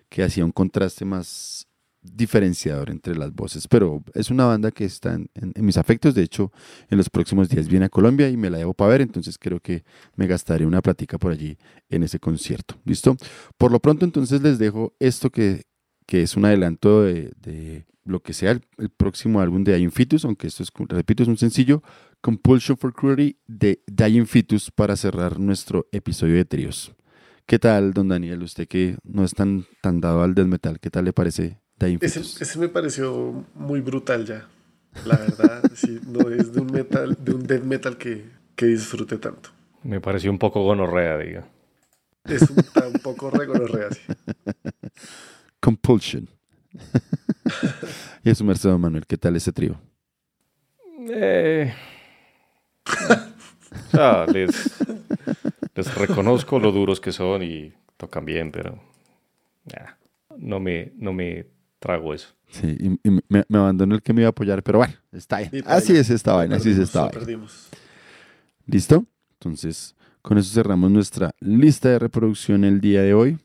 [0.08, 1.68] que hacía un contraste más
[2.02, 6.50] diferenciador entre las voces, pero es una banda que está en mis afectos, de hecho
[6.90, 9.60] en los próximos días viene a Colombia y me la llevo para ver, entonces creo
[9.60, 9.84] que
[10.16, 11.56] me gastaré una platica por allí
[11.88, 13.16] en ese concierto, ¿listo?
[13.56, 15.62] Por lo pronto entonces les dejo esto que,
[16.06, 19.92] que es un adelanto de, de lo que sea el, el próximo álbum de Dying
[19.92, 21.82] Fetus, aunque esto es, repito, es un sencillo,
[22.20, 26.94] Compulsion for Cruelty de Dying Fetus para cerrar nuestro episodio de tríos.
[27.46, 28.42] ¿Qué tal, don Daniel?
[28.42, 31.98] Usted que no es tan, tan dado al death metal, ¿qué tal le parece Dying
[32.00, 32.40] Ese, Fetus?
[32.42, 34.48] ese me pareció muy brutal ya.
[35.04, 38.24] La verdad, sí, no es de un metal, de un death metal que,
[38.54, 39.50] que disfrute tanto.
[39.82, 41.48] Me pareció un poco gonorrea, diga.
[42.24, 44.00] Es un, un poco regonorrea, sí.
[45.62, 46.28] Compulsion.
[48.24, 49.80] y eso, Mercedes Manuel, ¿qué tal ese trío?
[51.08, 51.72] Eh,
[53.92, 54.74] sea, les,
[55.74, 58.82] les reconozco lo duros que son y tocan bien, pero
[59.64, 59.92] nah,
[60.36, 61.46] no, me, no me
[61.78, 62.34] trago eso.
[62.48, 65.38] Sí, y, y me, me abandonó el que me iba a apoyar, pero bueno, está
[65.38, 65.62] bien.
[65.66, 67.18] Así es esta vaina, así es esta vaina.
[67.18, 67.68] perdimos.
[68.66, 69.06] ¿Listo?
[69.34, 73.38] Entonces, con eso cerramos nuestra lista de reproducción el día de hoy.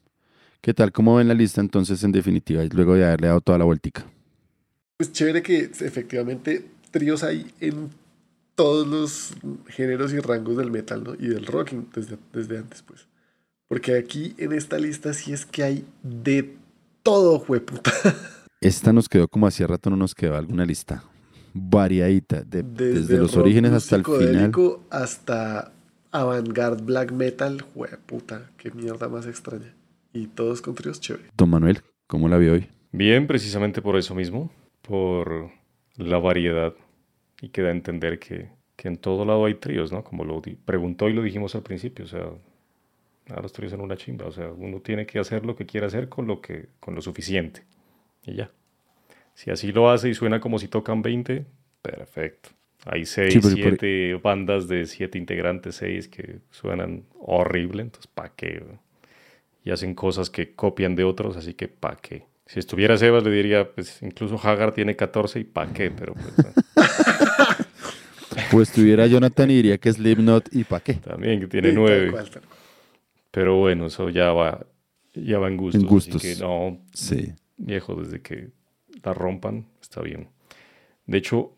[0.68, 0.92] ¿Qué tal?
[0.92, 2.62] ¿Cómo ven la lista entonces en definitiva?
[2.74, 4.06] Luego de haberle dado toda la vueltica.
[4.98, 7.90] Pues chévere que efectivamente tríos hay en
[8.54, 9.34] todos los
[9.70, 11.14] géneros y rangos del metal, ¿no?
[11.14, 13.08] Y del rock in- desde, desde antes, pues.
[13.70, 16.58] Porque aquí en esta lista sí es que hay de
[17.02, 17.94] todo, jueputa.
[18.60, 21.02] Esta nos quedó como hacía rato, no nos quedó alguna lista
[21.54, 24.52] variadita, de- desde, los orígenes hasta el final.
[24.90, 25.72] hasta
[26.12, 29.74] avant-garde black metal, jueputa, qué mierda más extraña.
[30.18, 31.26] Y todos con tríos chévere.
[31.38, 32.68] Don Manuel, ¿cómo la vio hoy?
[32.92, 35.52] Bien, precisamente por eso mismo, por
[35.98, 36.74] la variedad
[37.42, 40.04] y que da a entender que, que en todo lado hay tríos, ¿no?
[40.04, 42.30] Como lo di- preguntó y lo dijimos al principio, o sea,
[43.30, 45.86] a los tríos son una chimba, o sea, uno tiene que hacer lo que quiere
[45.86, 47.64] hacer con lo, que, con lo suficiente
[48.26, 48.50] y ya.
[49.36, 51.46] Si así lo hace y suena como si tocan 20,
[51.84, 52.50] perfecto.
[52.86, 58.08] Hay 6, Sí, pero por- 7 bandas de 7 integrantes, 6 que suenan horrible, entonces
[58.08, 58.64] ¿para qué?
[59.68, 62.24] Y hacen cosas que copian de otros, así que ¿para qué?
[62.46, 65.92] Si estuviera Sebas le diría, pues incluso Hagar tiene 14 y ¿para qué?
[65.92, 66.34] Pero pues,
[68.52, 70.94] Pues tuviera Jonathan y diría que es Slipknot y pa' qué.
[70.94, 72.12] también que tiene Sí, tal 9.
[72.12, 72.58] cual, tal cual.
[73.32, 74.66] Pero bueno, eso ya va,
[75.14, 75.82] ya va en gustos.
[75.84, 76.16] En gustos.
[76.24, 77.34] Así que no, Sí.
[77.58, 78.52] viejo, desde que
[79.04, 80.30] la rompan, está bien.
[81.08, 81.52] De hecho,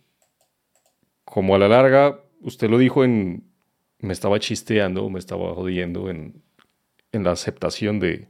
[1.26, 3.44] como a la larga, usted lo dijo en,
[4.00, 6.42] me estaba chisteando, me estaba jodiendo en,
[7.12, 8.28] en la aceptación de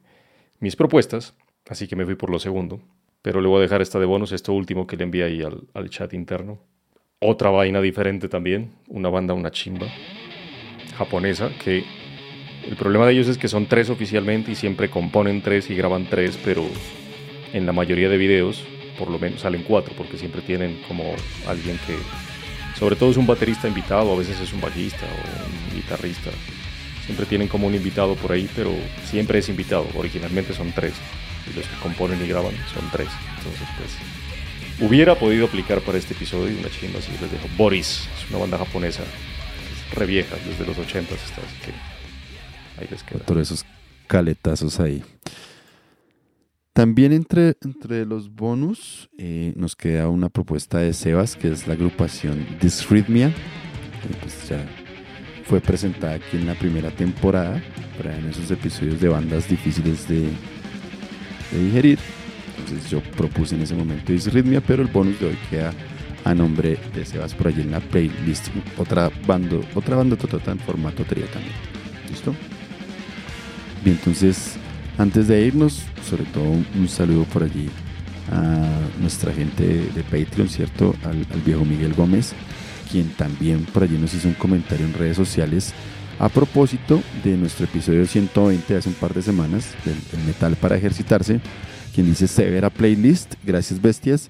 [0.59, 1.35] mis propuestas,
[1.69, 2.81] así que me fui por lo segundo.
[3.21, 5.67] Pero le voy a dejar esta de bonus, esto último que le envié ahí al,
[5.73, 6.59] al chat interno.
[7.19, 9.87] Otra vaina diferente también, una banda, una chimba.
[10.97, 11.83] japonesa que
[12.67, 16.07] el problema de ellos es que son tres oficialmente y siempre componen tres y graban
[16.09, 16.63] tres, pero
[17.53, 18.63] en la mayoría de videos
[18.97, 21.03] por lo menos salen cuatro porque siempre tienen como
[21.47, 21.95] alguien que,
[22.77, 26.29] sobre todo es un baterista invitado, a veces es un bajista o un guitarrista,
[27.09, 28.71] siempre tienen como un invitado por ahí, pero
[29.03, 30.93] siempre es invitado, originalmente son tres
[31.51, 36.13] y los que componen y graban son tres, entonces pues hubiera podido aplicar para este
[36.13, 37.47] episodio una chimba así les dejo.
[37.57, 42.87] Boris, es una banda japonesa, es re vieja, desde los 80 está, así que ahí
[42.91, 43.21] les queda.
[43.23, 43.65] Otro de esos
[44.05, 45.03] caletazos ahí.
[46.73, 51.73] También entre, entre los bonus eh, nos queda una propuesta de Sebas, que es la
[51.73, 53.33] agrupación Dysrhythmia.
[54.03, 54.63] que, pues, ya
[55.49, 57.59] fue presentada aquí en la primera temporada,
[57.97, 60.29] para en esos episodios de bandas difíciles de,
[61.51, 61.97] de digerir.
[62.59, 65.73] Entonces yo propuse en ese momento Dysrhythmia, pero el bonus de hoy queda
[66.23, 68.49] a nombre de Sebas por allí en la playlist.
[68.77, 71.55] Otra banda, otra banda total en formato trío también.
[72.11, 72.35] ¿Listo?
[73.83, 74.55] Bien, entonces
[74.99, 77.69] antes de irnos, sobre todo un, saludo por allí
[78.31, 78.67] a
[79.01, 80.93] nuestra gente de Patreon, ¿cierto?
[81.03, 82.35] Al, al viejo Miguel Gómez,
[82.91, 85.73] quien también por allí nos hizo un comentario en redes sociales
[86.19, 90.75] a propósito de nuestro episodio 120 de hace un par de semanas, del, metal para
[90.75, 91.39] ejercitarse,
[91.95, 94.29] quien dice severa playlist, gracias bestias,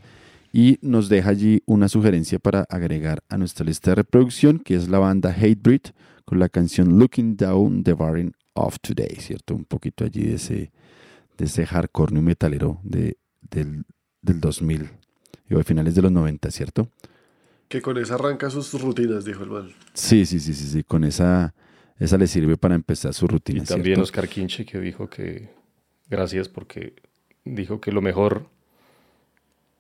[0.54, 4.88] y nos deja allí una sugerencia para agregar a nuestra lista de reproducción, que es
[4.88, 5.82] la banda Hatebreed,
[6.26, 9.56] con la canción Looking Down the Barren of Today, ¿cierto?
[9.56, 10.72] Un poquito allí de ese,
[11.38, 13.18] de ese hardcore metalero de,
[13.50, 13.86] del,
[14.22, 14.90] del 2000,
[15.50, 16.90] y a finales de los 90, ¿cierto?
[17.70, 19.72] Que con esa arranca sus rutinas, dijo el man.
[19.94, 21.54] Sí, sí, sí, sí, sí, con esa,
[21.98, 23.62] esa le sirve para empezar su rutina.
[23.64, 24.02] Y también ¿cierto?
[24.02, 25.50] Oscar Quinche que dijo que
[26.10, 26.96] gracias porque
[27.46, 28.48] dijo que lo mejor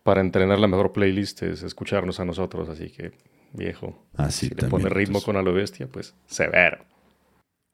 [0.03, 3.11] para entrenar la mejor playlist es escucharnos a nosotros, así que
[3.53, 6.85] viejo, Ah, sí, si le también, pone ritmo entonces, con a lo bestia, pues severo.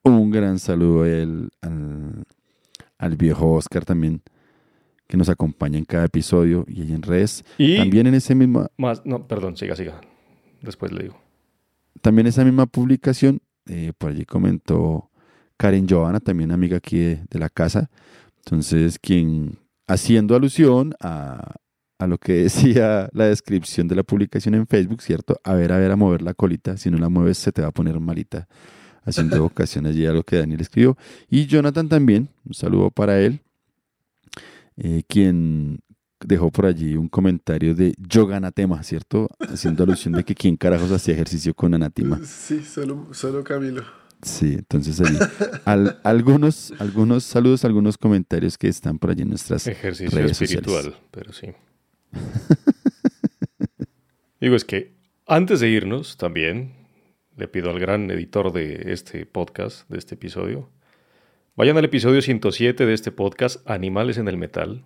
[0.04, 2.24] Un gran saludo al, al,
[2.98, 4.22] al viejo Oscar también,
[5.08, 7.44] que nos acompaña en cada episodio y en redes.
[7.58, 10.02] Y También en ese mismo, más, no, perdón, siga, siga.
[10.62, 11.22] Después le digo.
[12.02, 15.10] también esa misma publicación, eh, por allí comentó
[15.58, 17.90] Karen Johanna, también amiga aquí de, de la casa.
[18.38, 19.58] Entonces, quien
[19.88, 21.56] haciendo alusión a,
[22.00, 25.40] a lo que decía la descripción de la publicación en Facebook, ¿cierto?
[25.44, 26.78] A ver, a ver, a mover la colita.
[26.78, 28.48] Si no la mueves, se te va a poner malita.
[29.04, 30.98] Haciendo evocación allí a lo que Daniel escribió.
[31.30, 33.42] Y Jonathan también, un saludo para él,
[34.78, 35.80] eh, quien
[36.26, 39.28] dejó por allí un comentario de yoga anatema, ¿cierto?
[39.40, 42.20] Haciendo alusión de que quién carajos hacía ejercicio con anatema.
[42.24, 43.84] Sí, solo, solo Camilo.
[44.22, 45.18] Sí, entonces allí
[45.66, 50.84] al- algunos, algunos saludos, algunos comentarios que están por allí en nuestras Ejercicio redes espiritual,
[50.84, 51.00] sociales.
[51.12, 51.48] pero sí.
[54.40, 54.96] Digo, es que
[55.28, 56.74] antes de irnos, también
[57.36, 60.70] le pido al gran editor de este podcast, de este episodio,
[61.56, 64.84] vayan al episodio 107 de este podcast, Animales en el Metal,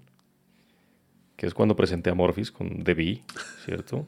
[1.35, 3.23] que es cuando presenté a Morphis con The Bee,
[3.65, 4.07] ¿cierto?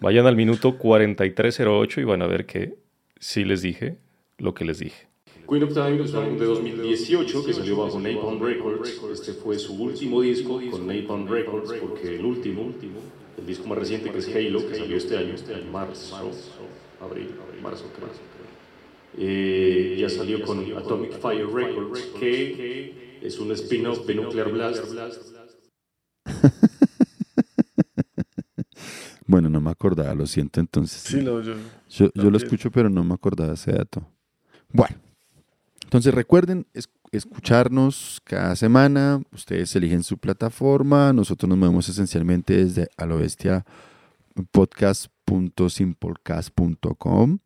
[0.00, 2.76] Vayan al minuto 4308 y van a ver que
[3.18, 3.98] sí les dije
[4.38, 5.08] lo que les dije.
[5.46, 8.98] Queen of Time es un álbum de 2018 que salió bajo Napalm Records.
[9.12, 12.72] Este fue su último disco con Napalm Records porque el último,
[13.36, 16.30] el disco más reciente que es Halo, que salió este año, en marzo,
[17.00, 17.28] abril,
[17.62, 18.33] marzo creo.
[19.16, 24.82] Eh, ya salió con Atomic Fire Records, que es un spin-off de Nuclear Blast.
[29.26, 31.00] Bueno, no me acordaba, lo siento entonces.
[31.00, 31.54] Sí, no, yo.
[31.88, 34.06] Yo, yo lo escucho, pero no me acordaba ese dato.
[34.70, 34.96] Bueno,
[35.82, 39.22] entonces recuerden es- escucharnos cada semana.
[39.32, 41.14] Ustedes eligen su plataforma.
[41.14, 43.64] Nosotros nos movemos esencialmente desde a lo bestia
[44.52, 47.38] podcast.simplecast.com.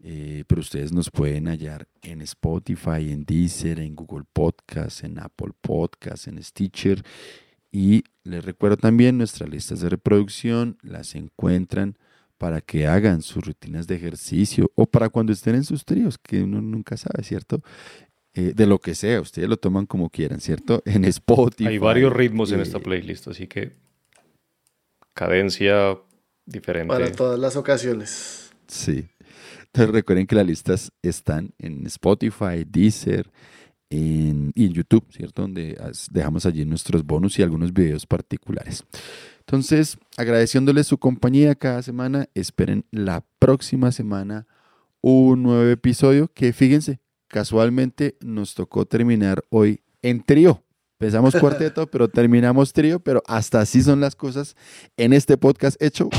[0.00, 5.52] Eh, pero ustedes nos pueden hallar en Spotify, en Deezer, en Google Podcast, en Apple
[5.60, 7.02] Podcast, en Stitcher.
[7.72, 11.98] Y les recuerdo también nuestras listas de reproducción, las encuentran
[12.38, 16.42] para que hagan sus rutinas de ejercicio o para cuando estén en sus tríos, que
[16.42, 17.62] uno nunca sabe, ¿cierto?
[18.32, 20.82] Eh, de lo que sea, ustedes lo toman como quieran, ¿cierto?
[20.86, 21.66] En Spotify.
[21.66, 23.72] Hay varios ritmos en eh, esta playlist, así que
[25.12, 25.98] cadencia
[26.46, 26.94] diferente.
[26.94, 28.52] Para todas las ocasiones.
[28.68, 29.08] Sí.
[29.72, 33.30] Entonces recuerden que las listas están en Spotify, Deezer
[33.90, 35.42] en- y en YouTube, ¿cierto?
[35.42, 35.78] Donde
[36.10, 38.84] dejamos allí nuestros bonus y algunos videos particulares.
[39.40, 44.46] Entonces, agradeciéndoles su compañía cada semana, esperen la próxima semana
[45.00, 50.62] un nuevo episodio que fíjense, casualmente nos tocó terminar hoy en trío.
[51.00, 54.56] Empezamos cuarteto, pero terminamos trío, pero hasta así son las cosas
[54.96, 56.10] en este podcast hecho